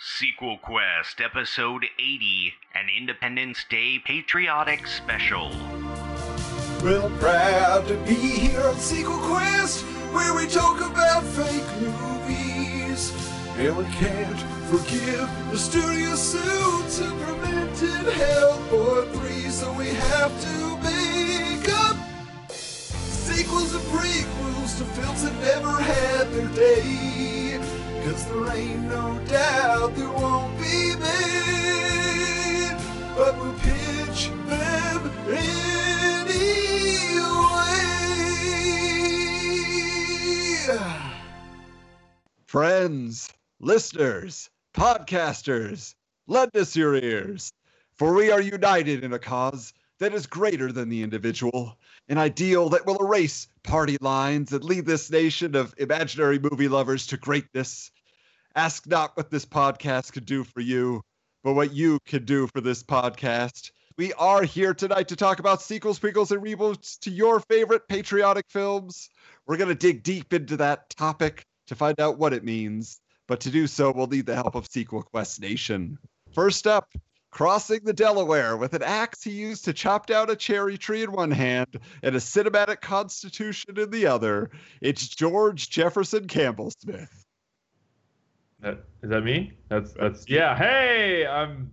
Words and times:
Sequel 0.00 0.58
Quest, 0.58 1.20
Episode 1.20 1.84
80, 1.98 2.54
an 2.72 2.86
Independence 2.96 3.64
Day 3.68 3.98
Patriotic 3.98 4.86
Special. 4.86 5.50
I'm 6.84 7.18
proud 7.18 7.88
to 7.88 7.96
be 8.06 8.14
here 8.14 8.62
on 8.62 8.76
Sequel 8.76 9.18
Quest, 9.18 9.82
where 10.14 10.36
we 10.36 10.46
talk 10.46 10.80
about 10.80 11.24
fake 11.24 11.66
movies. 11.80 13.12
And 13.56 13.76
we 13.76 13.84
can't 13.94 14.38
forgive 14.70 15.28
the 15.50 15.58
studio 15.58 16.14
suits 16.14 17.00
implemented 17.00 18.06
Hellboy 18.06 19.12
3, 19.14 19.50
so 19.50 19.72
we 19.72 19.88
have 19.88 20.30
to 20.40 20.76
make 20.76 21.68
up 21.70 21.96
sequels 22.52 23.74
and 23.74 23.82
prequels 23.86 24.78
to 24.78 24.84
films 24.84 25.24
that 25.24 25.34
never 25.40 25.82
had 25.82 26.30
their 26.30 26.46
day. 26.54 27.67
Cause 28.08 28.24
there 28.24 28.56
ain't 28.56 28.84
no 28.84 29.20
doubt 29.26 29.94
there 29.94 30.08
won't 30.08 30.56
be 30.58 30.96
made, 30.96 32.76
but 33.14 33.36
we'll 33.36 33.52
pitch 33.52 34.28
them 34.28 34.48
anyway. 34.48 35.48
Friends, 42.46 43.30
listeners, 43.60 44.48
podcasters, 44.72 45.94
lend 46.26 46.56
us 46.56 46.74
your 46.74 46.94
ears, 46.94 47.52
for 47.92 48.14
we 48.14 48.30
are 48.30 48.40
united 48.40 49.04
in 49.04 49.12
a 49.12 49.18
cause 49.18 49.74
that 49.98 50.14
is 50.14 50.26
greater 50.26 50.72
than 50.72 50.88
the 50.88 51.02
individual, 51.02 51.76
an 52.08 52.16
ideal 52.16 52.70
that 52.70 52.86
will 52.86 53.04
erase 53.04 53.48
party 53.64 53.98
lines 54.00 54.50
and 54.52 54.64
lead 54.64 54.86
this 54.86 55.10
nation 55.10 55.54
of 55.54 55.74
imaginary 55.76 56.38
movie 56.38 56.68
lovers 56.68 57.06
to 57.08 57.18
greatness. 57.18 57.90
Ask 58.58 58.88
not 58.88 59.16
what 59.16 59.30
this 59.30 59.46
podcast 59.46 60.12
could 60.12 60.26
do 60.26 60.42
for 60.42 60.58
you, 60.58 61.00
but 61.44 61.54
what 61.54 61.72
you 61.72 62.00
could 62.08 62.26
do 62.26 62.48
for 62.48 62.60
this 62.60 62.82
podcast. 62.82 63.70
We 63.96 64.12
are 64.14 64.42
here 64.42 64.74
tonight 64.74 65.06
to 65.06 65.16
talk 65.16 65.38
about 65.38 65.62
sequels, 65.62 66.00
prequels, 66.00 66.32
and 66.32 66.42
reboots 66.42 66.98
to 67.02 67.10
your 67.12 67.38
favorite 67.38 67.86
patriotic 67.86 68.46
films. 68.48 69.10
We're 69.46 69.58
going 69.58 69.68
to 69.68 69.76
dig 69.76 70.02
deep 70.02 70.32
into 70.32 70.56
that 70.56 70.90
topic 70.90 71.44
to 71.68 71.76
find 71.76 72.00
out 72.00 72.18
what 72.18 72.32
it 72.32 72.42
means. 72.42 73.00
But 73.28 73.38
to 73.42 73.50
do 73.52 73.68
so, 73.68 73.92
we'll 73.92 74.08
need 74.08 74.26
the 74.26 74.34
help 74.34 74.56
of 74.56 74.66
Sequel 74.68 75.04
Quest 75.04 75.40
Nation. 75.40 75.96
First 76.34 76.66
up, 76.66 76.88
crossing 77.30 77.84
the 77.84 77.92
Delaware 77.92 78.56
with 78.56 78.74
an 78.74 78.82
axe 78.82 79.22
he 79.22 79.30
used 79.30 79.66
to 79.66 79.72
chop 79.72 80.06
down 80.06 80.30
a 80.30 80.34
cherry 80.34 80.76
tree 80.76 81.04
in 81.04 81.12
one 81.12 81.30
hand 81.30 81.78
and 82.02 82.16
a 82.16 82.18
cinematic 82.18 82.80
constitution 82.80 83.78
in 83.78 83.90
the 83.90 84.06
other, 84.06 84.50
it's 84.82 85.06
George 85.06 85.70
Jefferson 85.70 86.26
Campbell 86.26 86.72
Smith. 86.72 87.24
That, 88.60 88.84
is 89.02 89.10
that 89.10 89.22
me? 89.22 89.52
That's 89.68 89.92
that's 89.92 90.28
yeah. 90.28 90.56
Hey, 90.56 91.26
I'm. 91.26 91.70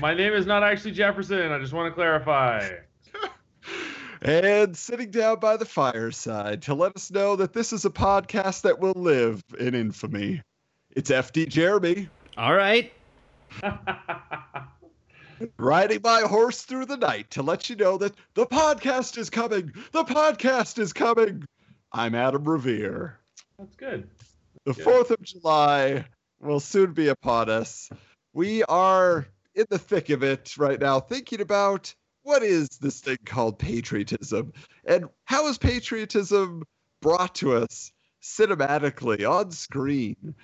My 0.00 0.14
name 0.14 0.34
is 0.34 0.46
not 0.46 0.62
actually 0.62 0.92
Jefferson. 0.92 1.50
I 1.50 1.58
just 1.58 1.72
want 1.72 1.90
to 1.90 1.94
clarify. 1.94 2.68
And 4.20 4.76
sitting 4.76 5.12
down 5.12 5.38
by 5.38 5.56
the 5.56 5.64
fireside 5.64 6.62
to 6.62 6.74
let 6.74 6.96
us 6.96 7.08
know 7.08 7.36
that 7.36 7.52
this 7.52 7.72
is 7.72 7.84
a 7.84 7.90
podcast 7.90 8.62
that 8.62 8.80
will 8.80 8.94
live 8.96 9.44
in 9.60 9.76
infamy. 9.76 10.42
It's 10.90 11.08
FD 11.08 11.48
Jeremy 11.48 12.08
All 12.36 12.54
right. 12.54 12.92
riding 15.56 16.00
my 16.02 16.22
horse 16.22 16.62
through 16.62 16.86
the 16.86 16.96
night 16.96 17.30
to 17.30 17.42
let 17.42 17.70
you 17.70 17.76
know 17.76 17.96
that 17.98 18.14
the 18.34 18.44
podcast 18.46 19.18
is 19.18 19.30
coming. 19.30 19.72
The 19.92 20.02
podcast 20.02 20.80
is 20.80 20.92
coming. 20.92 21.44
I'm 21.92 22.16
Adam 22.16 22.42
Revere. 22.42 23.16
That's 23.56 23.76
good. 23.76 24.08
The 24.64 24.74
Yeah. 24.76 24.84
4th 24.84 25.10
of 25.10 25.22
July 25.22 26.04
will 26.40 26.60
soon 26.60 26.92
be 26.92 27.08
upon 27.08 27.50
us. 27.50 27.90
We 28.32 28.62
are 28.64 29.26
in 29.54 29.66
the 29.68 29.78
thick 29.78 30.10
of 30.10 30.22
it 30.22 30.56
right 30.56 30.80
now, 30.80 31.00
thinking 31.00 31.40
about 31.40 31.94
what 32.22 32.42
is 32.42 32.68
this 32.80 33.00
thing 33.00 33.18
called 33.24 33.58
patriotism 33.58 34.52
and 34.84 35.06
how 35.24 35.48
is 35.48 35.58
patriotism 35.58 36.62
brought 37.00 37.34
to 37.36 37.54
us 37.54 37.90
cinematically 38.22 39.28
on 39.28 39.50
screen. 39.50 40.34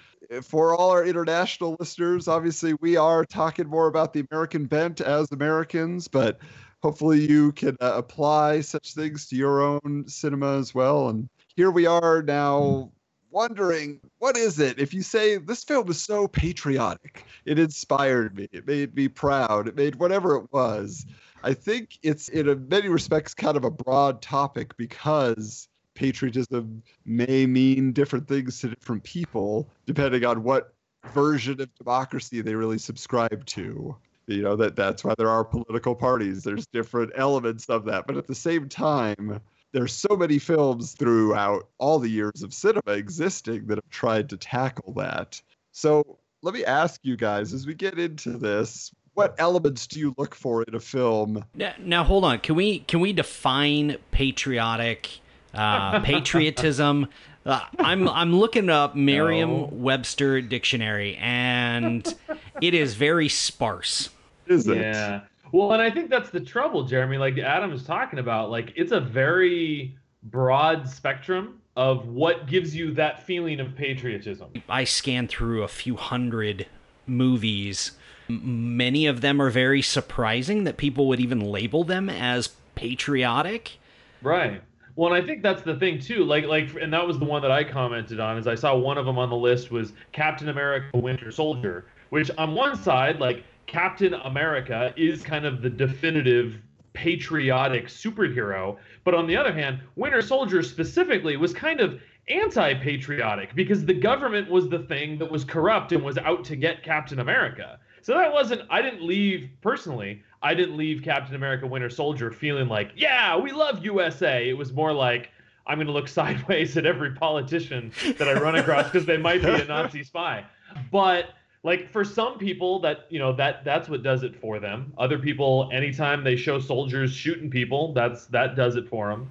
For 0.42 0.74
all 0.74 0.90
our 0.90 1.04
international 1.04 1.76
listeners, 1.78 2.28
obviously, 2.28 2.74
we 2.80 2.96
are 2.96 3.24
talking 3.24 3.68
more 3.68 3.86
about 3.86 4.12
the 4.12 4.24
American 4.30 4.64
bent 4.64 5.00
as 5.00 5.30
Americans, 5.32 6.08
but 6.08 6.38
hopefully, 6.82 7.28
you 7.28 7.52
can 7.52 7.76
uh, 7.80 7.92
apply 7.96 8.60
such 8.62 8.94
things 8.94 9.26
to 9.28 9.36
your 9.36 9.60
own 9.60 10.04
cinema 10.06 10.58
as 10.58 10.74
well. 10.74 11.08
And 11.08 11.28
here 11.56 11.70
we 11.70 11.86
are 11.86 12.22
now 12.22 12.90
wondering 13.34 14.00
what 14.18 14.38
is 14.38 14.60
it? 14.60 14.78
If 14.78 14.94
you 14.94 15.02
say 15.02 15.36
this 15.36 15.64
film 15.64 15.90
is 15.90 16.00
so 16.00 16.28
patriotic. 16.28 17.26
It 17.44 17.58
inspired 17.58 18.36
me. 18.36 18.48
It 18.52 18.66
made 18.66 18.94
me 18.94 19.08
proud. 19.08 19.68
It 19.68 19.76
made 19.76 19.96
whatever 19.96 20.36
it 20.36 20.46
was. 20.52 21.04
I 21.42 21.52
think 21.52 21.98
it's 22.02 22.28
in 22.28 22.68
many 22.68 22.88
respects 22.88 23.34
kind 23.34 23.56
of 23.56 23.64
a 23.64 23.70
broad 23.70 24.22
topic 24.22 24.76
because 24.78 25.68
patriotism 25.94 26.82
may 27.04 27.44
mean 27.44 27.92
different 27.92 28.26
things 28.28 28.60
to 28.60 28.68
different 28.68 29.02
people 29.02 29.68
depending 29.84 30.24
on 30.24 30.42
what 30.42 30.72
version 31.12 31.60
of 31.60 31.74
democracy 31.74 32.40
they 32.40 32.54
really 32.54 32.78
subscribe 32.78 33.44
to. 33.46 33.94
You 34.26 34.42
know 34.42 34.56
that 34.56 34.74
that's 34.74 35.04
why 35.04 35.14
there 35.18 35.28
are 35.28 35.44
political 35.44 35.94
parties. 35.94 36.44
There's 36.44 36.66
different 36.66 37.12
elements 37.14 37.68
of 37.68 37.84
that. 37.86 38.06
But 38.06 38.16
at 38.16 38.26
the 38.26 38.34
same 38.34 38.70
time 38.70 39.40
there's 39.74 39.92
so 39.92 40.16
many 40.16 40.38
films 40.38 40.92
throughout 40.92 41.68
all 41.78 41.98
the 41.98 42.08
years 42.08 42.42
of 42.44 42.54
cinema 42.54 42.92
existing 42.92 43.66
that 43.66 43.74
have 43.74 43.90
tried 43.90 44.30
to 44.30 44.36
tackle 44.36 44.94
that. 44.94 45.42
So 45.72 46.18
let 46.42 46.54
me 46.54 46.64
ask 46.64 47.00
you 47.02 47.16
guys 47.16 47.52
as 47.52 47.66
we 47.66 47.74
get 47.74 47.98
into 47.98 48.38
this, 48.38 48.92
what 49.14 49.34
elements 49.38 49.88
do 49.88 49.98
you 49.98 50.14
look 50.16 50.36
for 50.36 50.62
in 50.62 50.76
a 50.76 50.80
film? 50.80 51.44
Now, 51.56 51.74
now 51.80 52.04
hold 52.04 52.24
on. 52.24 52.38
Can 52.38 52.54
we 52.54 52.80
can 52.80 53.00
we 53.00 53.12
define 53.12 53.96
patriotic 54.12 55.10
uh, 55.52 56.00
patriotism? 56.04 57.08
Uh, 57.44 57.60
I'm 57.80 58.08
I'm 58.08 58.34
looking 58.34 58.70
up 58.70 58.94
Merriam-Webster 58.94 60.40
dictionary, 60.42 61.16
and 61.16 62.14
it 62.60 62.74
is 62.74 62.94
very 62.94 63.28
sparse. 63.28 64.10
Is 64.46 64.68
it? 64.68 64.78
Yeah. 64.78 65.22
Well, 65.54 65.70
and 65.70 65.80
I 65.80 65.88
think 65.88 66.10
that's 66.10 66.30
the 66.30 66.40
trouble, 66.40 66.82
Jeremy. 66.82 67.16
Like 67.16 67.38
Adam 67.38 67.72
is 67.72 67.84
talking 67.84 68.18
about, 68.18 68.50
like 68.50 68.72
it's 68.74 68.90
a 68.90 68.98
very 68.98 69.96
broad 70.24 70.88
spectrum 70.88 71.60
of 71.76 72.08
what 72.08 72.48
gives 72.48 72.74
you 72.74 72.92
that 72.94 73.22
feeling 73.22 73.60
of 73.60 73.76
patriotism. 73.76 74.48
I 74.68 74.82
scanned 74.82 75.28
through 75.28 75.62
a 75.62 75.68
few 75.68 75.94
hundred 75.94 76.66
movies. 77.06 77.92
Many 78.26 79.06
of 79.06 79.20
them 79.20 79.40
are 79.40 79.48
very 79.48 79.80
surprising 79.80 80.64
that 80.64 80.76
people 80.76 81.06
would 81.06 81.20
even 81.20 81.38
label 81.38 81.84
them 81.84 82.10
as 82.10 82.48
patriotic. 82.74 83.78
Right. 84.22 84.60
Well, 84.96 85.12
and 85.12 85.22
I 85.22 85.24
think 85.24 85.44
that's 85.44 85.62
the 85.62 85.76
thing 85.76 86.00
too. 86.00 86.24
Like, 86.24 86.46
like, 86.46 86.74
and 86.80 86.92
that 86.92 87.06
was 87.06 87.20
the 87.20 87.26
one 87.26 87.42
that 87.42 87.52
I 87.52 87.62
commented 87.62 88.18
on. 88.18 88.38
Is 88.38 88.48
I 88.48 88.56
saw 88.56 88.76
one 88.76 88.98
of 88.98 89.06
them 89.06 89.18
on 89.18 89.30
the 89.30 89.36
list 89.36 89.70
was 89.70 89.92
Captain 90.10 90.48
America: 90.48 90.98
Winter 90.98 91.30
Soldier, 91.30 91.84
which 92.10 92.28
on 92.38 92.56
one 92.56 92.76
side, 92.76 93.20
like 93.20 93.44
Captain 93.66 94.14
America 94.14 94.92
is 94.96 95.22
kind 95.22 95.44
of 95.44 95.62
the 95.62 95.70
definitive 95.70 96.56
patriotic 96.92 97.86
superhero, 97.86 98.76
but 99.02 99.14
on 99.14 99.26
the 99.26 99.36
other 99.36 99.52
hand, 99.52 99.80
Winter 99.96 100.22
Soldier 100.22 100.62
specifically 100.62 101.36
was 101.36 101.52
kind 101.52 101.80
of 101.80 102.00
anti-patriotic 102.28 103.54
because 103.54 103.84
the 103.84 103.94
government 103.94 104.50
was 104.50 104.68
the 104.68 104.78
thing 104.78 105.18
that 105.18 105.30
was 105.30 105.44
corrupt 105.44 105.92
and 105.92 106.02
was 106.02 106.16
out 106.18 106.44
to 106.44 106.56
get 106.56 106.82
Captain 106.82 107.18
America. 107.18 107.78
So 108.00 108.14
that 108.14 108.32
wasn't 108.32 108.62
I 108.70 108.82
didn't 108.82 109.02
leave 109.02 109.50
personally, 109.60 110.22
I 110.42 110.54
didn't 110.54 110.76
leave 110.76 111.02
Captain 111.02 111.34
America 111.34 111.66
Winter 111.66 111.90
Soldier 111.90 112.30
feeling 112.30 112.68
like, 112.68 112.92
yeah, 112.94 113.36
we 113.36 113.50
love 113.50 113.84
USA. 113.84 114.48
It 114.48 114.56
was 114.56 114.72
more 114.72 114.92
like 114.92 115.30
I'm 115.66 115.78
going 115.78 115.86
to 115.86 115.92
look 115.92 116.08
sideways 116.20 116.76
at 116.76 116.86
every 116.86 117.12
politician 117.12 117.92
that 118.18 118.28
I 118.28 118.34
run 118.34 118.56
across 118.56 118.84
because 118.84 119.06
they 119.06 119.16
might 119.16 119.42
be 119.42 119.48
a 119.48 119.64
Nazi 119.64 120.04
spy. 120.04 120.44
But 120.90 121.30
like 121.64 121.90
for 121.90 122.04
some 122.04 122.38
people 122.38 122.78
that 122.80 123.06
you 123.10 123.18
know 123.18 123.32
that 123.32 123.64
that's 123.64 123.88
what 123.88 124.02
does 124.04 124.22
it 124.22 124.36
for 124.40 124.60
them 124.60 124.92
other 124.96 125.18
people 125.18 125.68
anytime 125.72 126.22
they 126.22 126.36
show 126.36 126.60
soldiers 126.60 127.12
shooting 127.12 127.50
people 127.50 127.92
that's 127.94 128.26
that 128.26 128.54
does 128.54 128.76
it 128.76 128.88
for 128.88 129.08
them 129.10 129.28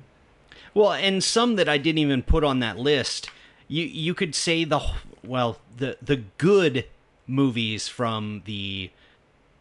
Well, 0.74 0.92
and 0.94 1.24
some 1.24 1.56
that 1.58 1.70
I 1.70 1.78
didn't 1.78 2.00
even 2.00 2.24
put 2.24 2.44
on 2.44 2.60
that 2.60 2.78
list. 2.78 3.30
You 3.68 3.86
you 3.86 4.14
could 4.14 4.34
say 4.36 4.64
the 4.66 4.82
well 5.24 5.60
the 5.78 5.98
the 6.02 6.24
good 6.38 6.86
movies 7.28 7.88
from 7.88 8.42
the 8.46 8.90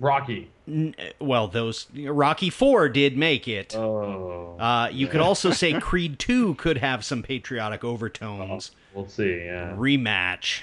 rocky 0.01 0.51
n- 0.67 0.95
well 1.21 1.47
those 1.49 1.87
Rocky 1.95 2.51
4 2.51 2.89
did 2.89 3.17
make 3.17 3.47
it. 3.47 3.77
oh 3.77 4.57
Uh, 4.59 4.89
you 4.91 5.07
could 5.07 5.21
also 5.21 5.51
say 5.53 5.73
Creed 5.81 6.19
2 6.19 6.55
could 6.57 6.79
have 6.79 7.05
some 7.05 7.23
patriotic 7.23 7.85
overtones. 7.85 8.73
we'll 8.95 9.07
see 9.09 9.45
yeah 9.45 9.75
Rematch. 9.77 10.63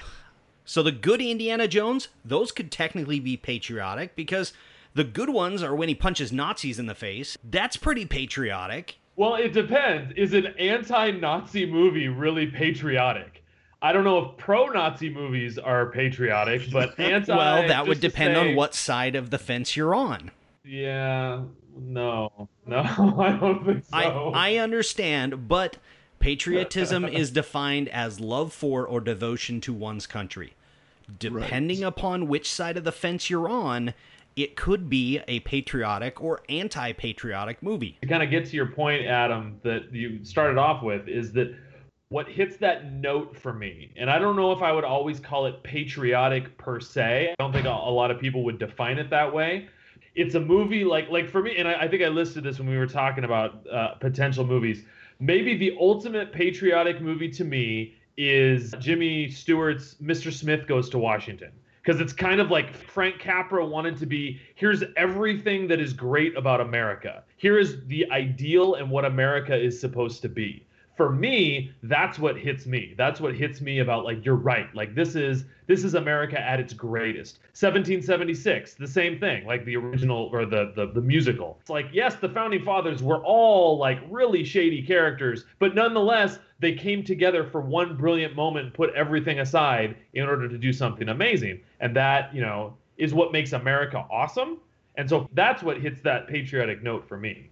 So 0.70 0.84
the 0.84 0.92
good 0.92 1.20
Indiana 1.20 1.66
Jones, 1.66 2.10
those 2.24 2.52
could 2.52 2.70
technically 2.70 3.18
be 3.18 3.36
patriotic 3.36 4.14
because 4.14 4.52
the 4.94 5.02
good 5.02 5.28
ones 5.28 5.64
are 5.64 5.74
when 5.74 5.88
he 5.88 5.96
punches 5.96 6.30
Nazis 6.30 6.78
in 6.78 6.86
the 6.86 6.94
face. 6.94 7.36
That's 7.42 7.76
pretty 7.76 8.06
patriotic. 8.06 8.94
well 9.16 9.34
it 9.34 9.52
depends 9.52 10.12
is 10.16 10.32
an 10.32 10.46
anti-nazi 10.60 11.66
movie 11.66 12.06
really 12.06 12.46
patriotic 12.46 13.42
I 13.82 13.92
don't 13.92 14.04
know 14.04 14.18
if 14.26 14.36
pro-Nazi 14.36 15.08
movies 15.10 15.58
are 15.58 15.90
patriotic, 15.90 16.70
but 16.70 17.00
anti. 17.00 17.36
well, 17.36 17.66
that 17.66 17.88
would 17.88 18.00
depend 18.00 18.36
say- 18.36 18.50
on 18.50 18.54
what 18.54 18.72
side 18.72 19.16
of 19.16 19.30
the 19.30 19.38
fence 19.38 19.74
you're 19.74 19.94
on. 19.94 20.30
Yeah, 20.64 21.44
no, 21.76 22.48
no, 22.66 22.78
I 23.18 23.36
don't 23.40 23.64
think 23.64 23.84
so. 23.86 23.96
I, 23.96 24.52
I 24.52 24.56
understand, 24.58 25.48
but 25.48 25.78
patriotism 26.20 27.04
is 27.22 27.32
defined 27.32 27.88
as 27.88 28.20
love 28.20 28.52
for 28.52 28.86
or 28.86 29.00
devotion 29.00 29.60
to 29.62 29.72
one's 29.72 30.06
country. 30.06 30.54
Depending 31.18 31.84
upon 31.84 32.28
which 32.28 32.50
side 32.50 32.76
of 32.76 32.84
the 32.84 32.92
fence 32.92 33.30
you're 33.30 33.48
on, 33.48 33.94
it 34.36 34.56
could 34.56 34.88
be 34.88 35.20
a 35.28 35.40
patriotic 35.40 36.22
or 36.22 36.42
anti 36.48 36.92
patriotic 36.92 37.62
movie. 37.62 37.98
to 38.02 38.06
kind 38.06 38.22
of 38.22 38.30
get 38.30 38.46
to 38.46 38.56
your 38.56 38.66
point, 38.66 39.06
Adam, 39.06 39.60
that 39.62 39.92
you 39.92 40.24
started 40.24 40.58
off 40.58 40.82
with 40.82 41.08
is 41.08 41.32
that 41.32 41.54
what 42.08 42.26
hits 42.28 42.56
that 42.56 42.92
note 42.92 43.36
for 43.36 43.52
me, 43.52 43.92
and 43.96 44.10
I 44.10 44.18
don't 44.18 44.34
know 44.34 44.50
if 44.50 44.62
I 44.62 44.72
would 44.72 44.84
always 44.84 45.20
call 45.20 45.46
it 45.46 45.62
patriotic 45.62 46.56
per 46.58 46.80
se. 46.80 47.34
I 47.38 47.42
don't 47.42 47.52
think 47.52 47.66
a, 47.66 47.70
a 47.70 47.92
lot 47.92 48.10
of 48.10 48.18
people 48.18 48.42
would 48.44 48.58
define 48.58 48.98
it 48.98 49.10
that 49.10 49.32
way. 49.32 49.68
It's 50.16 50.34
a 50.34 50.40
movie 50.40 50.84
like 50.84 51.08
like 51.08 51.28
for 51.28 51.42
me, 51.42 51.56
and 51.56 51.68
I, 51.68 51.82
I 51.82 51.88
think 51.88 52.02
I 52.02 52.08
listed 52.08 52.42
this 52.42 52.58
when 52.58 52.68
we 52.68 52.76
were 52.76 52.86
talking 52.86 53.24
about 53.24 53.64
uh, 53.68 53.94
potential 54.00 54.44
movies. 54.44 54.84
Maybe 55.20 55.56
the 55.56 55.76
ultimate 55.78 56.32
patriotic 56.32 57.00
movie 57.00 57.30
to 57.30 57.44
me 57.44 57.94
is 58.16 58.74
Jimmy 58.80 59.30
Stewart's 59.30 59.94
Mr. 60.02 60.32
Smith 60.32 60.66
Goes 60.66 60.88
to 60.90 60.98
Washington 60.98 61.52
because 61.82 62.00
it's 62.00 62.12
kind 62.12 62.40
of 62.40 62.50
like 62.50 62.74
Frank 62.74 63.18
Capra 63.18 63.64
wanted 63.64 63.96
to 63.98 64.06
be 64.06 64.40
here's 64.54 64.82
everything 64.96 65.66
that 65.68 65.80
is 65.80 65.92
great 65.92 66.36
about 66.36 66.60
America. 66.60 67.22
Here 67.36 67.58
is 67.58 67.84
the 67.86 68.10
ideal 68.10 68.74
and 68.74 68.90
what 68.90 69.04
America 69.04 69.56
is 69.56 69.80
supposed 69.80 70.22
to 70.22 70.28
be. 70.28 70.66
For 70.96 71.10
me, 71.10 71.72
that's 71.84 72.18
what 72.18 72.36
hits 72.36 72.66
me. 72.66 72.94
That's 72.98 73.22
what 73.22 73.34
hits 73.34 73.62
me 73.62 73.78
about 73.78 74.04
like 74.04 74.22
you're 74.24 74.34
right. 74.34 74.72
Like 74.74 74.94
this 74.94 75.14
is 75.14 75.46
this 75.66 75.82
is 75.82 75.94
America 75.94 76.38
at 76.38 76.60
its 76.60 76.74
greatest. 76.74 77.38
1776, 77.58 78.74
the 78.74 78.86
same 78.86 79.18
thing, 79.18 79.46
like 79.46 79.64
the 79.64 79.76
original 79.76 80.28
or 80.30 80.44
the 80.44 80.72
the, 80.76 80.92
the 80.92 81.00
musical. 81.00 81.56
It's 81.62 81.70
like 81.70 81.86
yes, 81.90 82.16
the 82.16 82.28
founding 82.28 82.62
fathers 82.64 83.02
were 83.02 83.24
all 83.24 83.78
like 83.78 84.00
really 84.10 84.44
shady 84.44 84.82
characters, 84.82 85.46
but 85.58 85.74
nonetheless, 85.74 86.38
they 86.60 86.74
came 86.74 87.02
together 87.02 87.44
for 87.44 87.60
one 87.60 87.96
brilliant 87.96 88.36
moment 88.36 88.66
and 88.66 88.74
put 88.74 88.94
everything 88.94 89.40
aside 89.40 89.96
in 90.12 90.28
order 90.28 90.48
to 90.48 90.58
do 90.58 90.72
something 90.72 91.08
amazing. 91.08 91.60
And 91.80 91.96
that, 91.96 92.34
you 92.34 92.40
know, 92.40 92.76
is 92.98 93.12
what 93.14 93.32
makes 93.32 93.52
America 93.52 94.04
awesome. 94.10 94.58
And 94.96 95.08
so 95.08 95.28
that's 95.32 95.62
what 95.62 95.80
hits 95.80 96.00
that 96.02 96.28
patriotic 96.28 96.82
note 96.82 97.08
for 97.08 97.16
me. 97.16 97.50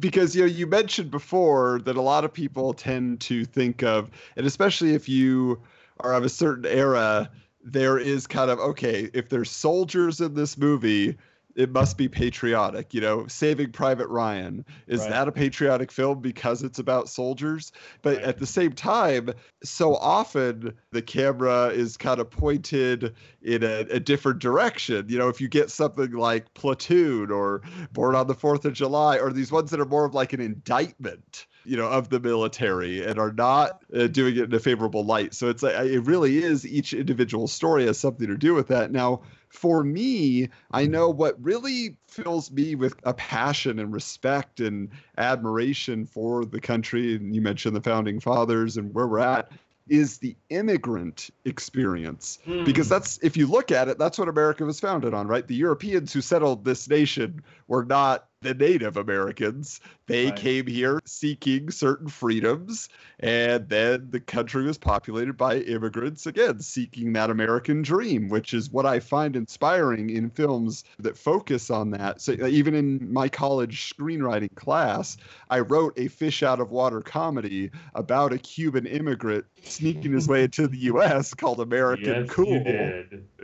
because 0.00 0.34
you 0.34 0.42
know 0.42 0.46
you 0.46 0.66
mentioned 0.66 1.10
before 1.10 1.80
that 1.84 1.96
a 1.96 2.00
lot 2.00 2.24
of 2.24 2.32
people 2.32 2.72
tend 2.72 3.20
to 3.20 3.44
think 3.44 3.82
of 3.82 4.10
and 4.36 4.46
especially 4.46 4.94
if 4.94 5.08
you 5.08 5.60
are 6.00 6.14
of 6.14 6.24
a 6.24 6.28
certain 6.28 6.66
era 6.66 7.28
there 7.64 7.98
is 7.98 8.26
kind 8.26 8.50
of 8.50 8.58
okay 8.60 9.10
if 9.12 9.28
there's 9.28 9.50
soldiers 9.50 10.20
in 10.20 10.34
this 10.34 10.56
movie 10.56 11.16
it 11.58 11.72
must 11.72 11.98
be 11.98 12.08
patriotic 12.08 12.94
you 12.94 13.00
know 13.00 13.26
saving 13.26 13.72
private 13.72 14.06
ryan 14.08 14.64
is 14.86 15.00
Right. 15.00 15.10
that 15.10 15.28
a 15.28 15.32
patriotic 15.32 15.90
film 15.90 16.20
because 16.20 16.62
it's 16.62 16.78
about 16.78 17.08
soldiers 17.08 17.72
but 18.00 18.16
Right. 18.18 18.24
at 18.24 18.38
the 18.38 18.46
same 18.46 18.72
time 18.72 19.30
so 19.62 19.96
often 19.96 20.72
the 20.92 21.02
camera 21.02 21.66
is 21.66 21.96
kind 21.96 22.20
of 22.20 22.30
pointed 22.30 23.14
in 23.42 23.64
a, 23.64 23.80
a 23.90 24.00
different 24.00 24.38
direction 24.38 25.04
you 25.08 25.18
know 25.18 25.28
if 25.28 25.40
you 25.40 25.48
get 25.48 25.70
something 25.70 26.12
like 26.12 26.54
platoon 26.54 27.30
or 27.30 27.60
born 27.92 28.14
on 28.14 28.28
the 28.28 28.34
fourth 28.34 28.64
of 28.64 28.72
july 28.72 29.18
or 29.18 29.32
these 29.32 29.50
ones 29.50 29.70
that 29.72 29.80
are 29.80 29.84
more 29.84 30.04
of 30.04 30.14
like 30.14 30.32
an 30.32 30.40
indictment 30.40 31.47
you 31.68 31.76
know 31.76 31.88
of 31.88 32.08
the 32.08 32.20
military 32.20 33.04
and 33.04 33.18
are 33.18 33.32
not 33.32 33.82
uh, 33.94 34.06
doing 34.06 34.36
it 34.36 34.44
in 34.44 34.54
a 34.54 34.58
favorable 34.58 35.04
light 35.04 35.34
so 35.34 35.48
it's 35.48 35.62
like 35.62 35.74
it 35.74 36.00
really 36.00 36.38
is 36.38 36.66
each 36.66 36.92
individual 36.92 37.46
story 37.46 37.86
has 37.86 37.98
something 37.98 38.26
to 38.26 38.36
do 38.36 38.54
with 38.54 38.68
that 38.68 38.90
now 38.90 39.20
for 39.48 39.82
me, 39.82 40.48
I 40.70 40.86
know 40.86 41.08
what 41.08 41.42
really 41.42 41.96
fills 42.06 42.50
me 42.50 42.74
with 42.74 42.94
a 43.04 43.14
passion 43.14 43.78
and 43.78 43.92
respect 43.92 44.60
and 44.60 44.90
admiration 45.16 46.04
for 46.04 46.44
the 46.44 46.60
country. 46.60 47.16
And 47.16 47.34
you 47.34 47.40
mentioned 47.40 47.74
the 47.74 47.80
founding 47.80 48.20
fathers 48.20 48.76
and 48.76 48.92
where 48.94 49.06
we're 49.06 49.20
at 49.20 49.50
is 49.88 50.18
the 50.18 50.36
immigrant 50.50 51.30
experience. 51.46 52.38
Hmm. 52.44 52.64
Because 52.64 52.88
that's, 52.90 53.18
if 53.22 53.36
you 53.36 53.46
look 53.46 53.72
at 53.72 53.88
it, 53.88 53.98
that's 53.98 54.18
what 54.18 54.28
America 54.28 54.64
was 54.64 54.78
founded 54.78 55.14
on, 55.14 55.26
right? 55.26 55.46
The 55.46 55.54
Europeans 55.54 56.12
who 56.12 56.20
settled 56.20 56.64
this 56.64 56.88
nation 56.88 57.42
were 57.68 57.84
not 57.84 58.26
the 58.40 58.54
Native 58.54 58.96
Americans. 58.96 59.80
They 60.06 60.30
Right. 60.30 60.32
came 60.32 60.66
here 60.66 61.00
seeking 61.06 61.70
certain 61.70 62.08
freedoms, 62.08 62.88
and 63.20 63.68
then 63.68 64.10
the 64.10 64.20
country 64.20 64.64
was 64.64 64.78
populated 64.78 65.36
by 65.36 65.58
immigrants, 65.58 66.26
again, 66.26 66.60
seeking 66.60 67.12
that 67.14 67.30
American 67.30 67.82
dream, 67.82 68.28
which 68.28 68.54
is 68.54 68.70
what 68.70 68.86
I 68.86 69.00
find 69.00 69.34
inspiring 69.34 70.10
in 70.10 70.30
films 70.30 70.84
that 70.98 71.18
focus 71.18 71.70
on 71.70 71.90
that. 71.90 72.20
So, 72.20 72.34
uh, 72.40 72.46
even 72.46 72.74
in 72.74 73.12
my 73.12 73.28
college 73.28 73.92
screenwriting 73.92 74.54
class, 74.54 75.16
I 75.50 75.60
wrote 75.60 75.98
a 75.98 76.08
fish 76.08 76.42
out 76.42 76.60
of 76.60 76.70
water 76.70 77.00
comedy 77.02 77.70
about 77.94 78.32
a 78.32 78.38
Cuban 78.38 78.86
immigrant 78.86 79.46
sneaking 79.64 80.12
his 80.12 80.28
way 80.28 80.44
into 80.44 80.68
the 80.68 80.78
U.S. 80.78 81.34
called 81.34 81.60
American 81.60 82.24
yes, 82.24 82.28
Cool. 82.28 82.94
you 83.04 83.08
did. 83.10 83.28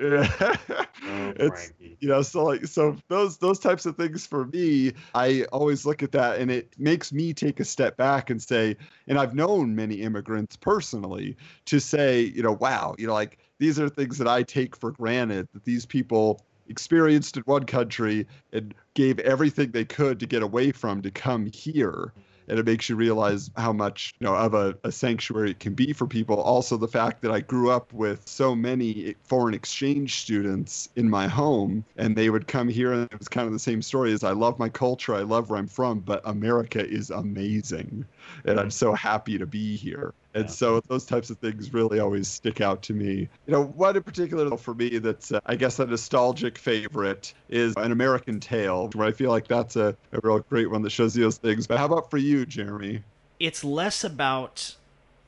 Oh, 1.07 1.35
it's 1.37 1.73
you 2.01 2.09
know 2.09 2.23
so 2.23 2.45
like 2.45 2.67
so 2.67 2.97
those 3.09 3.39
those 3.39 3.59
types 3.59 3.87
of 3.87 3.97
things 3.97 4.27
for 4.27 4.47
me 4.47 4.84
i 5.15 5.43
always 5.53 5.87
look 5.87 6.03
at 6.03 6.13
that 6.13 6.39
and 6.41 6.51
it 6.51 6.69
makes 6.79 7.13
me 7.13 7.33
take 7.33 7.61
a 7.61 7.65
step 7.65 7.97
back 7.97 8.31
and 8.31 8.43
say 8.43 8.77
and 9.07 9.19
i've 9.19 9.35
known 9.35 9.75
many 9.75 9.97
immigrants 9.97 10.57
personally 10.57 11.37
to 11.65 11.79
say 11.81 12.21
you 12.21 12.43
know 12.43 12.53
wow 12.53 12.95
you 12.99 13.07
know 13.07 13.13
like 13.15 13.39
these 13.59 13.79
are 13.79 13.89
things 13.89 14.19
that 14.19 14.29
i 14.29 14.43
take 14.43 14.75
for 14.77 14.91
granted 14.93 15.49
that 15.53 15.65
these 15.65 15.87
people 15.87 16.41
experienced 16.69 17.37
in 17.37 17.43
one 17.45 17.65
country 17.65 18.27
and 18.53 18.75
gave 18.95 19.19
everything 19.21 19.71
they 19.71 19.85
could 19.85 20.19
to 20.19 20.27
get 20.27 20.43
away 20.43 20.73
from 20.73 21.03
to 21.03 21.11
come 21.11 21.47
here 21.47 22.13
and 22.49 22.59
it 22.59 22.67
makes 22.67 22.89
you 22.89 22.97
realize 22.97 23.51
how 23.57 23.73
much 23.73 24.15
you 24.19 24.27
know 24.27 24.35
of 24.35 24.55
a, 24.55 24.77
a 24.85 24.93
sanctuary 24.93 25.51
it 25.51 25.61
can 25.61 25.75
be 25.75 25.93
for 25.93 26.07
people. 26.07 26.41
Also 26.41 26.77
the 26.77 26.89
fact 26.89 27.23
that 27.23 27.31
i 27.31 27.41
grew 27.41 27.71
up 27.71 27.93
with 27.93 28.27
so 28.29 28.55
many 28.55 29.15
foreign 29.23 29.55
exchange 29.55 30.21
students 30.21 30.89
in 30.97 31.09
my 31.09 31.27
home 31.27 31.85
and 31.97 32.17
they 32.17 32.31
would 32.31 32.47
come 32.47 32.69
here 32.69 32.93
and 32.93 33.05
it 33.11 33.19
was 33.19 33.29
kind 33.29 33.47
of 33.47 33.53
the 33.53 33.59
same 33.59 33.83
story 33.83 34.13
as 34.13 34.25
i 34.25 34.31
love 34.33 34.59
my 34.59 34.69
culture 34.69 35.15
i 35.15 35.21
love 35.21 35.51
where 35.51 35.59
i'm 35.59 35.67
from 35.67 36.01
but 36.01 36.21
america 36.25 36.87
is 36.87 37.11
amazing 37.11 38.05
and 38.45 38.59
i'm 38.61 38.69
mm. 38.69 38.73
so 38.73 38.93
happy 38.93 39.39
to 39.39 39.47
be 39.47 39.77
here 39.77 40.13
and 40.35 40.45
Yeah. 40.45 40.51
so 40.51 40.81
those 40.89 41.05
types 41.07 41.31
of 41.31 41.39
things 41.39 41.73
really 41.73 42.01
always 42.01 42.29
stick 42.29 42.61
out 42.61 42.83
to 42.83 42.93
me. 42.95 43.29
You 43.47 43.53
know, 43.53 43.65
one 43.65 43.97
in 43.97 44.03
particular 44.03 44.57
for 44.57 44.75
me 44.75 44.99
that's, 44.99 45.33
uh, 45.33 45.41
I 45.47 45.57
guess, 45.57 45.79
a 45.79 45.87
nostalgic 45.87 46.59
favorite 46.59 47.33
is 47.49 47.75
An 47.77 47.93
American 47.93 48.41
Tale, 48.41 48.91
where 48.95 49.07
I 49.07 49.13
feel 49.13 49.31
like 49.31 49.49
that's 49.49 49.77
a, 49.77 49.97
a 50.13 50.21
real 50.23 50.41
great 50.41 50.71
one 50.71 50.83
that 50.83 50.91
shows 50.91 51.17
you 51.17 51.23
those 51.25 51.39
things. 51.39 51.67
But 51.67 51.79
how 51.79 51.87
about 51.87 52.11
for 52.11 52.19
you, 52.19 52.45
Jeremy? 52.47 53.03
it's 53.41 53.65
less 53.65 54.05
about 54.05 54.77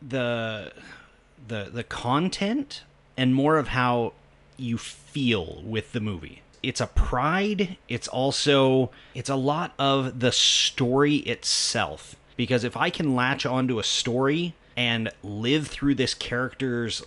the 0.00 0.72
the 1.48 1.68
the 1.72 1.82
content 1.82 2.82
and 3.16 3.34
more 3.34 3.58
of 3.58 3.68
how 3.68 4.12
you 4.56 4.78
feel 4.78 5.60
with 5.64 5.92
the 5.92 6.00
movie. 6.00 6.42
It's 6.62 6.80
a 6.80 6.86
pride, 6.86 7.76
it's 7.88 8.08
also 8.08 8.90
it's 9.14 9.28
a 9.28 9.36
lot 9.36 9.72
of 9.78 10.20
the 10.20 10.32
story 10.32 11.16
itself 11.16 12.16
because 12.36 12.64
if 12.64 12.76
I 12.76 12.90
can 12.90 13.14
latch 13.14 13.44
onto 13.46 13.78
a 13.78 13.84
story 13.84 14.54
and 14.76 15.10
live 15.22 15.68
through 15.68 15.94
this 15.94 16.14
character's 16.14 17.02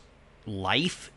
life 0.46 1.12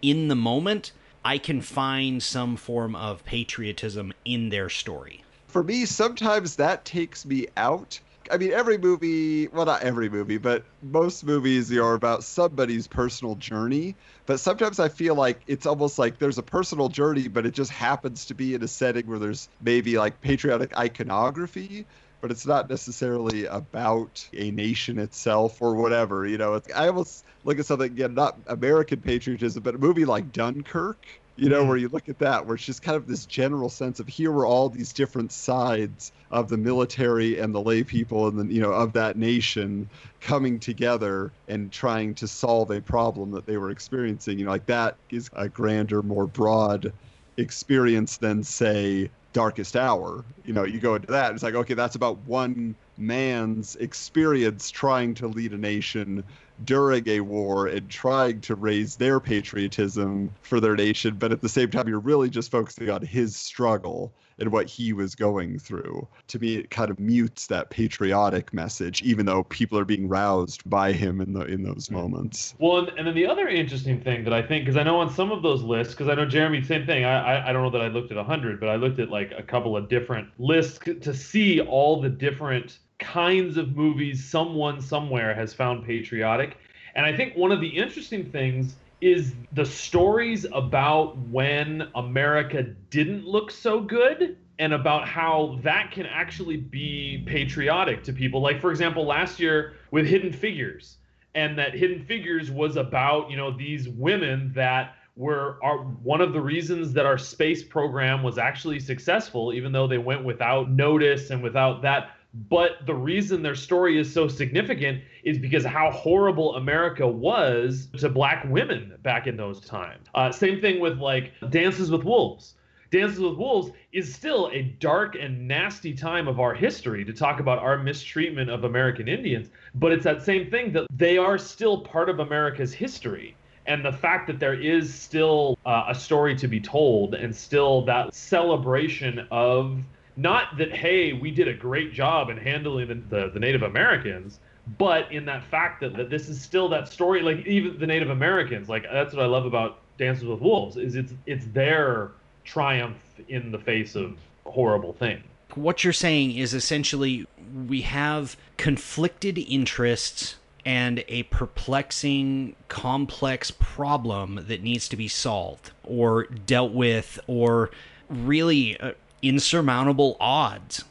in 0.00 0.28
the 0.28 0.36
moment, 0.36 0.92
I 1.24 1.38
can 1.38 1.60
find 1.60 2.22
some 2.22 2.56
form 2.56 2.94
of 2.96 3.24
patriotism 3.24 4.12
in 4.24 4.48
their 4.48 4.68
story. 4.68 5.24
For 5.48 5.62
me, 5.62 5.84
sometimes 5.84 6.56
that 6.56 6.84
takes 6.84 7.26
me 7.26 7.48
out. 7.56 8.00
I 8.30 8.36
mean, 8.36 8.52
every 8.52 8.76
movie, 8.76 9.48
well, 9.48 9.64
not 9.64 9.82
every 9.82 10.10
movie, 10.10 10.36
but 10.38 10.64
most 10.82 11.24
movies 11.24 11.72
are 11.72 11.94
about 11.94 12.22
somebody's 12.22 12.86
personal 12.86 13.34
journey. 13.36 13.94
But 14.26 14.38
sometimes 14.40 14.78
I 14.78 14.88
feel 14.88 15.14
like 15.14 15.40
it's 15.46 15.64
almost 15.64 15.98
like 15.98 16.18
there's 16.18 16.36
a 16.36 16.42
personal 16.42 16.90
journey, 16.90 17.28
but 17.28 17.46
it 17.46 17.54
just 17.54 17.70
happens 17.70 18.26
to 18.26 18.34
be 18.34 18.54
in 18.54 18.62
a 18.62 18.68
setting 18.68 19.06
where 19.06 19.18
there's 19.18 19.48
maybe 19.62 19.98
like 19.98 20.20
patriotic 20.20 20.76
iconography, 20.76 21.86
but 22.20 22.30
it's 22.30 22.46
not 22.46 22.68
necessarily 22.68 23.44
about 23.46 24.28
a 24.34 24.50
nation 24.50 24.98
itself 24.98 25.60
or 25.62 25.76
whatever. 25.76 26.26
You 26.26 26.38
know, 26.38 26.54
it's, 26.54 26.72
I 26.74 26.88
almost 26.88 27.24
look 27.44 27.58
at 27.58 27.66
something, 27.66 27.90
again, 27.92 28.14
not 28.14 28.38
American 28.46 29.00
patriotism, 29.00 29.62
but 29.62 29.74
a 29.74 29.78
movie 29.78 30.04
like 30.04 30.32
Dunkirk 30.32 31.06
you 31.40 31.48
know, 31.48 31.64
Mhm. 31.64 31.68
where 31.68 31.76
you 31.76 31.88
look 31.88 32.08
at 32.08 32.18
that, 32.18 32.46
where 32.46 32.56
it's 32.56 32.64
just 32.64 32.82
kind 32.82 32.96
of 32.96 33.06
this 33.06 33.24
general 33.24 33.68
sense 33.70 34.00
of 34.00 34.08
here 34.08 34.32
were 34.32 34.44
all 34.44 34.68
these 34.68 34.92
different 34.92 35.30
sides 35.30 36.10
of 36.32 36.48
the 36.48 36.56
military 36.58 37.38
and 37.38 37.54
the 37.54 37.62
lay 37.62 37.84
people 37.84 38.26
and 38.26 38.36
then, 38.38 38.50
you 38.50 38.60
know, 38.60 38.72
of 38.72 38.92
that 38.94 39.16
nation 39.16 39.88
coming 40.20 40.58
together 40.58 41.32
and 41.46 41.72
trying 41.72 42.14
to 42.16 42.26
solve 42.26 42.70
a 42.72 42.82
problem 42.82 43.30
that 43.30 43.46
they 43.46 43.56
were 43.56 43.70
experiencing. 43.70 44.36
You 44.38 44.46
know, 44.46 44.50
like 44.50 44.66
that 44.66 44.98
is 45.10 45.28
a 45.32 45.48
grander, 45.48 46.02
more 46.02 46.26
broad 46.26 46.92
experience 47.36 48.18
than, 48.18 48.42
say, 48.42 49.10
Darkest 49.32 49.76
Hour. 49.76 50.24
You 50.44 50.52
know, 50.52 50.64
you 50.64 50.80
go 50.80 50.94
into 50.94 51.12
that, 51.12 51.32
it's 51.32 51.42
like, 51.42 51.54
okay, 51.54 51.74
that's 51.74 51.96
about 51.96 52.18
one 52.26 52.74
man's 52.96 53.76
experience 53.76 54.70
trying 54.70 55.14
to 55.14 55.28
lead 55.28 55.52
a 55.52 55.58
nation 55.58 56.24
during 56.64 57.08
a 57.08 57.20
war 57.20 57.66
and 57.66 57.88
trying 57.88 58.40
to 58.42 58.54
raise 58.54 58.96
their 58.96 59.20
patriotism 59.20 60.30
for 60.42 60.60
their 60.60 60.76
nation, 60.76 61.16
but 61.18 61.32
at 61.32 61.40
the 61.40 61.48
same 61.48 61.70
time, 61.70 61.88
you're 61.88 62.00
really 62.00 62.30
just 62.30 62.50
focusing 62.50 62.90
on 62.90 63.02
his 63.02 63.36
struggle 63.36 64.12
and 64.38 64.52
what 64.52 64.66
he 64.66 64.92
was 64.92 65.14
going 65.14 65.58
through. 65.58 66.06
To 66.28 66.38
me, 66.38 66.56
it 66.56 66.70
kind 66.70 66.90
of 66.90 66.98
mutes 66.98 67.46
that 67.48 67.70
patriotic 67.70 68.52
message, 68.52 69.02
even 69.02 69.26
though 69.26 69.44
people 69.44 69.78
are 69.78 69.84
being 69.84 70.08
roused 70.08 70.68
by 70.68 70.92
him 70.92 71.20
in 71.20 71.32
the 71.32 71.42
in 71.42 71.62
those 71.62 71.90
moments. 71.90 72.54
Well, 72.58 72.88
and, 72.96 73.06
then 73.06 73.14
the 73.14 73.26
other 73.26 73.48
interesting 73.48 74.00
thing 74.00 74.24
that 74.24 74.32
I 74.32 74.42
think, 74.42 74.64
because 74.64 74.76
I 74.76 74.82
know 74.82 75.00
on 75.00 75.12
some 75.12 75.32
of 75.32 75.42
those 75.42 75.62
lists, 75.62 75.94
because 75.94 76.08
I 76.08 76.14
know 76.14 76.26
Jeremy, 76.26 76.62
same 76.62 76.86
thing. 76.86 77.04
I, 77.04 77.18
I 77.18 77.48
I 77.48 77.52
don't 77.52 77.62
know 77.62 77.70
that 77.70 77.82
I 77.82 77.88
looked 77.88 78.12
at 78.12 78.24
hundred, 78.24 78.60
but 78.60 78.68
I 78.68 78.76
looked 78.76 78.98
at 78.98 79.10
like 79.10 79.32
a 79.36 79.42
couple 79.42 79.76
of 79.76 79.88
different 79.88 80.28
lists 80.38 80.78
to 80.84 81.14
see 81.14 81.60
all 81.60 82.00
the 82.00 82.08
different 82.08 82.78
kinds 82.98 83.56
of 83.56 83.76
movies 83.76 84.24
someone 84.24 84.80
somewhere 84.80 85.34
has 85.34 85.54
found 85.54 85.84
patriotic. 85.84 86.56
And 86.94 87.06
I 87.06 87.16
think 87.16 87.36
one 87.36 87.52
of 87.52 87.60
the 87.60 87.68
interesting 87.68 88.30
things 88.30 88.76
is 89.00 89.34
the 89.52 89.64
stories 89.64 90.44
about 90.52 91.16
when 91.28 91.88
America 91.94 92.64
didn't 92.90 93.24
look 93.24 93.50
so 93.50 93.80
good 93.80 94.36
and 94.58 94.74
about 94.74 95.06
how 95.06 95.58
that 95.62 95.92
can 95.92 96.06
actually 96.06 96.56
be 96.56 97.22
patriotic 97.26 98.02
to 98.02 98.12
people. 98.12 98.40
Like, 98.40 98.60
for 98.60 98.70
example, 98.70 99.06
last 99.06 99.38
year 99.38 99.74
with 99.92 100.06
Hidden 100.06 100.32
Figures, 100.32 100.96
and 101.34 101.56
that 101.58 101.74
Hidden 101.74 102.04
Figures 102.04 102.50
was 102.50 102.76
about, 102.76 103.30
you 103.30 103.36
know, 103.36 103.56
these 103.56 103.88
women 103.88 104.50
that 104.54 104.96
were 105.14 105.58
are 105.62 105.78
one 105.78 106.20
of 106.20 106.32
the 106.32 106.40
reasons 106.40 106.92
that 106.92 107.06
our 107.06 107.18
space 107.18 107.62
program 107.62 108.22
was 108.22 108.38
actually 108.38 108.80
successful, 108.80 109.52
even 109.52 109.70
though 109.70 109.86
they 109.86 109.98
went 109.98 110.24
without 110.24 110.70
notice 110.70 111.30
and 111.30 111.42
without 111.42 111.82
that 111.82 112.10
but 112.34 112.84
the 112.86 112.94
reason 112.94 113.42
their 113.42 113.54
story 113.54 113.98
is 113.98 114.12
so 114.12 114.28
significant 114.28 115.02
is 115.24 115.38
because 115.38 115.64
how 115.64 115.90
horrible 115.90 116.56
America 116.56 117.06
was 117.06 117.88
to 117.98 118.08
black 118.08 118.44
women 118.48 118.94
back 119.02 119.26
in 119.26 119.36
those 119.36 119.60
times. 119.60 120.06
Uh, 120.14 120.30
same 120.30 120.60
thing 120.60 120.80
with 120.80 120.98
like 120.98 121.32
Dances 121.50 121.90
with 121.90 122.04
Wolves. 122.04 122.54
Dances 122.90 123.20
with 123.20 123.36
Wolves 123.36 123.70
is 123.92 124.14
still 124.14 124.50
a 124.52 124.62
dark 124.62 125.14
and 125.14 125.46
nasty 125.46 125.92
time 125.94 126.26
of 126.26 126.40
our 126.40 126.54
history 126.54 127.04
to 127.04 127.12
talk 127.12 127.40
about 127.40 127.58
our 127.58 127.78
mistreatment 127.78 128.50
of 128.50 128.64
American 128.64 129.08
Indians, 129.08 129.50
but 129.74 129.92
it's 129.92 130.04
that 130.04 130.22
same 130.22 130.50
thing 130.50 130.72
that 130.72 130.86
they 130.90 131.18
are 131.18 131.36
still 131.36 131.82
part 131.82 132.08
of 132.08 132.20
America's 132.20 132.72
history. 132.72 133.36
And 133.66 133.84
the 133.84 133.92
fact 133.92 134.26
that 134.28 134.40
there 134.40 134.58
is 134.58 134.92
still 134.92 135.58
uh, 135.66 135.84
a 135.88 135.94
story 135.94 136.34
to 136.36 136.48
be 136.48 136.60
told 136.60 137.14
and 137.14 137.36
still 137.36 137.84
that 137.84 138.14
celebration 138.14 139.26
of 139.30 139.82
not 140.18 140.58
that 140.58 140.74
hey 140.74 141.12
we 141.12 141.30
did 141.30 141.48
a 141.48 141.54
great 141.54 141.92
job 141.92 142.28
in 142.28 142.36
handling 142.36 142.88
the, 142.88 142.94
the, 143.16 143.30
the, 143.30 143.40
native 143.40 143.62
americans 143.62 144.40
but 144.76 145.10
in 145.10 145.24
that 145.24 145.42
fact 145.44 145.80
that, 145.80 145.96
that 145.96 146.10
this 146.10 146.28
is 146.28 146.42
still 146.42 146.68
that 146.68 146.88
story 146.88 147.22
like 147.22 147.46
even 147.46 147.78
the 147.78 147.86
native 147.86 148.10
americans 148.10 148.68
like 148.68 148.84
that's 148.92 149.14
what 149.14 149.22
i 149.22 149.26
love 149.26 149.46
about 149.46 149.78
dances 149.96 150.24
with 150.24 150.40
wolves 150.40 150.76
is 150.76 150.96
it's 150.96 151.14
it's 151.26 151.46
their 151.46 152.10
triumph 152.44 152.98
in 153.28 153.50
the 153.50 153.58
face 153.58 153.94
of 153.94 154.18
horrible 154.44 154.92
things 154.92 155.24
what 155.54 155.84
you're 155.84 155.92
saying 155.92 156.36
is 156.36 156.52
essentially 156.52 157.26
we 157.68 157.82
have 157.82 158.36
conflicted 158.56 159.38
interests 159.38 160.36
and 160.64 161.02
a 161.08 161.22
perplexing, 161.24 162.54
complex 162.68 163.50
problem 163.50 164.44
that 164.48 164.62
needs 164.62 164.86
to 164.86 164.96
be 164.96 165.08
solved 165.08 165.70
or 165.82 166.24
dealt 166.24 166.72
with, 166.72 167.18
or 167.26 167.70
really 168.10 168.78
uh, 168.78 168.92
insurmountable 169.22 170.16
odds. 170.20 170.84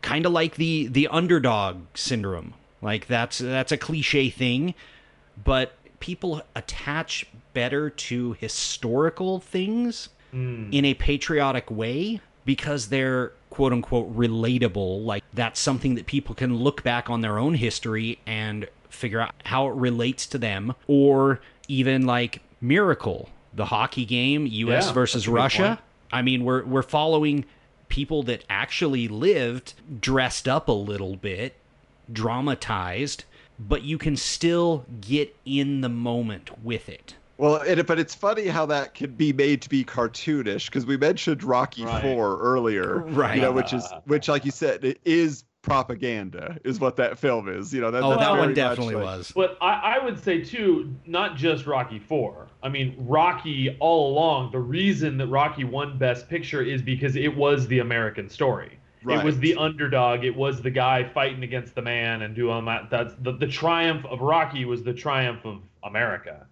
Kind 0.00 0.26
of 0.26 0.32
like 0.32 0.56
the 0.56 0.86
the 0.88 1.08
underdog 1.08 1.82
syndrome. 1.94 2.54
Like 2.80 3.06
that's 3.06 3.38
that's 3.38 3.72
a 3.72 3.76
cliche 3.76 4.30
thing 4.30 4.74
but 5.42 5.72
people 6.00 6.42
attach 6.54 7.26
better 7.54 7.90
to 7.90 8.32
historical 8.34 9.40
things 9.40 10.08
mm. 10.34 10.72
in 10.72 10.84
a 10.84 10.94
patriotic 10.94 11.70
way 11.70 12.20
because 12.44 12.88
they're 12.88 13.32
quote 13.50 13.72
unquote 13.72 14.14
relatable. 14.16 15.04
Like 15.04 15.24
that's 15.32 15.60
something 15.60 15.94
that 15.94 16.06
people 16.06 16.34
can 16.34 16.56
look 16.56 16.82
back 16.82 17.10
on 17.10 17.20
their 17.20 17.38
own 17.38 17.54
history 17.54 18.18
and 18.26 18.66
figure 18.88 19.20
out 19.20 19.34
how 19.44 19.68
it 19.68 19.74
relates 19.74 20.26
to 20.28 20.38
them. 20.38 20.74
Or 20.86 21.40
even 21.68 22.06
like 22.06 22.42
miracle 22.60 23.28
the 23.54 23.66
hockey 23.66 24.04
game 24.04 24.46
us 24.46 24.86
yeah, 24.86 24.92
versus 24.92 25.28
russia. 25.28 25.78
i 26.10 26.22
mean 26.22 26.42
we're 26.44 26.64
we're 26.64 26.82
following 26.82 27.44
people 27.92 28.22
that 28.22 28.42
actually 28.48 29.06
lived 29.06 29.74
dressed 30.00 30.48
up 30.48 30.66
a 30.68 30.72
little 30.72 31.14
bit, 31.14 31.54
dramatized, 32.10 33.24
but 33.58 33.82
you 33.82 33.98
can 33.98 34.16
still 34.16 34.86
get 35.02 35.36
in 35.44 35.82
the 35.82 35.90
moment 35.90 36.64
with 36.64 36.88
it. 36.88 37.14
Well, 37.36 37.56
it, 37.56 37.86
but 37.86 37.98
it's 37.98 38.14
funny 38.14 38.46
how 38.46 38.64
that 38.64 38.94
can 38.94 39.10
be 39.10 39.34
made 39.34 39.60
to 39.60 39.68
be 39.68 39.84
cartoonish 39.84 40.66
because 40.66 40.86
we 40.86 40.96
mentioned 40.96 41.44
Rocky 41.44 41.84
right. 41.84 42.00
Four 42.00 42.38
earlier, 42.40 43.00
right? 43.00 43.36
You 43.36 43.42
know, 43.42 43.52
which 43.52 43.74
is 43.74 43.86
ah. 43.92 44.00
which, 44.06 44.26
like 44.26 44.46
you 44.46 44.52
said, 44.52 44.86
it 44.86 44.98
is 45.04 45.44
propaganda 45.62 46.58
is 46.64 46.80
what 46.80 46.96
that 46.96 47.18
film 47.18 47.48
is. 47.48 47.72
You 47.72 47.80
know, 47.80 47.90
that, 47.90 48.02
oh, 48.02 48.18
that 48.18 48.32
one 48.32 48.52
definitely 48.52 48.96
like... 48.96 49.04
was. 49.04 49.32
But 49.34 49.56
I, 49.60 49.96
I, 49.96 50.04
would 50.04 50.22
say 50.22 50.42
too, 50.42 50.94
not 51.06 51.36
just 51.36 51.66
Rocky 51.66 51.98
Four. 51.98 52.48
I 52.62 52.68
mean, 52.68 52.94
Rocky 52.98 53.76
all 53.80 54.12
along. 54.12 54.50
The 54.52 54.58
reason 54.58 55.16
that 55.18 55.28
Rocky 55.28 55.64
won 55.64 55.96
Best 55.96 56.28
Picture 56.28 56.62
is 56.62 56.82
because 56.82 57.16
it 57.16 57.34
was 57.34 57.66
the 57.68 57.78
American 57.78 58.28
story. 58.28 58.78
Right. 59.04 59.18
It 59.18 59.24
was 59.24 59.38
the 59.38 59.56
underdog. 59.56 60.24
It 60.24 60.36
was 60.36 60.62
the 60.62 60.70
guy 60.70 61.04
fighting 61.04 61.42
against 61.42 61.74
the 61.74 61.82
man 61.82 62.22
and 62.22 62.34
doing 62.34 62.64
that. 62.66 62.90
That's 62.90 63.14
the, 63.20 63.32
the 63.32 63.48
triumph 63.48 64.04
of 64.06 64.20
Rocky 64.20 64.64
was 64.64 64.82
the 64.82 64.94
triumph 64.94 65.44
of 65.44 65.60
America. 65.82 66.46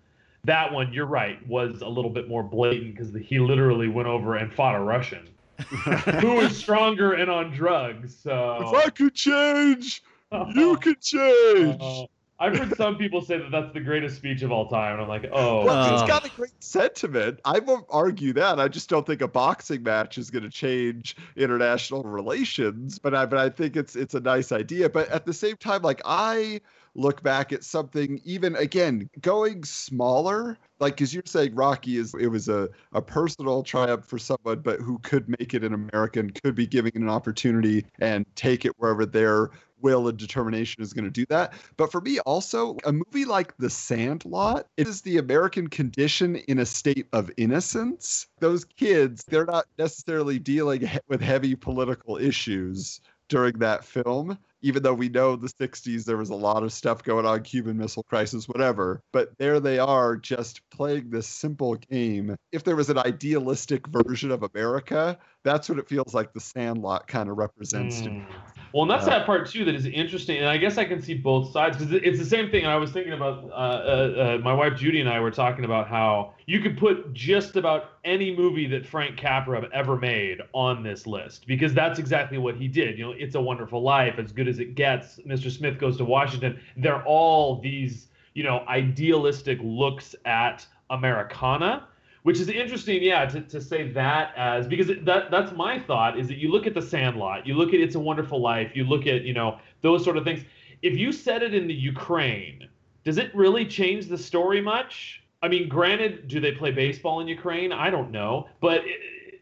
That 0.44 0.72
one, 0.72 0.92
you're 0.92 1.06
right, 1.06 1.46
was 1.46 1.82
a 1.82 1.88
little 1.88 2.10
bit 2.10 2.26
more 2.28 2.42
blatant 2.42 2.96
because 2.96 3.14
he 3.14 3.38
literally 3.38 3.88
went 3.88 4.08
over 4.08 4.36
and 4.36 4.52
fought 4.52 4.74
a 4.74 4.80
Russian. 4.80 5.28
who 6.20 6.40
is 6.40 6.56
stronger 6.56 7.14
and 7.14 7.30
on 7.30 7.50
drugs. 7.52 8.16
So 8.16 8.58
if 8.60 8.86
I 8.86 8.90
could 8.90 9.14
change, 9.14 10.02
you 10.54 10.76
could 10.80 11.00
change. 11.00 11.76
Uh, 11.80 12.06
I've 12.40 12.56
heard 12.56 12.74
some 12.74 12.96
people 12.96 13.20
say 13.20 13.36
that 13.36 13.50
that's 13.50 13.70
the 13.74 13.80
greatest 13.80 14.16
speech 14.16 14.40
of 14.40 14.50
all 14.50 14.66
time, 14.66 14.94
and 14.94 15.02
I'm 15.02 15.08
like, 15.08 15.26
oh. 15.30 15.66
Well, 15.66 15.76
uh, 15.76 15.92
it's 15.92 16.08
got 16.10 16.24
a 16.24 16.30
great 16.30 16.52
sentiment. 16.60 17.38
I 17.44 17.58
won't 17.58 17.84
argue 17.90 18.32
that. 18.32 18.58
I 18.58 18.66
just 18.66 18.88
don't 18.88 19.06
think 19.06 19.20
a 19.20 19.28
boxing 19.28 19.82
match 19.82 20.16
is 20.16 20.30
going 20.30 20.44
to 20.44 20.50
change 20.50 21.16
international 21.36 22.02
relations. 22.02 22.98
But 22.98 23.14
I, 23.14 23.26
but 23.26 23.38
I 23.38 23.50
think 23.50 23.76
it's 23.76 23.94
it's 23.94 24.14
a 24.14 24.20
nice 24.20 24.52
idea. 24.52 24.88
But 24.88 25.10
at 25.10 25.26
the 25.26 25.34
same 25.34 25.58
time, 25.58 25.82
like 25.82 26.00
I 26.06 26.62
look 26.94 27.22
back 27.22 27.52
at 27.52 27.64
something 27.64 28.20
even 28.24 28.56
again 28.56 29.08
going 29.20 29.62
smaller 29.64 30.58
like 30.80 30.94
because 30.96 31.14
you're 31.14 31.22
saying 31.26 31.54
rocky 31.54 31.96
is 31.98 32.14
it 32.14 32.26
was 32.26 32.48
a, 32.48 32.68
a 32.92 33.00
personal 33.00 33.62
triumph 33.62 34.04
for 34.04 34.18
someone 34.18 34.60
but 34.60 34.80
who 34.80 34.98
could 34.98 35.28
make 35.28 35.54
it 35.54 35.62
an 35.62 35.74
american 35.74 36.30
could 36.30 36.54
be 36.54 36.66
giving 36.66 36.92
an 36.94 37.08
opportunity 37.08 37.84
and 38.00 38.26
take 38.34 38.64
it 38.64 38.72
wherever 38.78 39.06
their 39.06 39.50
will 39.82 40.08
and 40.08 40.18
determination 40.18 40.82
is 40.82 40.92
going 40.92 41.04
to 41.04 41.10
do 41.10 41.26
that. 41.28 41.54
But 41.76 41.90
for 41.90 42.00
me 42.00 42.18
also 42.20 42.76
a 42.84 42.92
movie 42.92 43.24
like 43.24 43.56
the 43.56 43.70
sandlot 43.70 44.66
it 44.76 44.86
is 44.86 45.02
the 45.02 45.18
american 45.18 45.68
condition 45.68 46.36
in 46.36 46.58
a 46.58 46.66
state 46.66 47.06
of 47.12 47.30
innocence. 47.36 48.26
Those 48.40 48.64
kids 48.64 49.24
they're 49.28 49.46
not 49.46 49.66
necessarily 49.78 50.38
dealing 50.38 50.88
with 51.08 51.20
heavy 51.20 51.54
political 51.54 52.16
issues 52.16 53.00
during 53.28 53.58
that 53.58 53.84
film 53.84 54.38
even 54.62 54.82
though 54.82 54.94
we 54.94 55.08
know 55.08 55.36
the 55.36 55.48
60s 55.48 56.04
there 56.04 56.16
was 56.16 56.30
a 56.30 56.34
lot 56.34 56.62
of 56.62 56.72
stuff 56.72 57.02
going 57.02 57.26
on 57.26 57.42
cuban 57.42 57.76
missile 57.76 58.02
crisis 58.02 58.48
whatever 58.48 59.02
but 59.12 59.36
there 59.38 59.60
they 59.60 59.78
are 59.78 60.16
just 60.16 60.60
playing 60.70 61.10
this 61.10 61.26
simple 61.26 61.74
game 61.76 62.36
if 62.52 62.64
there 62.64 62.76
was 62.76 62.90
an 62.90 62.98
idealistic 62.98 63.86
version 63.88 64.30
of 64.30 64.42
america 64.54 65.18
that's 65.44 65.68
what 65.68 65.78
it 65.78 65.88
feels 65.88 66.14
like 66.14 66.32
the 66.32 66.40
sandlot 66.40 67.06
kind 67.06 67.28
of 67.28 67.36
represents 67.36 68.00
mm. 68.00 68.04
to 68.04 68.10
me 68.10 68.20
hmm. 68.20 68.59
Well 68.72 68.82
and 68.82 68.90
that's 68.90 69.06
uh, 69.06 69.10
that 69.10 69.26
part 69.26 69.48
too 69.48 69.64
that 69.64 69.74
is 69.74 69.86
interesting 69.86 70.38
and 70.38 70.48
i 70.48 70.56
guess 70.56 70.78
i 70.78 70.84
can 70.84 71.00
see 71.00 71.14
both 71.14 71.52
sides 71.52 71.76
because 71.76 71.92
it's 71.92 72.18
the 72.18 72.24
same 72.24 72.50
thing 72.50 72.66
i 72.66 72.76
was 72.76 72.90
thinking 72.90 73.12
about 73.12 73.44
uh, 73.44 73.54
uh, 73.54 74.36
uh, 74.36 74.38
my 74.42 74.52
wife 74.52 74.76
judy 74.76 75.00
and 75.00 75.08
i 75.08 75.18
were 75.20 75.30
talking 75.30 75.64
about 75.64 75.88
how 75.88 76.32
you 76.46 76.60
could 76.60 76.76
put 76.78 77.12
just 77.12 77.56
about 77.56 77.92
any 78.04 78.34
movie 78.34 78.66
that 78.66 78.86
frank 78.86 79.16
capra 79.16 79.68
ever 79.72 79.96
made 79.96 80.40
on 80.52 80.82
this 80.82 81.06
list 81.06 81.46
because 81.46 81.74
that's 81.74 81.98
exactly 81.98 82.38
what 82.38 82.56
he 82.56 82.68
did 82.68 82.98
you 82.98 83.04
know 83.04 83.12
it's 83.12 83.34
a 83.34 83.40
wonderful 83.40 83.82
life 83.82 84.18
as 84.18 84.32
good 84.32 84.48
as 84.48 84.58
it 84.58 84.74
gets 84.74 85.18
mr 85.26 85.50
smith 85.50 85.78
goes 85.78 85.96
to 85.96 86.04
washington 86.04 86.58
they're 86.76 87.04
all 87.04 87.60
these 87.60 88.08
you 88.34 88.42
know 88.42 88.64
idealistic 88.68 89.58
looks 89.62 90.14
at 90.24 90.66
americana 90.90 91.86
which 92.22 92.38
is 92.38 92.48
interesting 92.48 93.02
yeah 93.02 93.24
to, 93.24 93.40
to 93.42 93.60
say 93.60 93.90
that 93.90 94.32
as 94.36 94.66
because 94.66 94.88
that 95.02 95.30
that's 95.30 95.52
my 95.52 95.78
thought 95.78 96.18
is 96.18 96.28
that 96.28 96.38
you 96.38 96.50
look 96.50 96.66
at 96.66 96.74
the 96.74 96.82
sandlot 96.82 97.46
you 97.46 97.54
look 97.54 97.68
at 97.68 97.80
it's 97.80 97.94
a 97.94 98.00
wonderful 98.00 98.40
life 98.40 98.72
you 98.74 98.84
look 98.84 99.06
at 99.06 99.22
you 99.22 99.32
know 99.32 99.58
those 99.82 100.04
sort 100.04 100.16
of 100.16 100.24
things. 100.24 100.44
If 100.82 100.96
you 100.96 101.12
set 101.12 101.42
it 101.42 101.54
in 101.54 101.66
the 101.66 101.74
ukraine 101.74 102.68
does 103.04 103.18
it 103.18 103.34
really 103.34 103.64
change 103.64 104.06
the 104.06 104.18
story 104.18 104.60
much? 104.60 105.22
I 105.42 105.48
mean 105.48 105.68
granted 105.68 106.28
do 106.28 106.40
they 106.40 106.52
play 106.52 106.70
baseball 106.70 107.20
in 107.20 107.28
ukraine? 107.28 107.72
I 107.72 107.90
don't 107.90 108.10
know 108.10 108.48
but 108.60 108.82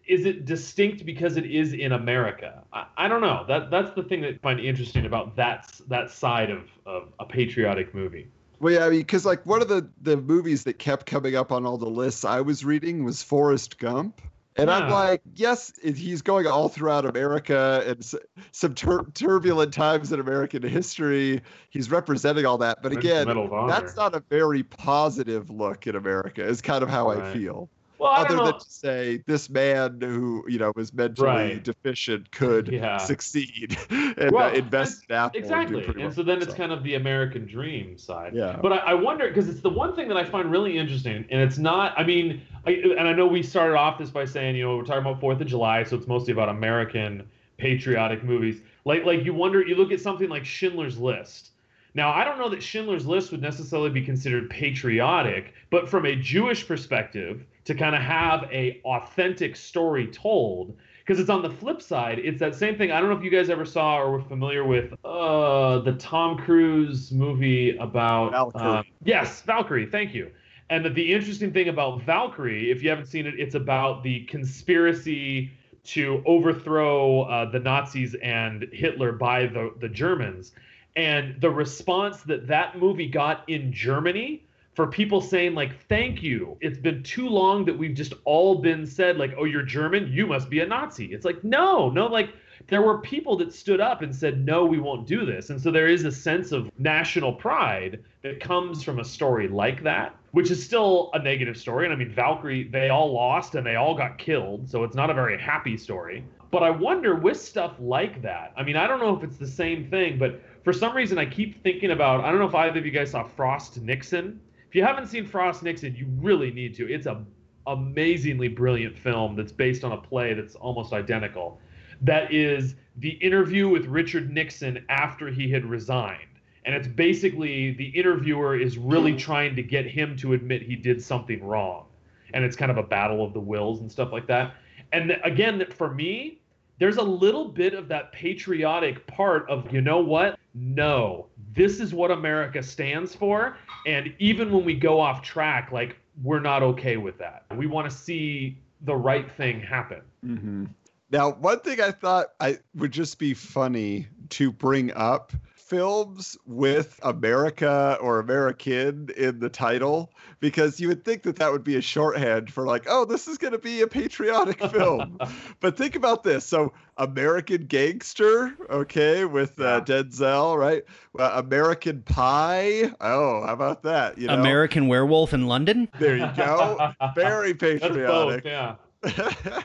is 0.07 0.25
it 0.25 0.47
distinct 0.47 1.05
because 1.05 1.37
it 1.37 1.47
is 1.47 1.75
in 1.75 1.93
america? 1.93 2.63
I, 2.73 2.87
I 2.97 3.09
don't 3.09 3.21
know. 3.21 3.45
That 3.47 3.71
that's 3.71 3.95
the 3.95 4.03
thing 4.03 4.21
that 4.23 4.35
i 4.35 4.39
find 4.39 4.61
interesting 4.61 5.07
about 5.07 5.37
that 5.37 5.81
that 5.89 6.11
side 6.11 6.51
of, 6.51 6.63
of 6.87 7.09
a 7.19 7.25
patriotic 7.25 7.95
movie 7.95 8.29
Well, 8.61 8.73
yeah, 8.73 8.89
because 8.89 9.25
like 9.25 9.45
one 9.47 9.63
of 9.63 9.69
the 9.69 9.89
the 10.01 10.17
movies 10.17 10.65
that 10.65 10.79
kept 10.79 11.07
coming 11.07 11.37
up 11.37 11.53
on 11.53 11.65
all 11.65 11.79
the 11.79 11.89
lists 11.89 12.25
I 12.25 12.41
was 12.41 12.65
reading 12.65 13.05
was 13.05 13.23
Forrest 13.23 13.79
Gump. 13.79 14.21
And 14.57 14.73
I'm 14.73 14.91
like, 14.91 15.23
yes, 15.37 15.73
he's 15.85 16.21
going 16.21 16.49
all 16.49 16.69
throughout 16.69 17.05
America 17.05 17.85
and 17.87 18.05
some 18.51 18.75
tur- 18.75 19.07
turbulent 19.15 19.73
times 19.73 20.11
in 20.11 20.19
American 20.19 20.65
history. 20.65 21.41
He's 21.71 21.93
representing 21.93 22.45
all 22.45 22.59
that. 22.59 22.83
But 22.83 22.91
again, 22.91 23.29
Medal 23.29 23.45
of 23.45 23.53
Honor. 23.53 23.73
that's 23.73 23.95
not 23.95 24.17
a 24.17 24.21
very 24.29 24.65
positive 24.65 25.49
look 25.49 25.87
at 25.87 25.95
America, 25.95 26.45
is 26.45 26.61
kind 26.61 26.83
of 26.83 26.89
how 26.89 27.09
I 27.09 27.33
feel. 27.33 27.71
Well, 27.99 28.13
Other 28.13 28.37
than 28.37 28.55
to 28.55 28.61
say 28.61 29.23
this 29.27 29.51
man 29.51 30.01
who, 30.01 30.45
you 30.49 30.59
know, 30.59 30.73
was 30.77 30.93
mentally 30.95 31.27
Right. 31.29 31.63
deficient 31.65 32.31
could 32.31 32.69
Yeah. 32.69 32.97
succeed 32.99 33.77
and 33.91 34.31
Well, 34.31 34.51
uh, 34.51 34.53
invest 34.53 35.05
in 35.09 35.17
Apple. 35.17 35.39
Exactly. 35.41 35.85
And, 35.85 35.97
well 35.97 36.13
so 36.13 36.23
then 36.23 36.39
it's 36.39 36.47
for 36.53 36.57
kind 36.57 36.71
of 36.73 36.85
the 36.85 36.95
American 36.95 37.47
dream 37.47 37.99
side. 37.99 38.35
Yeah. 38.35 38.59
But 38.63 38.73
I, 38.73 38.77
I 38.77 38.95
wonder 38.95 39.27
because 39.29 39.49
it's 39.49 39.61
the 39.61 39.71
one 39.71 39.97
thing 39.97 40.07
that 40.09 40.17
I 40.17 40.25
find 40.25 40.51
really 40.51 40.79
interesting, 40.79 41.25
and 41.31 41.41
it's 41.41 41.59
not. 41.59 41.93
I 41.99 42.05
mean, 42.05 42.41
I, 42.67 42.71
and 42.97 43.09
I 43.09 43.13
know 43.13 43.27
we 43.27 43.43
started 43.43 43.77
off 43.77 43.99
this 43.99 44.11
by 44.11 44.25
saying, 44.25 44.55
you 44.57 44.65
know, 44.65 44.77
we're 44.77 44.85
talking 44.85 45.03
about 45.03 45.21
Fourth 45.21 45.41
of 45.41 45.47
July, 45.49 45.83
so 45.83 45.97
it's 45.97 46.07
mostly 46.07 46.33
about 46.33 46.49
American 46.49 47.29
patriotic 47.57 48.23
movies. 48.23 48.61
Like, 48.85 49.05
like 49.05 49.25
you 49.25 49.35
wonder, 49.35 49.61
you 49.63 49.75
look 49.75 49.91
at 49.91 50.01
something 50.01 50.29
like 50.29 50.45
Schindler's 50.45 50.99
List. 50.99 51.51
Now, 51.95 52.11
I 52.13 52.23
don't 52.23 52.39
know 52.39 52.49
that 52.51 52.63
Schindler's 52.63 53.07
List 53.07 53.33
would 53.33 53.43
necessarily 53.43 53.91
be 53.91 54.03
considered 54.03 54.49
patriotic, 54.51 55.53
but 55.71 55.89
from 55.89 56.07
a 56.07 56.15
Jewish 56.15 56.67
perspective, 56.67 57.45
to 57.69 57.75
kind 57.75 57.95
of 57.95 58.01
have 58.01 58.45
a 58.51 58.81
authentic 58.87 59.55
story 59.55 60.07
told, 60.07 60.75
because 61.01 61.21
it's 61.21 61.29
on 61.29 61.43
the 61.43 61.51
flip 61.51 61.83
side, 61.83 62.19
it's 62.19 62.41
that 62.41 62.55
same 62.55 62.79
thing. 62.79 62.91
I 62.91 62.99
don't 62.99 63.11
know 63.11 63.17
if 63.17 63.23
you 63.23 63.31
guys 63.31 63.51
ever 63.51 63.67
saw 63.67 63.99
or 63.99 64.11
were 64.11 64.23
familiar 64.23 64.65
with 64.65 64.95
uh, 65.05 65.79
the 65.81 65.93
Tom 65.99 66.39
Cruise 66.39 67.13
movie 67.13 67.77
about 67.77 68.33
Valkyrie. 68.33 68.79
uh, 68.79 68.83
yes, 69.05 69.43
Valkyrie. 69.43 69.85
Thank 69.85 70.15
you. 70.15 70.31
And 70.71 70.83
that 70.83 70.95
the 70.95 71.13
interesting 71.13 71.53
thing 71.53 71.69
about 71.69 72.01
Valkyrie, 72.05 72.71
if 72.71 72.83
you 72.83 72.89
haven't 72.89 73.05
seen 73.07 73.27
it, 73.27 73.39
it's 73.39 73.55
about 73.55 74.03
the 74.03 74.25
conspiracy 74.25 75.51
to 75.85 76.23
overthrow 76.25 77.23
uh, 77.25 77.51
the 77.51 77.59
Nazis 77.59 78.15
and 78.23 78.67
Hitler 78.73 79.13
by 79.13 79.47
the, 79.47 79.75
the 79.79 79.91
Germans. 79.91 80.53
And 80.97 81.39
the 81.43 81.51
response 81.51 82.23
that 82.23 82.47
that 82.47 82.79
movie 82.79 83.09
got 83.09 83.47
in 83.47 83.75
Germany 83.75 84.48
for 84.79 84.87
people 84.87 85.21
saying, 85.21 85.57
like, 85.57 85.85
thank 85.89 86.23
you. 86.23 86.57
It's 86.61 86.79
been 86.79 87.03
too 87.03 87.29
long 87.29 87.65
that 87.65 87.77
we've 87.77 87.97
just 87.97 88.15
all 88.25 88.55
been 88.55 88.87
said, 88.87 89.17
like, 89.17 89.35
oh, 89.37 89.43
you're 89.43 89.65
German, 89.65 90.07
you 90.13 90.25
must 90.25 90.49
be 90.49 90.61
a 90.61 90.67
Nazi. 90.67 91.07
It's 91.07 91.25
like, 91.25 91.43
no, 91.43 91.91
no, 91.91 92.07
like, 92.07 92.31
there 92.69 92.83
were 92.83 92.99
people 92.99 93.37
that 93.39 93.53
stood 93.53 93.81
up 93.81 94.03
and 94.03 94.15
said, 94.15 94.47
no, 94.47 94.65
we 94.65 94.79
won't 94.79 95.05
do 95.05 95.27
this. 95.27 95.51
And 95.51 95.61
so 95.61 95.73
there 95.73 95.89
is 95.89 96.05
a 96.05 96.13
sense 96.13 96.53
of 96.53 96.71
national 96.79 97.33
pride 97.33 98.05
that 98.23 98.39
comes 98.39 98.85
from 98.85 99.01
a 99.01 99.05
story 99.05 99.49
like 99.49 99.83
that, 99.83 100.15
which 100.31 100.49
is 100.53 100.65
still 100.65 101.11
a 101.13 101.19
negative 101.19 101.57
story. 101.57 101.85
And 101.87 101.93
I 101.93 101.97
mean, 101.97 102.13
Valkyrie, 102.13 102.69
they 102.69 102.89
all 102.89 103.13
lost 103.13 103.57
and 103.57 103.67
they 103.67 103.75
all 103.75 103.97
got 103.97 104.17
killed. 104.17 104.71
So 104.71 104.85
it's 104.85 104.95
not 104.95 105.11
a 105.11 105.15
very 105.15 105.41
happy 105.41 105.77
story. 105.77 106.23
But 106.53 106.63
I 106.63 106.71
wonder 106.71 107.17
with 107.17 107.41
stuff 107.41 107.75
like 107.81 108.23
that, 108.23 108.53
I 108.57 108.63
mean, 108.63 108.77
I 108.77 108.87
don't 108.87 109.01
know 109.01 109.17
if 109.17 109.25
it's 109.25 109.39
the 109.39 109.49
same 109.49 109.91
thing, 109.91 110.21
but 110.21 110.41
for 110.63 110.73
some 110.73 110.95
reason 110.95 111.19
I 111.19 111.27
keep 111.27 111.65
thinking 111.65 111.91
about, 111.91 112.23
I 112.25 112.31
don't 112.31 112.39
know 112.39 112.47
if 112.47 112.55
either 112.55 112.79
of 112.79 112.87
you 112.87 112.93
guys 112.93 113.11
saw 113.11 113.25
Frost 113.25 113.81
Nixon. 113.81 114.39
If 114.69 114.75
you 114.75 114.85
haven't 114.85 115.07
seen 115.07 115.27
Frost 115.27 115.63
Nixon, 115.63 115.95
you 115.97 116.07
really 116.21 116.51
need 116.51 116.75
to. 116.77 116.93
It's 116.93 117.07
a 117.07 117.25
amazingly 117.67 118.49
brilliant 118.49 118.99
film 118.99 119.37
that's 119.37 119.53
based 119.53 119.85
on 119.85 119.93
a 119.93 119.97
play 119.97 120.35
that's 120.35 120.55
almost 120.57 120.93
identical. 120.93 121.61
That 122.03 122.33
is 122.33 122.75
the 122.97 123.11
interview 123.11 123.69
with 123.69 123.87
Richard 123.87 124.31
Nixon 124.31 124.85
after 124.89 125.29
he 125.29 125.51
had 125.51 125.65
resigned. 125.65 126.21
And 126.65 126.75
it's 126.75 126.89
basically 126.89 127.73
the 127.73 127.87
interviewer 127.89 128.59
is 128.59 128.77
really 128.77 129.17
trying 129.17 129.57
to 129.57 129.63
get 129.63 129.87
him 129.87 130.17
to 130.19 130.35
admit 130.35 130.63
he 130.63 130.77
did 130.77 131.03
something 131.03 131.43
wrong. 131.43 131.87
And 132.35 132.45
it's 132.45 132.57
kind 132.57 132.71
of 132.71 132.77
a 132.77 132.83
battle 132.83 133.25
of 133.25 133.33
the 133.33 133.41
wills 133.41 133.81
and 133.81 133.91
stuff 133.91 134.13
like 134.13 134.27
that. 134.27 134.55
And 134.93 135.19
again, 135.25 135.65
for 135.71 135.95
me, 135.95 136.41
there's 136.79 136.99
a 136.99 137.03
little 137.03 137.49
bit 137.49 137.75
of 137.75 137.89
that 137.89 138.13
patriotic 138.13 139.07
part 139.07 139.49
of, 139.49 139.73
you 139.73 139.81
know 139.81 139.99
what? 139.99 140.39
No, 140.61 141.27
this 141.55 141.79
is 141.81 141.95
what 141.95 142.11
America 142.11 142.63
stands 142.63 143.15
for. 143.15 143.57
And 143.87 144.13
even 144.19 144.51
when 144.53 144.65
we 144.65 144.75
go 144.75 145.01
off 145.01 145.23
track, 145.23 145.71
like, 145.73 145.97
we're 146.23 146.41
not 146.41 146.63
okay 146.63 146.97
with 146.97 147.17
that. 147.19 147.45
We 147.57 147.67
want 147.67 147.89
to 147.89 147.97
see 147.97 148.59
the 148.83 148.95
right 148.95 149.31
thing 149.31 149.61
happen. 149.61 150.03
hmm 150.23 150.65
Now, 151.11 151.33
one 151.33 151.61
thing 151.61 151.81
I 151.81 151.91
thought 151.93 152.29
I 152.41 152.59
would 152.75 152.93
just 152.93 153.19
be 153.19 153.35
funny 153.35 154.09
to 154.31 154.51
bring 154.51 154.93
up 154.95 155.33
films 155.69 156.37
with 156.47 156.99
America 157.03 157.99
or 158.01 158.19
American 158.19 159.11
in 159.17 159.39
the 159.39 159.49
title 159.49 160.11
because 160.41 160.81
you 160.81 160.89
would 160.89 161.05
think 161.05 161.23
that 161.25 161.37
that 161.37 161.53
would 161.53 161.65
be 161.65 161.77
a 161.77 161.81
shorthand 161.83 162.51
for 162.51 162.65
like, 162.65 162.87
oh, 162.89 163.05
this 163.05 163.29
is 163.29 163.39
going 163.39 163.53
to 163.53 163.59
be 163.59 163.83
a 163.83 163.87
patriotic 163.87 164.59
film. 164.71 165.19
but 165.61 165.77
think 165.77 165.95
about 165.95 166.23
this. 166.23 166.45
So, 166.45 166.73
American 166.97 167.67
Gangster, 167.67 168.55
okay, 168.71 169.25
with 169.25 169.61
uh, 169.61 169.83
Denzel, 169.83 170.59
right? 170.59 170.83
Uh, 171.19 171.43
American 171.45 172.03
Pie. 172.03 172.91
Oh, 173.01 173.45
how 173.45 173.53
about 173.53 173.83
that? 173.85 174.19
You 174.19 174.29
know, 174.29 174.35
American 174.35 174.89
Werewolf 174.89 175.35
in 175.35 175.47
London. 175.47 175.89
there 175.99 176.17
you 176.17 176.31
go. 176.37 176.93
Very 177.15 177.53
That's 177.53 177.83
patriotic. 177.83 178.45
both, 178.45 178.51
yeah. 178.51 178.77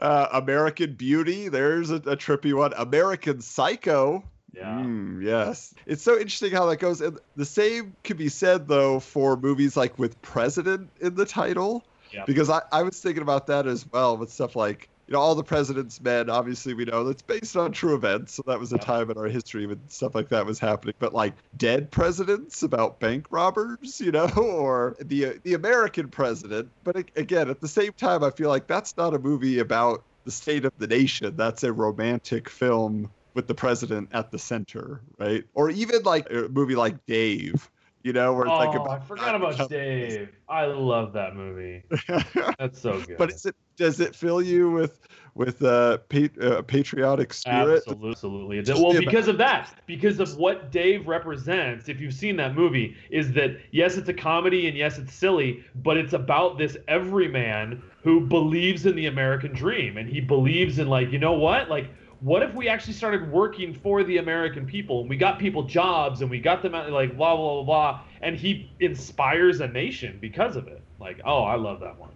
uh, 0.00 0.28
American 0.32 0.94
Beauty. 0.94 1.48
There's 1.48 1.90
a, 1.90 1.96
a 1.96 2.16
trippy 2.16 2.54
one. 2.54 2.72
American 2.76 3.40
Psycho. 3.40 4.22
Yeah. 4.56 4.78
Mm, 4.78 5.22
yes. 5.22 5.74
It's 5.86 6.02
so 6.02 6.14
interesting 6.14 6.50
how 6.50 6.66
that 6.66 6.78
goes. 6.78 7.00
And 7.00 7.18
the 7.36 7.44
same 7.44 7.94
could 8.04 8.16
be 8.16 8.28
said, 8.28 8.66
though, 8.68 9.00
for 9.00 9.36
movies 9.36 9.76
like 9.76 9.98
with 9.98 10.20
President 10.22 10.88
in 11.00 11.14
the 11.14 11.26
title. 11.26 11.84
Yep. 12.12 12.26
Because 12.26 12.48
I, 12.48 12.62
I 12.72 12.82
was 12.82 12.98
thinking 12.98 13.22
about 13.22 13.48
that 13.48 13.66
as 13.66 13.84
well 13.92 14.16
with 14.16 14.32
stuff 14.32 14.56
like, 14.56 14.88
you 15.08 15.12
know, 15.12 15.20
All 15.20 15.34
the 15.34 15.44
President's 15.44 16.00
Men. 16.00 16.30
Obviously, 16.30 16.72
we 16.72 16.84
know 16.84 17.04
that's 17.04 17.20
based 17.20 17.56
on 17.56 17.72
true 17.72 17.94
events. 17.94 18.34
So 18.34 18.42
that 18.46 18.58
was 18.58 18.72
a 18.72 18.76
Yep. 18.76 18.84
time 18.84 19.10
in 19.10 19.18
our 19.18 19.26
history 19.26 19.66
when 19.66 19.80
stuff 19.88 20.14
like 20.14 20.30
that 20.30 20.46
was 20.46 20.58
happening. 20.58 20.94
But 20.98 21.12
like 21.12 21.34
Dead 21.56 21.90
Presidents 21.90 22.62
about 22.62 22.98
bank 22.98 23.26
robbers, 23.30 24.00
you 24.00 24.10
know, 24.12 24.28
or 24.36 24.96
the, 25.00 25.38
the 25.42 25.54
American 25.54 26.08
president. 26.08 26.70
But 26.82 26.96
again, 27.16 27.50
at 27.50 27.60
the 27.60 27.68
same 27.68 27.92
time, 27.92 28.24
I 28.24 28.30
feel 28.30 28.48
like 28.48 28.66
that's 28.68 28.96
not 28.96 29.12
a 29.14 29.18
movie 29.18 29.58
about 29.58 30.02
the 30.24 30.30
state 30.30 30.64
of 30.64 30.72
the 30.78 30.86
nation. 30.86 31.36
That's 31.36 31.62
a 31.62 31.72
romantic 31.72 32.48
film 32.48 33.10
with 33.36 33.46
the 33.46 33.54
president 33.54 34.08
at 34.12 34.30
the 34.32 34.38
center, 34.38 35.02
right? 35.18 35.44
Or 35.52 35.70
even 35.70 36.02
like 36.02 36.26
a 36.30 36.48
movie 36.48 36.74
like 36.74 37.04
Dave, 37.04 37.70
you 38.02 38.14
know, 38.14 38.32
where 38.32 38.46
it's 38.46 38.54
oh, 38.54 38.58
like 38.58 38.74
about 38.74 39.02
I 39.02 39.04
forgot 39.04 39.34
about 39.34 39.68
Dave. 39.68 40.30
I 40.48 40.64
love 40.64 41.12
that 41.12 41.36
movie. 41.36 41.84
That's 42.58 42.80
so 42.80 43.00
good. 43.02 43.18
but 43.18 43.30
is 43.30 43.44
it 43.44 43.54
does 43.76 44.00
it 44.00 44.16
fill 44.16 44.40
you 44.40 44.70
with 44.70 44.98
with 45.34 45.60
a, 45.60 46.00
pa- 46.08 46.40
uh 46.42 46.62
patriotic 46.62 47.34
spirit? 47.34 47.82
Absolutely, 47.86 48.10
absolutely. 48.10 48.62
Just 48.62 48.82
Well, 48.82 48.98
because 48.98 49.28
of 49.28 49.36
that, 49.36 49.74
because 49.84 50.18
of 50.18 50.34
what 50.38 50.72
Dave 50.72 51.06
represents, 51.06 51.90
if 51.90 52.00
you've 52.00 52.14
seen 52.14 52.36
that 52.36 52.54
movie, 52.54 52.96
is 53.10 53.32
that 53.32 53.58
yes, 53.70 53.98
it's 53.98 54.08
a 54.08 54.14
comedy 54.14 54.66
and 54.66 54.74
yes, 54.74 54.96
it's 54.96 55.12
silly, 55.12 55.62
but 55.74 55.98
it's 55.98 56.14
about 56.14 56.56
this 56.56 56.78
everyman 56.88 57.82
who 58.02 58.26
believes 58.26 58.86
in 58.86 58.96
the 58.96 59.06
American 59.06 59.52
dream 59.52 59.98
and 59.98 60.08
he 60.08 60.20
believes 60.20 60.78
in 60.78 60.88
like, 60.88 61.12
you 61.12 61.18
know 61.18 61.34
what, 61.34 61.68
like. 61.68 61.90
What 62.20 62.42
if 62.42 62.54
we 62.54 62.68
actually 62.68 62.94
started 62.94 63.30
working 63.30 63.74
for 63.74 64.02
the 64.02 64.18
American 64.18 64.66
people 64.66 65.00
and 65.00 65.08
we 65.10 65.16
got 65.16 65.38
people 65.38 65.62
jobs 65.64 66.22
and 66.22 66.30
we 66.30 66.40
got 66.40 66.62
them 66.62 66.74
out 66.74 66.90
like 66.90 67.16
blah 67.16 67.36
blah 67.36 67.54
blah 67.54 67.62
blah 67.64 68.00
and 68.22 68.36
he 68.36 68.70
inspires 68.80 69.60
a 69.60 69.68
nation 69.68 70.18
because 70.20 70.56
of 70.56 70.66
it. 70.68 70.80
Like, 70.98 71.20
oh, 71.24 71.42
I 71.42 71.56
love 71.56 71.80
that 71.80 71.98
one. 71.98 72.10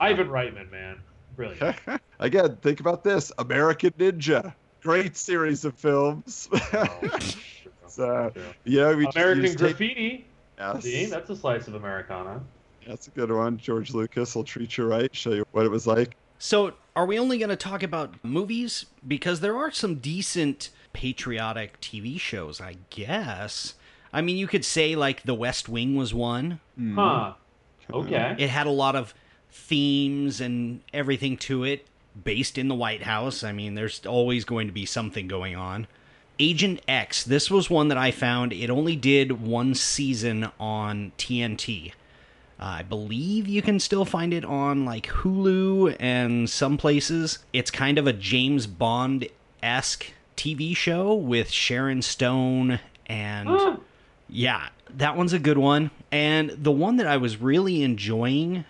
Ivan 0.00 0.28
Reitman, 0.28 0.70
man, 0.70 0.98
brilliant. 1.36 1.76
Again, 2.18 2.56
think 2.62 2.80
about 2.80 3.04
this: 3.04 3.30
American 3.38 3.90
Ninja, 3.90 4.54
great 4.82 5.16
series 5.16 5.64
of 5.64 5.74
films. 5.74 6.48
Oh, 6.72 6.98
so, 7.86 8.32
you 8.64 8.78
know, 8.80 8.96
we 8.96 9.06
American 9.14 9.42
just 9.42 9.58
take- 9.58 9.76
Graffiti. 9.76 10.26
yes, 10.58 10.82
See, 10.82 11.06
that's 11.06 11.28
a 11.30 11.36
slice 11.36 11.68
of 11.68 11.74
Americana. 11.74 12.40
that's 12.86 13.06
a 13.06 13.10
good 13.10 13.30
one. 13.30 13.58
George 13.58 13.92
Lucas 13.92 14.34
will 14.34 14.44
treat 14.44 14.76
you 14.78 14.86
right, 14.86 15.14
show 15.14 15.30
you 15.32 15.44
what 15.52 15.66
it 15.66 15.70
was 15.70 15.86
like. 15.86 16.16
So, 16.44 16.72
are 16.96 17.06
we 17.06 17.20
only 17.20 17.38
going 17.38 17.50
to 17.50 17.56
talk 17.56 17.84
about 17.84 18.16
movies? 18.24 18.86
Because 19.06 19.38
there 19.38 19.56
are 19.56 19.70
some 19.70 20.00
decent 20.00 20.70
patriotic 20.92 21.80
TV 21.80 22.18
shows, 22.18 22.60
I 22.60 22.78
guess. 22.90 23.74
I 24.12 24.22
mean, 24.22 24.36
you 24.36 24.48
could 24.48 24.64
say 24.64 24.96
like 24.96 25.22
The 25.22 25.36
West 25.36 25.68
Wing 25.68 25.94
was 25.94 26.12
one. 26.12 26.58
Hmm. 26.76 26.96
Huh. 26.96 27.34
Okay. 27.92 28.34
It 28.40 28.50
had 28.50 28.66
a 28.66 28.70
lot 28.70 28.96
of 28.96 29.14
themes 29.52 30.40
and 30.40 30.80
everything 30.92 31.36
to 31.36 31.62
it 31.62 31.86
based 32.24 32.58
in 32.58 32.66
the 32.66 32.74
White 32.74 33.04
House. 33.04 33.44
I 33.44 33.52
mean, 33.52 33.76
there's 33.76 34.04
always 34.04 34.44
going 34.44 34.66
to 34.66 34.72
be 34.72 34.84
something 34.84 35.28
going 35.28 35.54
on. 35.54 35.86
Agent 36.40 36.80
X, 36.88 37.22
this 37.22 37.52
was 37.52 37.70
one 37.70 37.86
that 37.86 37.98
I 37.98 38.10
found. 38.10 38.52
It 38.52 38.68
only 38.68 38.96
did 38.96 39.46
one 39.46 39.76
season 39.76 40.50
on 40.58 41.12
TNT. 41.18 41.92
Uh, 42.62 42.76
I 42.78 42.82
believe 42.82 43.48
you 43.48 43.60
can 43.60 43.80
still 43.80 44.04
find 44.04 44.32
it 44.32 44.44
on 44.44 44.84
like 44.84 45.08
Hulu 45.08 45.96
and 45.98 46.48
some 46.48 46.78
places. 46.78 47.40
It's 47.52 47.72
kind 47.72 47.98
of 47.98 48.06
a 48.06 48.12
James 48.12 48.68
Bond 48.68 49.26
esque 49.64 50.12
TV 50.36 50.76
show 50.76 51.12
with 51.12 51.50
Sharon 51.50 52.02
Stone 52.02 52.78
and 53.06 53.78
yeah, 54.28 54.68
That 54.96 55.16
one's 55.16 55.32
a 55.32 55.40
good 55.40 55.58
one. 55.58 55.90
And 56.12 56.50
the 56.50 56.70
one 56.70 56.96
that 56.98 57.06
I 57.08 57.16
was 57.16 57.38
really 57.38 57.82
enjoying 57.82 58.64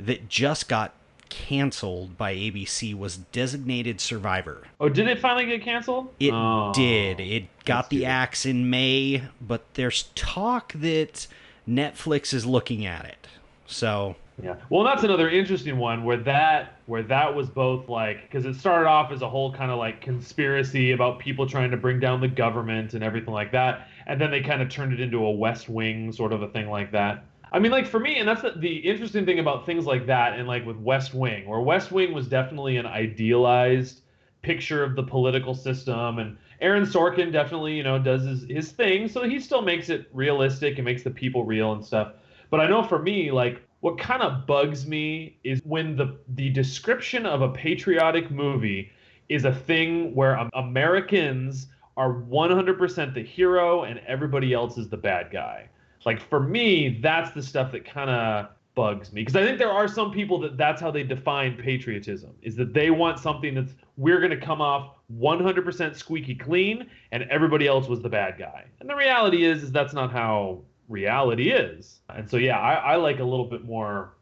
that 0.00 0.30
just 0.30 0.66
got 0.66 0.94
canceled 1.28 2.16
by 2.16 2.34
ABC 2.34 2.94
was 2.96 3.18
Designated 3.18 4.00
Survivor. 4.00 4.68
Oh, 4.80 4.88
did 4.88 5.06
it 5.06 5.18
finally 5.18 5.44
get 5.44 5.62
canceled? 5.62 6.14
It 6.18 6.32
Oh. 6.32 6.72
did. 6.74 7.20
It 7.20 7.44
got 7.66 7.90
the 7.90 8.06
axe 8.06 8.46
in 8.46 8.70
May, 8.70 9.24
but 9.38 9.62
there's 9.74 10.04
talk 10.14 10.72
that 10.76 11.26
Netflix 11.68 12.32
is 12.32 12.46
looking 12.46 12.86
at 12.86 13.04
it. 13.04 13.28
So, 13.66 14.16
Yeah. 14.42 14.56
Well, 14.70 14.84
that's 14.84 15.02
another 15.02 15.28
interesting 15.28 15.78
one 15.78 16.04
where 16.04 16.16
that 16.18 16.80
where 16.86 17.02
that 17.02 17.34
was 17.34 17.48
both 17.48 17.88
like 17.88 18.22
because 18.22 18.46
it 18.46 18.54
started 18.54 18.88
off 18.88 19.12
as 19.12 19.20
a 19.20 19.28
whole 19.28 19.52
kind 19.52 19.70
of 19.70 19.78
like 19.78 20.00
conspiracy 20.00 20.92
about 20.92 21.18
people 21.18 21.46
trying 21.46 21.70
to 21.70 21.76
bring 21.76 22.00
down 22.00 22.20
the 22.20 22.28
government 22.28 22.94
and 22.94 23.04
everything 23.04 23.34
like 23.34 23.52
that, 23.52 23.88
and 24.06 24.20
then 24.20 24.30
they 24.30 24.40
kind 24.40 24.62
of 24.62 24.68
turned 24.70 24.92
it 24.92 25.00
into 25.00 25.24
a 25.24 25.30
West 25.30 25.68
Wing 25.68 26.12
sort 26.12 26.32
of 26.32 26.42
a 26.42 26.48
thing 26.48 26.70
like 26.70 26.92
that. 26.92 27.24
I 27.50 27.58
mean, 27.58 27.72
like 27.72 27.86
for 27.86 27.98
me, 27.98 28.18
and 28.18 28.28
that's 28.28 28.42
the, 28.42 28.52
the 28.56 28.76
interesting 28.76 29.24
thing 29.24 29.38
about 29.38 29.66
things 29.66 29.86
like 29.86 30.06
that, 30.06 30.38
and 30.38 30.46
like 30.46 30.64
with 30.66 30.76
West 30.76 31.14
Wing, 31.14 31.46
where 31.46 31.60
West 31.60 31.90
Wing 31.90 32.12
was 32.12 32.28
definitely 32.28 32.76
an 32.76 32.86
idealized 32.86 34.02
picture 34.42 34.84
of 34.84 34.96
the 34.96 35.02
political 35.02 35.54
system, 35.54 36.18
and 36.18 36.36
Aaron 36.60 36.84
Sorkin 36.84 37.32
definitely, 37.32 37.74
you 37.74 37.82
know, 37.82 37.98
does 37.98 38.24
his, 38.24 38.44
his 38.48 38.72
thing, 38.72 39.08
so 39.08 39.22
he 39.22 39.38
still 39.38 39.62
makes 39.62 39.88
it 39.88 40.08
realistic 40.12 40.76
and 40.76 40.84
makes 40.84 41.02
the 41.02 41.10
people 41.10 41.44
real 41.44 41.72
and 41.72 41.84
stuff. 41.84 42.14
But 42.50 42.60
I 42.60 42.66
know 42.66 42.82
for 42.82 42.98
me, 42.98 43.30
like 43.30 43.62
what 43.80 43.98
kind 43.98 44.22
of 44.22 44.46
bugs 44.46 44.86
me 44.86 45.38
is 45.44 45.60
when 45.64 45.96
the 45.96 46.18
the 46.34 46.50
description 46.50 47.26
of 47.26 47.42
a 47.42 47.48
patriotic 47.50 48.30
movie 48.30 48.90
is 49.28 49.44
a 49.44 49.54
thing 49.54 50.14
where 50.14 50.34
Americans 50.54 51.68
are 51.96 52.14
100% 52.14 53.14
the 53.14 53.22
hero 53.22 53.82
and 53.82 54.00
everybody 54.06 54.54
else 54.54 54.78
is 54.78 54.88
the 54.88 54.96
bad 54.96 55.30
guy. 55.30 55.68
Like 56.06 56.20
for 56.20 56.40
me, 56.40 57.00
that's 57.02 57.32
the 57.32 57.42
stuff 57.42 57.72
that 57.72 57.84
kind 57.84 58.08
of 58.08 58.48
bugs 58.74 59.12
me 59.12 59.22
because 59.22 59.34
I 59.34 59.44
think 59.44 59.58
there 59.58 59.72
are 59.72 59.88
some 59.88 60.12
people 60.12 60.38
that 60.38 60.56
that's 60.56 60.80
how 60.80 60.92
they 60.92 61.02
define 61.02 61.56
patriotism 61.56 62.30
is 62.42 62.54
that 62.54 62.72
they 62.72 62.90
want 62.90 63.18
something 63.18 63.52
that's 63.52 63.74
we're 63.96 64.18
going 64.18 64.30
to 64.30 64.40
come 64.40 64.60
off 64.60 64.94
100% 65.16 65.96
squeaky 65.96 66.34
clean 66.34 66.88
and 67.12 67.22
everybody 67.24 67.66
else 67.66 67.88
was 67.88 68.00
the 68.02 68.08
bad 68.08 68.38
guy. 68.38 68.64
And 68.80 68.88
the 68.88 68.96
reality 68.96 69.44
is 69.44 69.62
is 69.62 69.72
that's 69.72 69.94
not 69.94 70.12
how 70.12 70.62
reality 70.88 71.50
is. 71.50 72.00
And 72.08 72.28
so 72.28 72.36
yeah, 72.36 72.58
I, 72.58 72.74
I 72.74 72.96
like 72.96 73.20
a 73.20 73.24
little 73.24 73.46
bit 73.46 73.64
more 73.64 74.14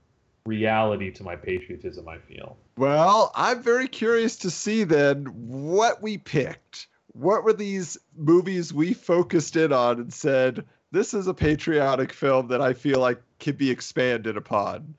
reality 0.45 1.11
to 1.11 1.25
my 1.25 1.37
patriotism, 1.37 2.09
I 2.09 2.19
feel. 2.19 2.57
Well, 2.77 3.33
I'm 3.35 3.63
very 3.63 3.89
curious 3.89 4.37
to 4.39 4.51
see 4.51 4.85
then 4.85 5.25
what 5.27 6.03
we 6.03 6.19
picked. 6.19 6.87
What 7.13 7.45
were 7.45 7.53
these 7.53 7.99
movies 8.17 8.73
we 8.73 8.93
focused 8.93 9.57
in 9.57 9.73
on 9.73 9.99
and 9.99 10.13
said, 10.13 10.65
this 10.93 11.15
is 11.15 11.27
a 11.27 11.35
patriotic 11.35 12.13
film 12.13 12.49
that 12.49 12.61
I 12.61 12.73
feel 12.75 13.01
like 13.01 13.21
can 13.39 13.57
be 13.57 13.71
expanded 13.71 14.37
upon? 14.37 14.95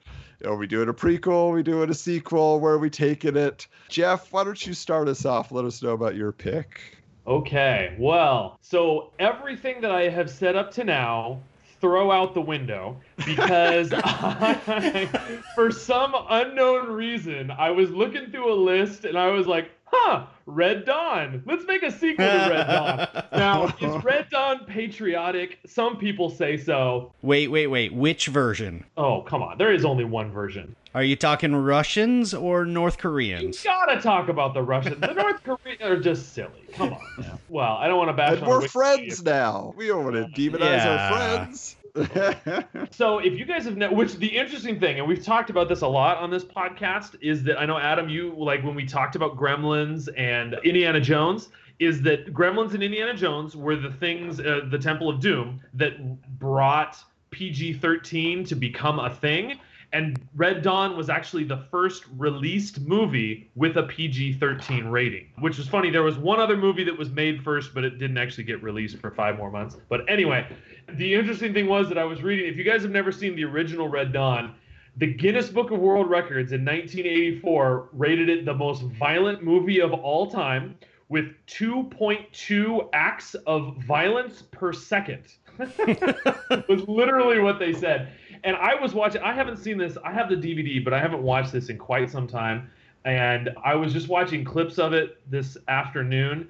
Are 0.45 0.55
we 0.55 0.67
doing 0.67 0.89
a 0.89 0.93
prequel? 0.93 1.49
Are 1.49 1.53
we 1.53 1.63
doing 1.63 1.89
a 1.89 1.93
sequel? 1.93 2.59
Where 2.59 2.73
are 2.73 2.77
we 2.77 2.89
taking 2.89 3.35
it? 3.35 3.67
Jeff, 3.89 4.31
why 4.31 4.43
don't 4.43 4.65
you 4.65 4.73
start 4.73 5.07
us 5.07 5.25
off? 5.25 5.51
Let 5.51 5.65
us 5.65 5.81
know 5.81 5.91
about 5.91 6.15
your 6.15 6.31
pick. 6.31 6.79
Okay, 7.25 7.95
well, 7.99 8.57
so 8.61 9.11
everything 9.19 9.81
that 9.81 9.91
I 9.91 10.09
have 10.09 10.29
set 10.29 10.55
up 10.55 10.71
to 10.71 10.83
now, 10.83 11.39
throw 11.81 12.11
out 12.11 12.33
the 12.33 12.41
window 12.41 12.99
because 13.25 13.91
I, 13.95 15.09
for 15.55 15.71
some 15.71 16.15
unknown 16.29 16.87
reason, 16.87 17.51
I 17.51 17.71
was 17.71 17.89
looking 17.91 18.31
through 18.31 18.53
a 18.53 18.55
list 18.55 19.05
and 19.05 19.17
I 19.17 19.27
was 19.27 19.47
like, 19.47 19.71
huh, 19.91 20.25
Red 20.45 20.85
Dawn. 20.85 21.43
Let's 21.45 21.65
make 21.65 21.83
a 21.83 21.91
sequel 21.91 22.25
to 22.25 22.31
Red 22.49 22.67
Dawn. 22.67 23.23
Now, 23.37 23.65
is 23.79 24.03
Red 24.03 24.29
Dawn 24.29 24.65
patriotic? 24.65 25.59
Some 25.67 25.97
people 25.97 26.29
say 26.29 26.57
so. 26.57 27.11
wait, 27.21 27.49
wait, 27.49 27.67
wait. 27.67 27.93
Which 27.93 28.27
version? 28.27 28.83
Oh, 28.97 29.21
come 29.21 29.41
on. 29.43 29.57
There 29.57 29.71
is 29.73 29.85
only 29.85 30.05
one 30.05 30.31
version. 30.31 30.75
Are 30.95 31.03
you 31.03 31.15
talking 31.15 31.55
Russians 31.55 32.33
or 32.33 32.65
North 32.65 32.97
Koreans? 32.97 33.63
You 33.63 33.69
gotta 33.69 34.01
talk 34.01 34.29
about 34.29 34.53
the 34.55 34.63
Russians. 34.63 34.99
The 34.99 35.13
North 35.13 35.43
Koreans 35.43 35.81
are 35.81 35.99
just 35.99 36.33
silly. 36.33 36.65
Come 36.73 36.93
on. 36.93 37.39
Well, 37.49 37.73
I 37.77 37.87
don't 37.87 37.97
want 37.97 38.09
to 38.09 38.13
bash 38.13 38.33
And 38.37 38.43
on 38.43 38.49
we're 38.49 38.61
Wikipedia. 38.61 38.69
friends 38.71 39.23
now. 39.23 39.73
We 39.77 39.87
don't 39.87 40.03
want 40.05 40.15
to 40.15 40.41
demonize 40.41 40.59
Yeah. 40.61 41.09
our 41.11 41.37
friends. 41.37 41.75
So 42.91 43.19
if 43.19 43.37
you 43.37 43.45
guys 43.45 43.65
have 43.65 43.77
ne- 43.77 43.89
which 43.89 44.15
the 44.15 44.27
interesting 44.27 44.79
thing, 44.79 44.99
and 44.99 45.07
we've 45.07 45.23
talked 45.23 45.49
about 45.49 45.69
this 45.69 45.81
a 45.81 45.87
lot 45.87 46.17
on 46.17 46.29
this 46.29 46.43
podcast, 46.43 47.15
is 47.21 47.43
that 47.43 47.59
I 47.59 47.65
know 47.65 47.77
Adam, 47.77 48.09
you 48.09 48.33
like 48.37 48.63
when 48.63 48.75
we 48.75 48.85
talked 48.85 49.15
about 49.15 49.37
Gremlins 49.37 50.09
and 50.17 50.55
Indiana 50.63 50.99
Jones, 50.99 51.49
is 51.79 52.01
that 52.03 52.33
Gremlins 52.33 52.73
and 52.73 52.81
Indiana 52.83 53.13
Jones 53.13 53.55
were 53.55 53.75
the 53.75 53.91
things, 53.91 54.39
uh, 54.39 54.61
the 54.69 54.79
Temple 54.79 55.09
of 55.09 55.19
Doom, 55.19 55.61
that 55.75 56.19
brought 56.39 56.97
PG-13 57.31 58.47
to 58.47 58.55
become 58.55 58.99
a 58.99 59.13
thing. 59.13 59.59
And 59.93 60.19
Red 60.35 60.63
Dawn 60.63 60.97
was 60.97 61.09
actually 61.09 61.45
the 61.45 61.65
first 61.71 62.03
released 62.17 62.81
movie 62.81 63.49
with 63.55 63.77
a 63.77 63.83
PG-13 63.83 64.91
rating, 64.91 65.27
which 65.39 65.57
was 65.57 65.67
funny. 65.67 65.89
There 65.89 66.03
was 66.03 66.17
one 66.17 66.41
other 66.41 66.57
movie 66.57 66.83
that 66.83 66.97
was 66.97 67.09
made 67.09 67.41
first, 67.41 67.73
but 67.73 67.85
it 67.85 67.97
didn't 67.97 68.17
actually 68.17 68.43
get 68.43 68.61
released 68.61 68.97
for 68.97 69.11
five 69.11 69.37
more 69.37 69.49
months. 69.49 69.77
But 69.87 70.01
anyway, 70.09 70.45
the 70.93 71.13
interesting 71.13 71.53
thing 71.53 71.67
was 71.67 71.89
that 71.89 71.97
I 71.97 72.05
was 72.05 72.23
reading. 72.23 72.51
If 72.51 72.57
you 72.57 72.63
guys 72.63 72.81
have 72.81 72.91
never 72.91 73.11
seen 73.11 73.35
the 73.35 73.43
original 73.43 73.87
Red 73.87 74.13
Dawn, 74.13 74.55
the 74.97 75.13
Guinness 75.13 75.49
Book 75.49 75.71
of 75.71 75.79
World 75.79 76.09
Records 76.09 76.53
in 76.53 76.65
1984 76.65 77.89
rated 77.93 78.29
it 78.29 78.45
the 78.45 78.53
most 78.53 78.81
violent 78.83 79.43
movie 79.43 79.79
of 79.79 79.93
all 79.93 80.29
time 80.31 80.75
with 81.09 81.25
2.2 81.47 82.89
acts 82.93 83.35
of 83.45 83.77
violence 83.83 84.41
per 84.51 84.73
second. 84.73 85.23
was 85.57 86.87
literally 86.87 87.39
what 87.39 87.59
they 87.59 87.73
said. 87.73 88.09
And 88.43 88.55
I 88.55 88.75
was 88.75 88.93
watching, 88.93 89.21
I 89.21 89.33
haven't 89.33 89.57
seen 89.57 89.77
this, 89.77 89.97
I 90.03 90.11
have 90.11 90.29
the 90.29 90.35
DVD, 90.35 90.83
but 90.83 90.93
I 90.93 90.99
haven't 90.99 91.23
watched 91.23 91.51
this 91.51 91.69
in 91.69 91.77
quite 91.77 92.09
some 92.09 92.27
time. 92.27 92.69
And 93.05 93.49
I 93.63 93.75
was 93.75 93.93
just 93.93 94.07
watching 94.07 94.43
clips 94.43 94.77
of 94.77 94.93
it 94.93 95.17
this 95.29 95.57
afternoon. 95.67 96.49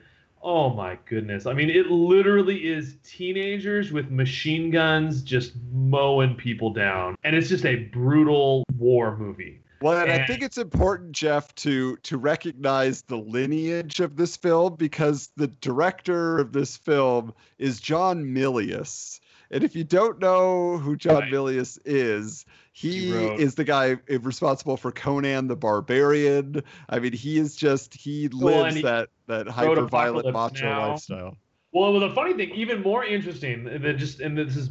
Oh 0.50 0.70
my 0.70 0.98
goodness. 1.04 1.46
I 1.46 1.52
mean, 1.52 1.70
it 1.70 1.88
literally 1.88 2.70
is 2.70 2.96
teenagers 3.04 3.92
with 3.92 4.10
machine 4.10 4.72
guns 4.72 5.22
just 5.22 5.52
mowing 5.74 6.36
people 6.36 6.72
down. 6.72 7.18
And 7.26 7.36
it's 7.36 7.50
just 7.50 7.66
a 7.66 7.76
brutal 7.76 8.64
war 8.78 9.18
movie. 9.18 9.60
Well, 9.82 10.00
and 10.00 10.10
I 10.10 10.26
think 10.26 10.42
it's 10.42 10.58
important, 10.58 11.12
Jeff, 11.12 11.54
to 11.56 11.98
to 11.98 12.18
recognize 12.18 13.02
the 13.02 13.18
lineage 13.18 14.00
of 14.00 14.16
this 14.16 14.38
film 14.38 14.76
because 14.76 15.32
the 15.36 15.48
director 15.48 16.40
of 16.40 16.54
this 16.54 16.78
film 16.78 17.34
is 17.60 17.82
John 17.82 18.24
Milius. 18.24 19.20
And 19.52 19.64
if 19.64 19.76
you 19.76 19.84
don't 19.84 20.20
know 20.20 20.78
who 20.78 20.96
John 20.96 21.16
Right. 21.22 21.32
Milius 21.32 21.80
is, 21.86 22.46
he, 22.74 23.08
He 23.08 23.14
wrote- 23.14 23.40
is 23.40 23.56
the 23.56 23.64
guy 23.64 23.98
eh, 24.10 24.18
responsible 24.22 24.78
for 24.78 24.92
Conan 24.92 25.48
the 25.48 25.56
Barbarian. 25.56 26.62
I 26.90 27.00
mean, 27.00 27.14
he 27.14 27.38
is 27.38 27.56
just 27.56 27.94
he 27.94 28.28
lives 28.28 28.44
Well, 28.44 28.66
and 28.66 28.76
he 28.76 28.82
that 28.84 29.10
that 29.28 29.48
hyper 29.48 29.86
violent 29.86 30.32
macho 30.34 30.66
Now. 30.66 30.90
lifestyle. 30.92 31.38
Well, 31.74 32.00
the 32.00 32.10
funny 32.12 32.34
thing, 32.34 32.52
even 32.56 32.82
more 32.82 33.04
interesting 33.06 33.64
than 33.66 33.98
just, 33.98 34.20
and 34.22 34.38
this 34.38 34.56
is, 34.56 34.70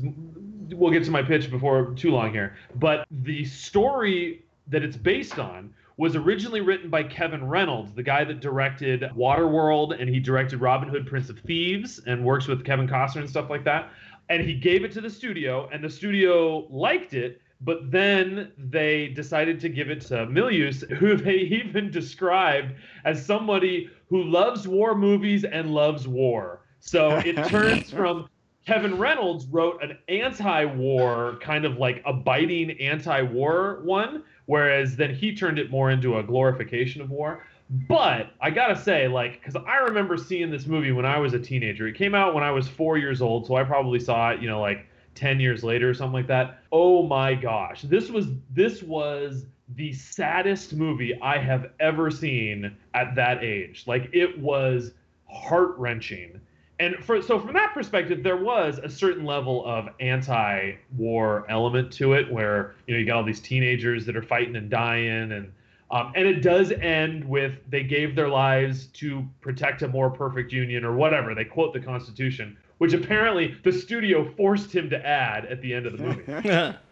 we'll 0.70 0.90
get 0.90 1.04
to 1.04 1.10
my 1.10 1.22
pitch 1.22 1.50
before 1.50 1.92
too 1.94 2.10
long 2.10 2.32
here, 2.32 2.56
but 2.76 3.06
the 3.10 3.44
story 3.44 4.42
that 4.68 4.82
it's 4.82 4.96
based 4.96 5.38
on 5.38 5.72
was 5.98 6.16
originally 6.16 6.60
written 6.60 6.90
by 6.90 7.02
Kevin 7.02 7.46
Reynolds, 7.46 7.92
the 7.94 8.02
guy 8.02 8.24
that 8.24 8.40
directed 8.40 9.02
Waterworld, 9.16 9.98
and 9.98 10.10
he 10.10 10.18
directed 10.20 10.60
Robin 10.60 10.88
Hood, 10.88 11.06
Prince 11.06 11.30
of 11.30 11.38
Thieves, 11.40 12.00
and 12.06 12.24
works 12.24 12.46
with 12.48 12.64
Kevin 12.64 12.86
Costner 12.88 13.20
and 13.20 13.30
stuff 13.30 13.48
like 13.50 13.64
that. 13.64 13.90
And 14.28 14.42
he 14.42 14.54
gave 14.54 14.84
it 14.84 14.92
to 14.92 15.00
the 15.00 15.10
studio, 15.10 15.68
and 15.72 15.82
the 15.82 15.90
studio 15.90 16.66
liked 16.70 17.14
it, 17.14 17.40
but 17.60 17.90
then 17.90 18.52
they 18.58 19.08
decided 19.08 19.60
to 19.60 19.68
give 19.68 19.90
it 19.90 20.00
to 20.02 20.26
Milius, 20.26 20.88
who 20.98 21.16
they 21.16 21.36
even 21.36 21.90
described 21.90 22.74
as 23.04 23.24
somebody 23.24 23.88
who 24.08 24.22
loves 24.24 24.68
war 24.68 24.94
movies 24.94 25.44
and 25.44 25.72
loves 25.72 26.06
war. 26.06 26.62
So 26.80 27.16
it 27.18 27.36
turns 27.48 27.90
from 27.90 28.28
Kevin 28.66 28.98
Reynolds 28.98 29.46
wrote 29.46 29.82
an 29.82 29.96
anti-war 30.08 31.38
kind 31.40 31.64
of 31.64 31.78
like 31.78 32.02
a 32.04 32.12
biting 32.12 32.72
anti-war 32.80 33.80
one, 33.84 34.24
whereas 34.46 34.96
then 34.96 35.14
he 35.14 35.34
turned 35.34 35.58
it 35.58 35.70
more 35.70 35.92
into 35.92 36.18
a 36.18 36.22
glorification 36.22 37.00
of 37.00 37.10
war. 37.10 37.46
But 37.68 38.30
I 38.40 38.50
gotta 38.50 38.76
say, 38.76 39.08
like, 39.08 39.40
because 39.42 39.56
I 39.66 39.78
remember 39.78 40.16
seeing 40.16 40.50
this 40.50 40.66
movie 40.66 40.92
when 40.92 41.04
I 41.04 41.18
was 41.18 41.34
a 41.34 41.38
teenager. 41.38 41.88
It 41.88 41.96
came 41.96 42.14
out 42.14 42.34
when 42.34 42.44
I 42.44 42.50
was 42.50 42.68
four 42.68 42.96
years 42.96 43.20
old, 43.20 43.46
so 43.46 43.56
I 43.56 43.64
probably 43.64 43.98
saw 43.98 44.30
it, 44.30 44.40
you 44.40 44.48
know, 44.48 44.60
like 44.60 44.86
10 45.16 45.40
years 45.40 45.64
later 45.64 45.90
or 45.90 45.94
something 45.94 46.14
like 46.14 46.28
that. 46.28 46.62
Oh 46.70 47.02
my 47.02 47.34
gosh. 47.34 47.82
This 47.82 48.08
was 48.10 48.28
this 48.52 48.82
was 48.82 49.46
the 49.74 49.92
saddest 49.92 50.74
movie 50.74 51.18
I 51.20 51.38
have 51.38 51.70
ever 51.80 52.10
seen 52.10 52.76
at 52.94 53.16
that 53.16 53.42
age. 53.42 53.84
Like 53.86 54.10
it 54.12 54.38
was 54.38 54.92
heart-wrenching. 55.28 56.40
And 56.78 56.96
for 57.02 57.22
so 57.22 57.40
from 57.40 57.54
that 57.54 57.72
perspective, 57.72 58.22
there 58.22 58.36
was 58.36 58.78
a 58.78 58.88
certain 58.88 59.24
level 59.24 59.64
of 59.64 59.88
anti-war 59.98 61.46
element 61.48 61.90
to 61.94 62.12
it, 62.12 62.30
where 62.30 62.74
you 62.86 62.94
know 62.94 63.00
you 63.00 63.06
got 63.06 63.16
all 63.16 63.24
these 63.24 63.40
teenagers 63.40 64.04
that 64.04 64.14
are 64.14 64.22
fighting 64.22 64.56
and 64.56 64.68
dying, 64.68 65.32
and 65.32 65.50
um, 65.90 66.12
and 66.16 66.26
it 66.26 66.42
does 66.42 66.72
end 66.72 67.24
with 67.24 67.54
they 67.68 67.82
gave 67.82 68.16
their 68.16 68.28
lives 68.28 68.86
to 68.86 69.24
protect 69.40 69.82
a 69.82 69.88
more 69.88 70.10
perfect 70.10 70.52
union 70.52 70.84
or 70.84 70.96
whatever. 70.96 71.34
They 71.34 71.44
quote 71.44 71.72
the 71.72 71.80
Constitution, 71.80 72.56
which 72.78 72.92
apparently 72.92 73.56
the 73.62 73.72
studio 73.72 74.32
forced 74.36 74.74
him 74.74 74.90
to 74.90 75.06
add 75.06 75.46
at 75.46 75.60
the 75.62 75.72
end 75.72 75.86
of 75.86 75.96
the 75.96 76.04
movie. 76.04 76.76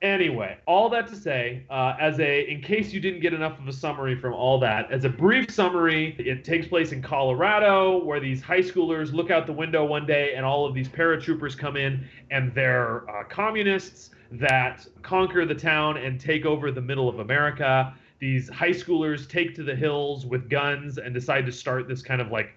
Anyway, 0.00 0.56
all 0.66 0.88
that 0.88 1.08
to 1.08 1.16
say, 1.16 1.64
uh, 1.70 1.96
as 1.98 2.20
a 2.20 2.48
in 2.48 2.62
case 2.62 2.92
you 2.92 3.00
didn't 3.00 3.18
get 3.18 3.34
enough 3.34 3.58
of 3.58 3.66
a 3.66 3.72
summary 3.72 4.14
from 4.14 4.32
all 4.32 4.60
that, 4.60 4.88
as 4.92 5.04
a 5.04 5.08
brief 5.08 5.50
summary, 5.50 6.14
it 6.20 6.44
takes 6.44 6.68
place 6.68 6.92
in 6.92 7.02
Colorado, 7.02 8.04
where 8.04 8.20
these 8.20 8.40
high 8.40 8.60
schoolers 8.60 9.12
look 9.12 9.32
out 9.32 9.44
the 9.44 9.52
window 9.52 9.84
one 9.84 10.06
day, 10.06 10.34
and 10.34 10.46
all 10.46 10.64
of 10.64 10.72
these 10.72 10.88
paratroopers 10.88 11.58
come 11.58 11.76
in, 11.76 12.06
and 12.30 12.54
they're 12.54 13.10
uh, 13.10 13.24
communists 13.24 14.10
that 14.30 14.86
conquer 15.02 15.44
the 15.44 15.54
town 15.54 15.96
and 15.96 16.20
take 16.20 16.44
over 16.46 16.70
the 16.70 16.80
middle 16.80 17.08
of 17.08 17.18
America. 17.18 17.92
These 18.18 18.48
high 18.48 18.70
schoolers 18.70 19.28
take 19.28 19.54
to 19.56 19.62
the 19.62 19.74
hills 19.74 20.26
with 20.26 20.50
guns 20.50 20.98
and 20.98 21.14
decide 21.14 21.46
to 21.46 21.52
start 21.52 21.88
this 21.88 22.02
kind 22.02 22.20
of 22.20 22.30
like 22.30 22.50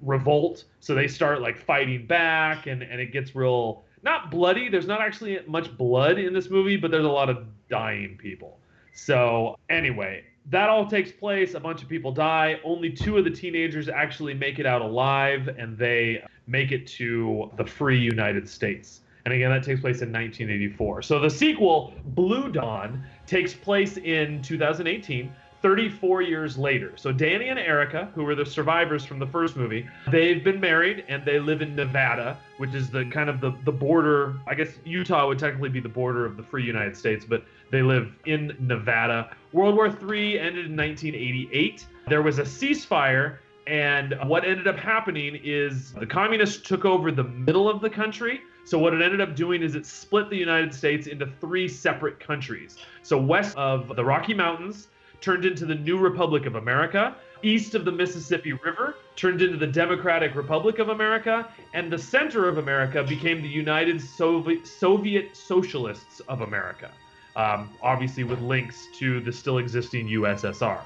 revolt. 0.00 0.64
So 0.80 0.94
they 0.94 1.08
start 1.08 1.40
like 1.40 1.58
fighting 1.58 2.06
back, 2.06 2.66
and 2.66 2.82
and 2.82 3.00
it 3.00 3.12
gets 3.12 3.34
real 3.34 3.84
not 4.02 4.30
bloody. 4.30 4.68
There's 4.68 4.86
not 4.86 5.00
actually 5.00 5.38
much 5.46 5.76
blood 5.76 6.18
in 6.18 6.32
this 6.32 6.48
movie, 6.48 6.76
but 6.76 6.90
there's 6.90 7.04
a 7.04 7.10
lot 7.10 7.28
of 7.28 7.44
dying 7.68 8.16
people. 8.16 8.58
So, 8.94 9.58
anyway, 9.68 10.24
that 10.50 10.68
all 10.70 10.86
takes 10.86 11.10
place. 11.12 11.54
A 11.54 11.60
bunch 11.60 11.82
of 11.82 11.88
people 11.88 12.12
die. 12.12 12.60
Only 12.64 12.90
two 12.90 13.18
of 13.18 13.24
the 13.24 13.30
teenagers 13.30 13.88
actually 13.88 14.32
make 14.32 14.58
it 14.58 14.66
out 14.66 14.80
alive, 14.80 15.48
and 15.48 15.76
they 15.76 16.24
make 16.46 16.72
it 16.72 16.86
to 16.86 17.50
the 17.56 17.66
free 17.66 17.98
United 17.98 18.48
States. 18.48 19.00
And 19.26 19.34
again, 19.34 19.50
that 19.50 19.64
takes 19.64 19.80
place 19.80 20.02
in 20.02 20.12
1984. 20.12 21.02
So 21.02 21.18
the 21.18 21.28
sequel, 21.28 21.92
Blue 22.14 22.48
Dawn, 22.48 23.04
takes 23.26 23.52
place 23.52 23.96
in 23.96 24.40
2018. 24.40 25.34
34 25.62 26.22
years 26.22 26.56
later. 26.56 26.92
So 26.96 27.10
Danny 27.10 27.48
and 27.48 27.58
Erica, 27.58 28.08
who 28.14 28.22
were 28.22 28.36
the 28.36 28.46
survivors 28.46 29.04
from 29.04 29.18
the 29.18 29.26
first 29.26 29.56
movie, 29.56 29.88
they've 30.12 30.44
been 30.44 30.60
married 30.60 31.04
and 31.08 31.24
they 31.24 31.40
live 31.40 31.60
in 31.60 31.74
Nevada, 31.74 32.38
which 32.58 32.72
is 32.72 32.88
the 32.88 33.06
kind 33.06 33.28
of 33.28 33.40
the, 33.40 33.52
the 33.64 33.72
border. 33.72 34.36
I 34.46 34.54
guess 34.54 34.68
Utah 34.84 35.26
would 35.26 35.40
technically 35.40 35.70
be 35.70 35.80
the 35.80 35.88
border 35.88 36.24
of 36.24 36.36
the 36.36 36.42
free 36.42 36.62
United 36.62 36.96
States, 36.96 37.24
but 37.24 37.42
they 37.72 37.82
live 37.82 38.12
in 38.26 38.54
Nevada. 38.60 39.34
World 39.52 39.74
War 39.74 39.86
III 39.86 40.38
ended 40.38 40.66
in 40.66 40.76
1988. 40.76 41.86
There 42.06 42.22
was 42.22 42.38
a 42.38 42.44
ceasefire 42.44 43.38
and 43.66 44.14
what 44.26 44.44
ended 44.44 44.68
up 44.68 44.78
happening 44.78 45.40
is 45.42 45.92
the 45.92 46.06
communists 46.06 46.62
took 46.68 46.84
over 46.84 47.10
the 47.10 47.24
middle 47.24 47.68
of 47.68 47.80
the 47.80 47.90
country. 47.90 48.40
So 48.66 48.78
what 48.78 48.92
it 48.92 49.00
ended 49.00 49.20
up 49.20 49.36
doing 49.36 49.62
is 49.62 49.76
it 49.76 49.86
split 49.86 50.28
the 50.28 50.36
United 50.36 50.74
States 50.74 51.06
into 51.06 51.26
three 51.40 51.68
separate 51.68 52.18
countries. 52.18 52.76
So 53.02 53.16
west 53.16 53.56
of 53.56 53.94
the 53.94 54.04
Rocky 54.04 54.34
Mountains, 54.34 54.88
turned 55.20 55.44
into 55.44 55.64
the 55.64 55.74
New 55.74 55.98
Republic 55.98 56.46
of 56.46 56.56
America. 56.56 57.14
East 57.42 57.74
of 57.74 57.84
the 57.84 57.92
Mississippi 57.92 58.52
River 58.52 58.96
turned 59.14 59.40
into 59.40 59.56
the 59.56 59.66
Democratic 59.66 60.34
Republic 60.34 60.78
of 60.78 60.88
America, 60.88 61.48
and 61.74 61.92
the 61.92 61.98
center 61.98 62.48
of 62.48 62.58
America 62.58 63.02
became 63.02 63.40
the 63.40 63.48
United 63.48 64.00
Soviet, 64.00 64.66
Soviet 64.66 65.36
Socialists 65.36 66.20
of 66.28 66.40
America, 66.40 66.90
um, 67.36 67.70
obviously 67.82 68.24
with 68.24 68.40
links 68.40 68.88
to 68.98 69.20
the 69.20 69.32
still 69.32 69.58
existing 69.58 70.08
USSR. 70.08 70.80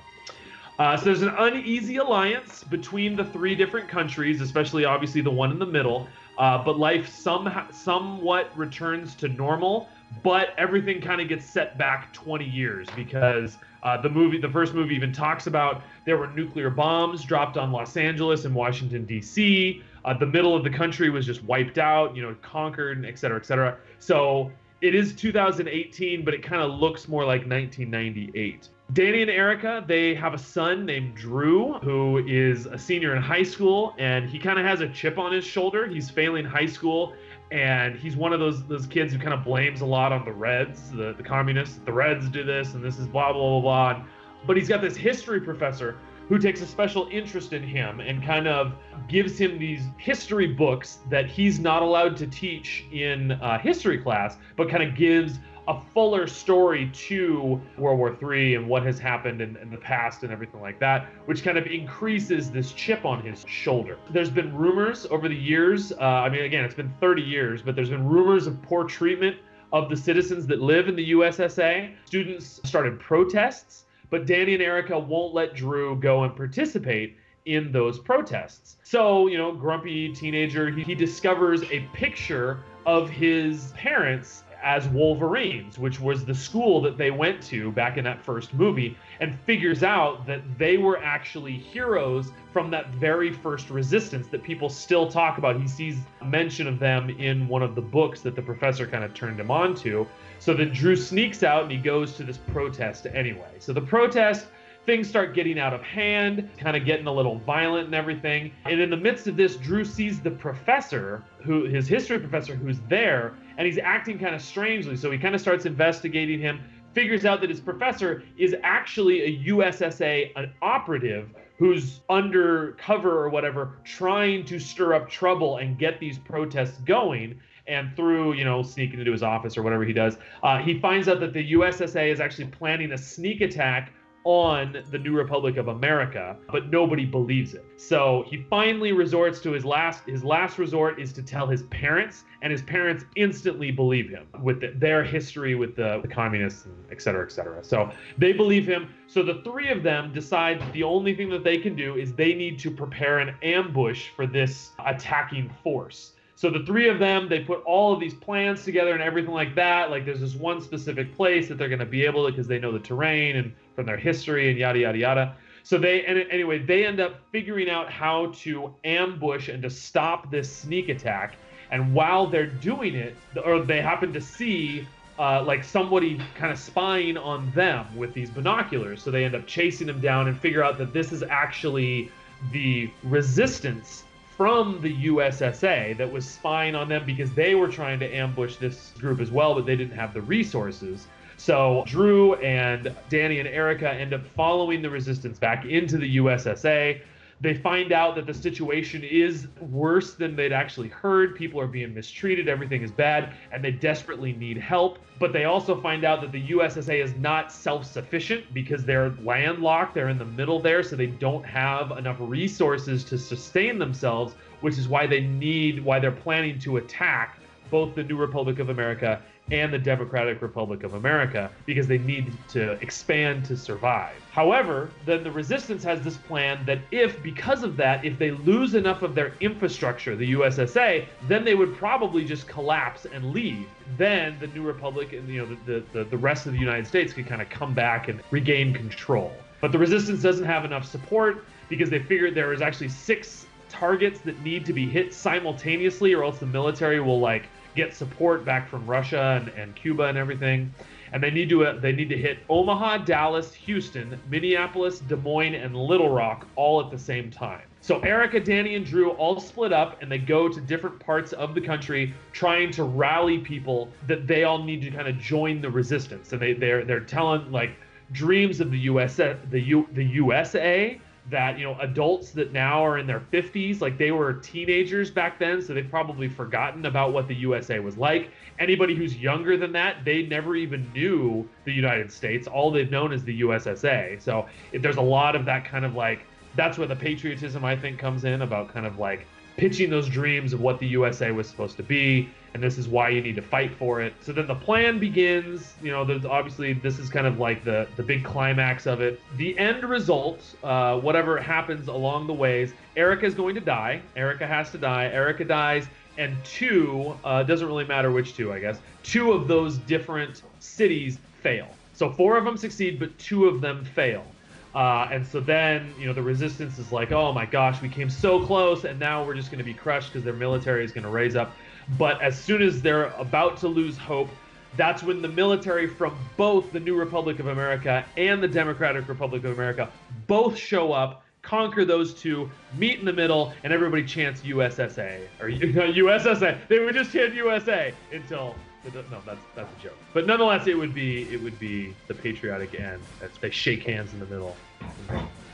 Uh, 0.78 0.96
so 0.96 1.04
there's 1.04 1.22
an 1.22 1.34
uneasy 1.38 1.96
alliance 1.96 2.64
between 2.64 3.14
the 3.14 3.24
three 3.24 3.54
different 3.54 3.88
countries, 3.88 4.40
especially 4.40 4.84
obviously 4.84 5.20
the 5.20 5.30
one 5.30 5.50
in 5.50 5.58
the 5.58 5.66
middle. 5.66 6.08
Uh, 6.40 6.56
but 6.64 6.78
life 6.78 7.06
some, 7.06 7.52
somewhat 7.70 8.50
returns 8.56 9.14
to 9.14 9.28
normal, 9.28 9.90
but 10.22 10.54
everything 10.56 10.98
kind 10.98 11.20
of 11.20 11.28
gets 11.28 11.44
set 11.44 11.76
back 11.76 12.14
20 12.14 12.46
years 12.46 12.88
because 12.96 13.58
uh, 13.82 14.00
the 14.00 14.08
movie, 14.08 14.38
the 14.38 14.48
first 14.48 14.72
movie, 14.72 14.94
even 14.94 15.12
talks 15.12 15.46
about 15.46 15.82
there 16.06 16.16
were 16.16 16.28
nuclear 16.28 16.70
bombs 16.70 17.24
dropped 17.24 17.58
on 17.58 17.70
Los 17.72 17.94
Angeles 17.98 18.46
and 18.46 18.54
Washington 18.54 19.04
D.C. 19.04 19.82
Uh, 20.06 20.14
the 20.14 20.24
middle 20.24 20.56
of 20.56 20.64
the 20.64 20.70
country 20.70 21.10
was 21.10 21.26
just 21.26 21.44
wiped 21.44 21.76
out, 21.76 22.16
you 22.16 22.22
know, 22.22 22.34
conquered, 22.40 23.04
et 23.04 23.18
cetera, 23.18 23.38
et 23.38 23.44
cetera. 23.44 23.76
So 23.98 24.50
it 24.80 24.94
is 24.94 25.14
2018, 25.14 26.24
but 26.24 26.32
it 26.32 26.42
kind 26.42 26.62
of 26.62 26.70
looks 26.70 27.06
more 27.06 27.26
like 27.26 27.42
1998. 27.46 28.70
Danny 28.92 29.22
and 29.22 29.30
Erica, 29.30 29.84
they 29.86 30.14
have 30.14 30.34
a 30.34 30.38
son 30.38 30.84
named 30.84 31.14
Drew 31.14 31.74
who 31.74 32.18
is 32.26 32.66
a 32.66 32.76
senior 32.76 33.14
in 33.14 33.22
high 33.22 33.44
school, 33.44 33.94
and 33.98 34.28
he 34.28 34.38
kind 34.38 34.58
of 34.58 34.64
has 34.64 34.80
a 34.80 34.88
chip 34.88 35.16
on 35.16 35.32
his 35.32 35.44
shoulder. 35.44 35.86
He's 35.86 36.10
failing 36.10 36.44
high 36.44 36.66
school, 36.66 37.12
and 37.52 37.94
he's 37.94 38.16
one 38.16 38.32
of 38.32 38.40
those 38.40 38.66
those 38.66 38.86
kids 38.86 39.12
who 39.12 39.18
kind 39.18 39.32
of 39.32 39.44
blames 39.44 39.80
a 39.80 39.86
lot 39.86 40.12
on 40.12 40.24
the 40.24 40.32
Reds, 40.32 40.90
the, 40.90 41.14
the 41.16 41.22
communists. 41.22 41.78
The 41.84 41.92
Reds 41.92 42.28
do 42.28 42.42
this, 42.42 42.74
and 42.74 42.82
this 42.82 42.98
is 42.98 43.06
blah 43.06 43.32
blah 43.32 43.60
blah 43.60 43.60
blah. 43.60 44.04
But 44.46 44.56
he's 44.56 44.68
got 44.68 44.80
this 44.80 44.96
history 44.96 45.40
professor 45.40 45.96
who 46.28 46.38
takes 46.38 46.60
a 46.60 46.66
special 46.66 47.08
interest 47.10 47.52
in 47.52 47.62
him 47.62 48.00
and 48.00 48.24
kind 48.24 48.48
of 48.48 48.72
gives 49.08 49.36
him 49.36 49.58
these 49.58 49.82
history 49.98 50.46
books 50.46 51.00
that 51.10 51.26
he's 51.26 51.58
not 51.58 51.82
allowed 51.82 52.16
to 52.16 52.26
teach 52.26 52.84
in 52.92 53.32
uh, 53.32 53.58
history 53.58 53.98
class, 53.98 54.36
but 54.56 54.68
kind 54.68 54.82
of 54.82 54.96
gives 54.96 55.38
a 55.70 55.80
fuller 55.94 56.26
story 56.26 56.90
to 56.92 57.60
World 57.78 57.98
War 58.00 58.18
III 58.20 58.56
and 58.56 58.68
what 58.68 58.82
has 58.82 58.98
happened 58.98 59.40
in, 59.40 59.56
in, 59.58 59.70
the 59.70 59.76
past 59.76 60.24
and 60.24 60.32
everything 60.32 60.60
like 60.60 60.80
that, 60.80 61.06
which 61.26 61.44
kind 61.44 61.56
of 61.56 61.64
increases 61.66 62.50
this 62.50 62.72
chip 62.72 63.04
on 63.04 63.22
his 63.22 63.44
shoulder. 63.46 63.96
There's 64.10 64.30
been 64.30 64.52
rumors 64.52 65.06
over 65.10 65.28
the 65.28 65.36
years. 65.36 65.92
Uh, 65.92 66.00
I 66.00 66.28
mean, 66.28 66.42
again, 66.42 66.64
it's 66.64 66.74
been 66.74 66.92
30 67.00 67.22
years, 67.22 67.62
but 67.62 67.76
there's 67.76 67.90
been 67.90 68.04
rumors 68.04 68.48
of 68.48 68.60
poor 68.62 68.82
treatment 68.82 69.36
of 69.72 69.88
the 69.88 69.96
citizens 69.96 70.44
that 70.48 70.60
live 70.60 70.88
in 70.88 70.96
the 70.96 71.12
USSA. 71.12 71.94
Students 72.04 72.60
started 72.64 72.98
protests, 72.98 73.84
but 74.10 74.26
Danny 74.26 74.54
and 74.54 74.62
Erica 74.62 74.98
won't 74.98 75.34
let 75.34 75.54
Drew 75.54 75.94
go 75.94 76.24
and 76.24 76.34
participate 76.34 77.16
in 77.46 77.70
those 77.70 78.00
protests. 78.00 78.78
So, 78.82 79.28
you 79.28 79.38
know, 79.38 79.52
grumpy 79.52 80.12
teenager, 80.12 80.68
he, 80.68 80.82
he 80.82 80.94
discovers 80.96 81.62
a 81.70 81.86
picture 81.92 82.64
of 82.86 83.08
his 83.08 83.72
parents 83.76 84.42
as 84.62 84.88
Wolverines, 84.88 85.78
which 85.78 86.00
was 86.00 86.24
the 86.24 86.34
school 86.34 86.80
that 86.82 86.98
they 86.98 87.10
went 87.10 87.42
to 87.44 87.72
back 87.72 87.96
in 87.96 88.04
that 88.04 88.22
first 88.22 88.54
movie, 88.54 88.96
and 89.20 89.38
figures 89.40 89.82
out 89.82 90.26
that 90.26 90.42
they 90.58 90.76
were 90.76 91.02
actually 91.02 91.52
heroes 91.52 92.32
from 92.52 92.70
that 92.70 92.88
very 92.94 93.32
first 93.32 93.70
resistance 93.70 94.26
that 94.28 94.42
people 94.42 94.68
still 94.68 95.10
talk 95.10 95.38
about. 95.38 95.60
He 95.60 95.68
sees 95.68 95.98
mention 96.24 96.66
of 96.66 96.78
them 96.78 97.10
in 97.10 97.46
one 97.48 97.62
of 97.62 97.74
the 97.74 97.80
books 97.80 98.20
that 98.22 98.34
the 98.34 98.42
professor 98.42 98.86
kind 98.86 99.04
of 99.04 99.14
turned 99.14 99.38
him 99.38 99.50
on 99.50 99.74
to. 99.76 100.06
So 100.38 100.54
then 100.54 100.72
Drew 100.72 100.96
sneaks 100.96 101.42
out 101.42 101.62
and 101.62 101.70
he 101.70 101.78
goes 101.78 102.14
to 102.16 102.24
this 102.24 102.38
protest 102.38 103.06
anyway. 103.12 103.56
So 103.58 103.72
the 103.72 103.80
protest 103.80 104.46
things 104.90 105.08
start 105.08 105.36
getting 105.36 105.56
out 105.56 105.72
of 105.72 105.80
hand, 105.82 106.50
kind 106.58 106.76
of 106.76 106.84
getting 106.84 107.06
a 107.06 107.12
little 107.12 107.38
violent 107.38 107.86
and 107.86 107.94
everything. 107.94 108.50
And 108.64 108.80
in 108.80 108.90
the 108.90 108.96
midst 108.96 109.28
of 109.28 109.36
this, 109.36 109.54
Drew 109.54 109.84
sees 109.84 110.20
the 110.20 110.32
professor, 110.32 111.22
who 111.44 111.62
his 111.66 111.86
history 111.86 112.18
professor, 112.18 112.56
who's 112.56 112.80
there, 112.88 113.34
and 113.56 113.66
he's 113.68 113.78
acting 113.78 114.18
kind 114.18 114.34
of 114.34 114.42
strangely. 114.42 114.96
So 114.96 115.12
he 115.12 115.16
kind 115.16 115.32
of 115.32 115.40
starts 115.40 115.64
investigating 115.64 116.40
him, 116.40 116.60
figures 116.92 117.24
out 117.24 117.40
that 117.42 117.50
his 117.50 117.60
professor 117.60 118.24
is 118.36 118.56
actually 118.64 119.22
a 119.22 119.50
USSA 119.52 120.32
an 120.34 120.52
operative 120.60 121.28
who's 121.56 122.00
undercover 122.08 123.16
or 123.16 123.28
whatever, 123.28 123.78
trying 123.84 124.44
to 124.46 124.58
stir 124.58 124.94
up 124.94 125.08
trouble 125.08 125.58
and 125.58 125.78
get 125.78 126.00
these 126.00 126.18
protests 126.18 126.78
going 126.78 127.38
and 127.68 127.94
through 127.94 128.32
you 128.32 128.44
know 128.44 128.62
sneaking 128.62 128.98
into 128.98 129.12
his 129.12 129.22
office 129.22 129.56
or 129.56 129.62
whatever 129.62 129.84
he 129.84 129.92
does 129.92 130.16
uh, 130.42 130.58
he 130.58 130.80
finds 130.80 131.08
out 131.08 131.20
that 131.20 131.34
the 131.34 131.42
ussa 131.42 132.02
is 132.02 132.18
actually 132.18 132.46
planning 132.46 132.92
a 132.92 132.98
sneak 132.98 133.42
attack 133.42 133.92
on 134.24 134.84
the 134.90 134.98
New 134.98 135.16
Republic 135.16 135.56
of 135.56 135.68
America, 135.68 136.36
but 136.52 136.68
nobody 136.68 137.06
believes 137.06 137.54
it. 137.54 137.64
So 137.76 138.24
he 138.28 138.44
finally 138.50 138.92
resorts 138.92 139.40
to 139.40 139.52
his 139.52 139.64
last 139.64 140.04
his 140.06 140.22
last 140.22 140.58
resort 140.58 141.00
is 141.00 141.12
to 141.14 141.22
tell 141.22 141.46
his 141.46 141.62
parents, 141.64 142.24
and 142.42 142.52
his 142.52 142.62
parents 142.62 143.04
instantly 143.16 143.70
believe 143.70 144.10
him 144.10 144.26
with 144.42 144.60
the, 144.60 144.72
their 144.76 145.02
history 145.02 145.54
with 145.54 145.74
the, 145.74 146.00
the 146.02 146.08
communists, 146.08 146.66
and 146.66 146.74
et 146.90 147.00
cetera, 147.00 147.24
et 147.24 147.32
cetera. 147.32 147.64
So 147.64 147.90
they 148.18 148.32
believe 148.32 148.66
him. 148.66 148.94
So 149.06 149.22
the 149.22 149.40
three 149.42 149.70
of 149.70 149.82
them 149.82 150.12
decide 150.12 150.60
the 150.72 150.82
only 150.82 151.14
thing 151.14 151.30
that 151.30 151.42
they 151.42 151.58
can 151.58 151.74
do 151.74 151.96
is 151.96 152.12
they 152.12 152.34
need 152.34 152.58
to 152.60 152.70
prepare 152.70 153.18
an 153.20 153.34
ambush 153.42 154.08
for 154.14 154.26
this 154.26 154.70
attacking 154.84 155.50
force. 155.62 156.12
So 156.40 156.48
the 156.48 156.60
three 156.60 156.88
of 156.88 156.98
them, 156.98 157.28
they 157.28 157.40
put 157.40 157.62
all 157.64 157.92
of 157.92 158.00
these 158.00 158.14
plans 158.14 158.64
together 158.64 158.94
and 158.94 159.02
everything 159.02 159.34
like 159.34 159.54
that. 159.56 159.90
Like 159.90 160.06
there's 160.06 160.20
this 160.20 160.34
one 160.34 160.62
specific 160.62 161.14
place 161.14 161.48
that 161.48 161.58
they're 161.58 161.68
going 161.68 161.80
to 161.80 161.84
be 161.84 162.02
able 162.06 162.24
to 162.24 162.32
because 162.32 162.46
they 162.46 162.58
know 162.58 162.72
the 162.72 162.78
terrain 162.78 163.36
and 163.36 163.52
from 163.76 163.84
their 163.84 163.98
history 163.98 164.48
and 164.48 164.58
yada 164.58 164.78
yada 164.78 164.96
yada. 164.96 165.36
So 165.64 165.76
they 165.76 166.02
and 166.06 166.18
anyway, 166.30 166.56
they 166.56 166.86
end 166.86 166.98
up 166.98 167.20
figuring 167.30 167.68
out 167.68 167.92
how 167.92 168.32
to 168.36 168.74
ambush 168.84 169.50
and 169.50 169.62
to 169.62 169.68
stop 169.68 170.30
this 170.30 170.50
sneak 170.50 170.88
attack. 170.88 171.34
And 171.70 171.92
while 171.92 172.26
they're 172.26 172.46
doing 172.46 172.94
it, 172.94 173.16
or 173.44 173.60
they 173.60 173.82
happen 173.82 174.10
to 174.14 174.20
see 174.22 174.88
uh, 175.18 175.44
like 175.44 175.62
somebody 175.62 176.18
kind 176.36 176.50
of 176.50 176.58
spying 176.58 177.18
on 177.18 177.52
them 177.52 177.94
with 177.94 178.14
these 178.14 178.30
binoculars. 178.30 179.02
So 179.02 179.10
they 179.10 179.26
end 179.26 179.34
up 179.34 179.46
chasing 179.46 179.88
them 179.88 180.00
down 180.00 180.26
and 180.26 180.40
figure 180.40 180.64
out 180.64 180.78
that 180.78 180.94
this 180.94 181.12
is 181.12 181.22
actually 181.22 182.10
the 182.50 182.90
resistance 183.02 184.04
from 184.40 184.80
the 184.80 185.04
USSA 185.04 185.98
that 185.98 186.10
was 186.10 186.26
spying 186.26 186.74
on 186.74 186.88
them 186.88 187.04
because 187.04 187.30
they 187.34 187.54
were 187.54 187.68
trying 187.68 188.00
to 188.00 188.06
ambush 188.08 188.56
this 188.56 188.92
group 188.98 189.20
as 189.20 189.30
well, 189.30 189.54
but 189.54 189.66
they 189.66 189.76
didn't 189.76 189.94
have 189.94 190.14
the 190.14 190.22
resources. 190.22 191.08
So 191.36 191.84
Drew 191.86 192.36
and 192.36 192.90
Danny 193.10 193.40
and 193.40 193.46
Erica 193.46 193.92
end 193.92 194.14
up 194.14 194.22
following 194.34 194.80
the 194.80 194.88
resistance 194.88 195.38
back 195.38 195.66
into 195.66 195.98
the 195.98 196.16
USSA. 196.16 197.02
They 197.42 197.54
find 197.54 197.90
out 197.90 198.16
that 198.16 198.26
the 198.26 198.34
situation 198.34 199.02
is 199.02 199.48
worse 199.60 200.12
than 200.12 200.36
they'd 200.36 200.52
actually 200.52 200.88
heard. 200.88 201.34
People 201.34 201.58
are 201.58 201.66
being 201.66 201.94
mistreated, 201.94 202.48
everything 202.48 202.82
is 202.82 202.90
bad, 202.90 203.32
and 203.50 203.64
they 203.64 203.70
desperately 203.70 204.34
need 204.34 204.58
help. 204.58 204.98
But 205.18 205.32
they 205.32 205.44
also 205.44 205.80
find 205.80 206.04
out 206.04 206.20
that 206.20 206.32
the 206.32 206.48
USSA 206.48 207.02
is 207.02 207.14
not 207.16 207.50
self 207.50 207.86
sufficient 207.86 208.52
because 208.52 208.84
they're 208.84 209.10
landlocked, 209.22 209.94
they're 209.94 210.10
in 210.10 210.18
the 210.18 210.24
middle 210.24 210.60
there, 210.60 210.82
so 210.82 210.96
they 210.96 211.06
don't 211.06 211.44
have 211.44 211.92
enough 211.92 212.16
resources 212.20 213.04
to 213.04 213.16
sustain 213.16 213.78
themselves, 213.78 214.34
which 214.60 214.76
is 214.76 214.86
why 214.86 215.06
they 215.06 215.20
need, 215.22 215.82
why 215.82 215.98
they're 215.98 216.12
planning 216.12 216.58
to 216.60 216.76
attack 216.76 217.38
both 217.70 217.94
the 217.94 218.02
New 218.02 218.16
Republic 218.16 218.58
of 218.58 218.68
America 218.68 219.22
and 219.50 219.72
the 219.72 219.78
Democratic 219.78 220.42
Republic 220.42 220.84
of 220.84 220.94
America 220.94 221.50
because 221.66 221.86
they 221.86 221.98
need 221.98 222.32
to 222.48 222.72
expand 222.82 223.44
to 223.46 223.56
survive. 223.56 224.14
However, 224.30 224.90
then 225.06 225.24
the 225.24 225.30
resistance 225.30 225.82
has 225.84 226.02
this 226.02 226.16
plan 226.16 226.64
that 226.66 226.78
if, 226.90 227.20
because 227.22 227.62
of 227.62 227.76
that, 227.76 228.04
if 228.04 228.18
they 228.18 228.30
lose 228.30 228.74
enough 228.74 229.02
of 229.02 229.14
their 229.14 229.34
infrastructure, 229.40 230.14
the 230.14 230.32
USSA, 230.32 231.06
then 231.26 231.44
they 231.44 231.54
would 231.54 231.76
probably 231.76 232.24
just 232.24 232.46
collapse 232.46 233.06
and 233.06 233.32
leave. 233.32 233.66
Then 233.96 234.36
the 234.38 234.46
New 234.48 234.62
Republic 234.62 235.12
and 235.12 235.28
you 235.28 235.44
know 235.44 235.56
the, 235.66 235.82
the, 235.92 236.04
the 236.04 236.18
rest 236.18 236.46
of 236.46 236.52
the 236.52 236.58
United 236.58 236.86
States 236.86 237.12
could 237.12 237.26
kind 237.26 237.42
of 237.42 237.48
come 237.48 237.74
back 237.74 238.08
and 238.08 238.22
regain 238.30 238.72
control. 238.72 239.32
But 239.60 239.72
the 239.72 239.78
resistance 239.78 240.22
doesn't 240.22 240.46
have 240.46 240.64
enough 240.64 240.86
support 240.86 241.44
because 241.68 241.90
they 241.90 241.98
figured 241.98 242.34
there 242.34 242.52
is 242.52 242.62
actually 242.62 242.88
six 242.88 243.46
targets 243.68 244.20
that 244.20 244.40
need 244.42 244.66
to 244.66 244.72
be 244.72 244.88
hit 244.88 245.14
simultaneously 245.14 246.12
or 246.12 246.24
else 246.24 246.38
the 246.38 246.46
military 246.46 247.00
will 247.00 247.20
like 247.20 247.48
get 247.74 247.94
support 247.94 248.44
back 248.44 248.68
from 248.68 248.86
Russia 248.86 249.40
and, 249.40 249.48
and 249.60 249.74
Cuba 249.74 250.04
and 250.04 250.18
everything. 250.18 250.72
And 251.12 251.22
they 251.22 251.30
need 251.30 251.48
to 251.48 251.66
uh, 251.66 251.80
they 251.80 251.92
need 251.92 252.08
to 252.10 252.16
hit 252.16 252.38
Omaha, 252.48 252.98
Dallas, 252.98 253.52
Houston, 253.54 254.18
Minneapolis, 254.28 255.00
Des 255.00 255.16
Moines, 255.16 255.54
and 255.54 255.74
Little 255.74 256.10
Rock 256.10 256.46
all 256.54 256.80
at 256.80 256.90
the 256.90 256.98
same 256.98 257.30
time. 257.30 257.62
So 257.80 257.98
Erica, 258.00 258.38
Danny, 258.40 258.74
and 258.76 258.84
Drew 258.84 259.10
all 259.12 259.40
split 259.40 259.72
up 259.72 260.00
and 260.02 260.12
they 260.12 260.18
go 260.18 260.48
to 260.48 260.60
different 260.60 261.00
parts 261.00 261.32
of 261.32 261.54
the 261.54 261.60
country 261.60 262.14
trying 262.32 262.70
to 262.72 262.84
rally 262.84 263.38
people 263.38 263.88
that 264.06 264.26
they 264.26 264.44
all 264.44 264.62
need 264.62 264.82
to 264.82 264.90
kind 264.90 265.08
of 265.08 265.18
join 265.18 265.60
the 265.60 265.70
resistance. 265.70 266.32
And 266.32 266.40
they 266.40 266.52
they're 266.52 266.84
they're 266.84 267.00
telling 267.00 267.50
like 267.50 267.72
dreams 268.12 268.60
of 268.60 268.70
the 268.70 268.78
USA 268.78 269.36
the 269.50 269.60
U, 269.60 269.88
the 269.94 270.04
USA 270.04 271.00
that 271.30 271.58
you 271.58 271.64
know 271.64 271.76
adults 271.80 272.30
that 272.32 272.52
now 272.52 272.84
are 272.84 272.98
in 272.98 273.06
their 273.06 273.20
50s 273.32 273.80
like 273.80 273.96
they 273.96 274.10
were 274.10 274.34
teenagers 274.34 275.10
back 275.10 275.38
then 275.38 275.62
so 275.62 275.72
they've 275.72 275.90
probably 275.90 276.28
forgotten 276.28 276.86
about 276.86 277.12
what 277.12 277.28
the 277.28 277.34
usa 277.34 277.78
was 277.78 277.96
like. 277.96 278.30
Anybody 278.58 278.94
who's 278.94 279.16
younger 279.16 279.56
than 279.56 279.72
that 279.72 280.04
they 280.04 280.22
never 280.22 280.56
even 280.56 280.90
knew 280.92 281.48
the 281.64 281.72
united 281.72 282.12
states. 282.12 282.46
All 282.46 282.70
they've 282.70 282.90
known 282.90 283.12
is 283.12 283.24
the 283.24 283.34
ussa 283.34 283.76
so 284.20 284.46
if 284.72 284.82
there's 284.82 284.96
a 284.96 285.02
lot 285.02 285.36
of 285.36 285.44
that 285.44 285.64
kind 285.64 285.84
of 285.84 285.94
like 285.94 286.20
that's 286.56 286.78
where 286.78 286.88
the 286.88 286.96
patriotism 286.96 287.64
i 287.64 287.76
think 287.76 287.98
comes 287.98 288.24
in 288.24 288.42
about 288.42 288.68
kind 288.68 288.84
of 288.84 288.98
like 288.98 289.26
pitching 289.60 289.90
those 289.90 290.08
dreams 290.08 290.54
of 290.54 290.60
what 290.62 290.78
the 290.78 290.86
USA 290.86 291.32
was 291.32 291.46
supposed 291.46 291.76
to 291.76 291.82
be, 291.82 292.30
and 292.54 292.62
this 292.62 292.78
is 292.78 292.88
why 292.88 293.10
you 293.10 293.20
need 293.20 293.36
to 293.36 293.42
fight 293.42 293.70
for 293.74 294.00
it. 294.00 294.14
So 294.22 294.32
then 294.32 294.46
the 294.46 294.54
plan 294.54 294.98
begins. 294.98 295.74
You 295.82 295.90
know, 295.90 296.02
there's 296.02 296.24
obviously 296.24 296.72
this 296.72 296.98
is 296.98 297.10
kind 297.10 297.26
of 297.26 297.38
like 297.38 297.62
the 297.62 297.86
the 297.96 298.02
big 298.02 298.24
climax 298.24 298.86
of 298.86 299.02
it. 299.02 299.20
The 299.36 299.56
end 299.58 299.84
result, 299.84 300.42
uh, 300.64 300.98
whatever 300.98 301.38
happens 301.38 301.88
along 301.88 302.26
the 302.26 302.32
ways, 302.32 302.72
Erica 302.96 303.26
is 303.26 303.34
going 303.34 303.54
to 303.54 303.60
die. 303.60 304.00
Erica 304.16 304.46
has 304.46 304.70
to 304.70 304.78
die. 304.78 305.08
Erica 305.08 305.44
dies, 305.44 305.88
and 306.16 306.34
two 306.42 307.14
uh, 307.22 307.42
doesn't 307.42 307.66
really 307.66 307.84
matter 307.84 308.10
which 308.10 308.34
two, 308.34 308.54
I 308.54 308.60
guess. 308.60 308.80
Two 309.02 309.32
of 309.32 309.46
those 309.46 309.76
different 309.76 310.40
cities 310.58 311.18
fail. 311.42 311.68
So 311.92 312.10
four 312.10 312.38
of 312.38 312.46
them 312.46 312.56
succeed, 312.56 312.98
but 312.98 313.16
two 313.18 313.44
of 313.44 313.60
them 313.60 313.84
fail. 313.84 314.24
Uh, 314.74 315.08
and 315.10 315.26
so 315.26 315.40
then, 315.40 315.92
you 315.98 316.06
know, 316.06 316.12
the 316.12 316.22
resistance 316.22 316.78
is 316.78 316.92
like, 316.92 317.10
oh 317.10 317.32
my 317.32 317.44
gosh, 317.44 317.82
we 317.82 317.88
came 317.88 318.08
so 318.08 318.44
close, 318.44 318.84
and 318.84 318.98
now 319.00 319.24
we're 319.24 319.34
just 319.34 319.50
going 319.50 319.58
to 319.58 319.64
be 319.64 319.74
crushed 319.74 320.12
because 320.12 320.24
their 320.24 320.32
military 320.32 320.84
is 320.84 320.92
going 320.92 321.04
to 321.04 321.10
raise 321.10 321.34
up. 321.34 321.56
But 321.98 322.22
as 322.22 322.38
soon 322.38 322.62
as 322.62 322.80
they're 322.80 323.06
about 323.18 323.56
to 323.58 323.68
lose 323.68 323.98
hope, 323.98 324.28
that's 324.76 325.02
when 325.02 325.20
the 325.20 325.28
military 325.28 325.88
from 325.88 326.16
both 326.36 326.72
the 326.72 326.78
New 326.78 326.94
Republic 326.94 327.40
of 327.40 327.48
America 327.48 328.04
and 328.16 328.40
the 328.40 328.48
Democratic 328.48 329.08
Republic 329.08 329.44
of 329.44 329.52
America 329.52 329.90
both 330.28 330.56
show 330.56 330.92
up, 330.92 331.24
conquer 331.42 331.84
those 331.84 332.14
two, 332.14 332.48
meet 332.76 333.00
in 333.00 333.04
the 333.04 333.12
middle, 333.12 333.52
and 333.64 333.72
everybody 333.72 334.04
chants 334.04 334.42
USSA 334.42 335.26
or 335.40 335.48
USSA. 335.50 336.68
They 336.68 336.78
would 336.78 336.94
just 336.94 337.12
chant 337.12 337.34
USA 337.34 337.92
until 338.12 338.54
no, 338.84 339.22
that's 339.26 339.40
that's 339.54 339.70
a 339.78 339.82
joke. 339.82 339.96
But 340.12 340.26
nonetheless, 340.26 340.66
it 340.66 340.76
would 340.76 340.94
be 340.94 341.22
it 341.32 341.42
would 341.42 341.58
be 341.58 341.94
the 342.08 342.14
patriotic 342.14 342.78
end. 342.78 343.00
That's, 343.20 343.36
they 343.38 343.50
shake 343.50 343.84
hands 343.84 344.12
in 344.12 344.20
the 344.20 344.26
middle, 344.26 344.56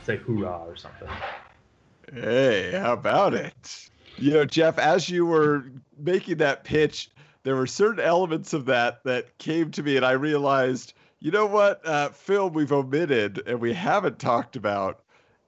say 0.05 0.17
hoorah 0.17 0.63
or 0.67 0.75
something. 0.75 1.09
Hey, 2.13 2.71
how 2.71 2.93
about 2.93 3.33
it? 3.33 3.89
You 4.17 4.31
know, 4.31 4.45
Jeff, 4.45 4.79
as 4.79 5.09
you 5.09 5.25
were 5.25 5.65
making 5.97 6.37
that 6.37 6.63
pitch, 6.63 7.09
there 7.43 7.55
were 7.55 7.67
certain 7.67 8.03
elements 8.03 8.53
of 8.53 8.65
that 8.65 9.03
that 9.03 9.37
came 9.37 9.71
to 9.71 9.83
me, 9.83 9.97
and 9.97 10.05
I 10.05 10.11
realized, 10.11 10.93
you 11.19 11.31
know 11.31 11.45
what, 11.45 11.85
uh, 11.85 12.09
film 12.09 12.53
we've 12.53 12.71
omitted 12.71 13.43
and 13.45 13.59
we 13.59 13.73
haven't 13.73 14.19
talked 14.19 14.55
about 14.55 15.03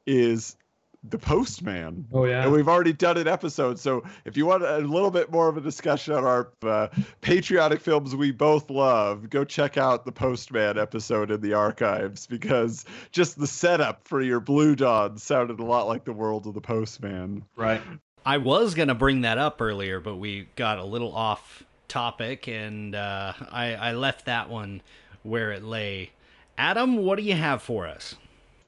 is 0.06 0.56
the 1.04 1.18
postman. 1.18 2.06
Oh 2.12 2.26
yeah. 2.26 2.44
And 2.44 2.52
we've 2.52 2.68
already 2.68 2.92
done 2.92 3.18
an 3.18 3.28
episode. 3.28 3.80
So 3.80 4.04
if 4.26 4.36
you 4.36 4.46
want 4.46 4.64
a 4.64 4.80
little 4.80 5.12
bit 5.12 5.32
more 5.32 5.48
of 5.48 5.56
a 5.56 5.62
discussion 5.62 6.14
on 6.14 6.26
our 6.26 6.52
uh, 6.64 6.88
patriotic 7.22 7.80
films 7.80 8.16
we 8.16 8.32
both 8.32 8.70
love 8.70 9.30
go 9.30 9.46
check 9.46 9.78
out 9.78 10.06
the 10.06 10.12
postman 10.12 10.78
episode 10.78 11.32
in 11.32 11.40
the 11.42 11.54
archives 11.54 12.28
because 12.28 12.86
just 13.12 13.40
the 13.40 13.48
setup 13.48 14.06
for 14.08 14.22
your 14.22 14.40
blue 14.40 14.76
dawn 14.76 15.18
sounded 15.18 15.60
a 15.60 15.64
lot 15.64 15.88
like 15.88 16.04
the 16.04 16.14
world 16.14 16.46
of 16.48 16.54
the 16.54 16.62
postman. 16.62 17.46
Right. 17.56 17.82
I 18.26 18.38
was 18.38 18.74
going 18.76 18.90
to 18.90 18.96
bring 18.96 19.22
that 19.22 19.38
up 19.38 19.62
earlier 19.62 20.02
but 20.02 20.18
we 20.18 20.50
got 20.56 20.80
a 20.80 20.84
little 20.84 21.16
off 21.16 21.64
topic 21.88 22.48
and 22.50 22.94
uh, 22.94 23.34
I, 23.52 23.74
I 23.76 23.92
left 23.94 24.26
that 24.26 24.50
one 24.50 24.82
where 25.24 25.54
it 25.54 25.64
lay. 25.64 26.12
Adam 26.58 26.98
what 26.98 27.18
do 27.18 27.24
you 27.24 27.36
have 27.36 27.62
for 27.62 27.88
us 27.88 28.16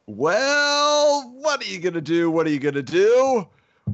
well, 0.08 1.32
what 1.36 1.62
are 1.62 1.68
you 1.68 1.80
going 1.80 1.94
to 1.94 2.02
do? 2.02 2.30
What 2.30 2.48
are 2.48 2.50
you 2.50 2.60
going 2.60 2.76
to 2.76 2.84
do? 2.84 3.48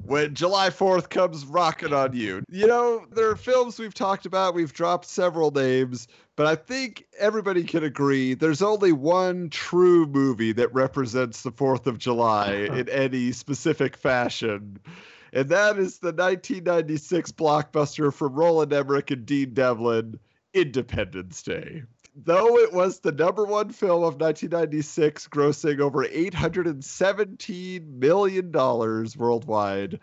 When 0.05 0.35
July 0.35 0.69
4th 0.69 1.09
comes 1.09 1.45
rocking 1.45 1.93
on 1.93 2.13
you. 2.13 2.43
You 2.49 2.67
know, 2.67 3.05
there 3.11 3.29
are 3.29 3.35
films 3.35 3.79
we've 3.79 3.93
talked 3.93 4.25
about, 4.25 4.53
we've 4.53 4.73
dropped 4.73 5.05
several 5.05 5.49
names, 5.51 6.07
but 6.35 6.45
I 6.45 6.55
think 6.55 7.05
everybody 7.17 7.63
can 7.63 7.83
agree 7.83 8.33
there's 8.33 8.61
only 8.61 8.91
one 8.91 9.49
true 9.49 10.05
movie 10.05 10.51
that 10.53 10.73
represents 10.73 11.41
the 11.41 11.51
4th 11.51 11.87
of 11.87 11.97
July 11.97 12.51
in 12.73 12.89
any 12.89 13.31
specific 13.31 13.95
fashion. 13.95 14.77
And 15.33 15.49
that 15.49 15.77
is 15.77 15.99
the 15.99 16.07
1996 16.07 17.31
blockbuster 17.31 18.13
from 18.13 18.33
Roland 18.33 18.73
Emmerich 18.73 19.11
and 19.11 19.25
Dean 19.25 19.53
Devlin, 19.53 20.19
Independence 20.53 21.41
Day 21.43 21.83
though 22.23 22.57
it 22.57 22.73
was 22.73 22.99
the 22.99 23.11
number 23.11 23.45
one 23.45 23.69
film 23.69 24.03
of 24.03 24.19
1996, 24.19 25.27
grossing 25.27 25.79
over 25.79 26.03
$817 26.03 27.87
million 27.87 28.51
worldwide, 28.51 29.99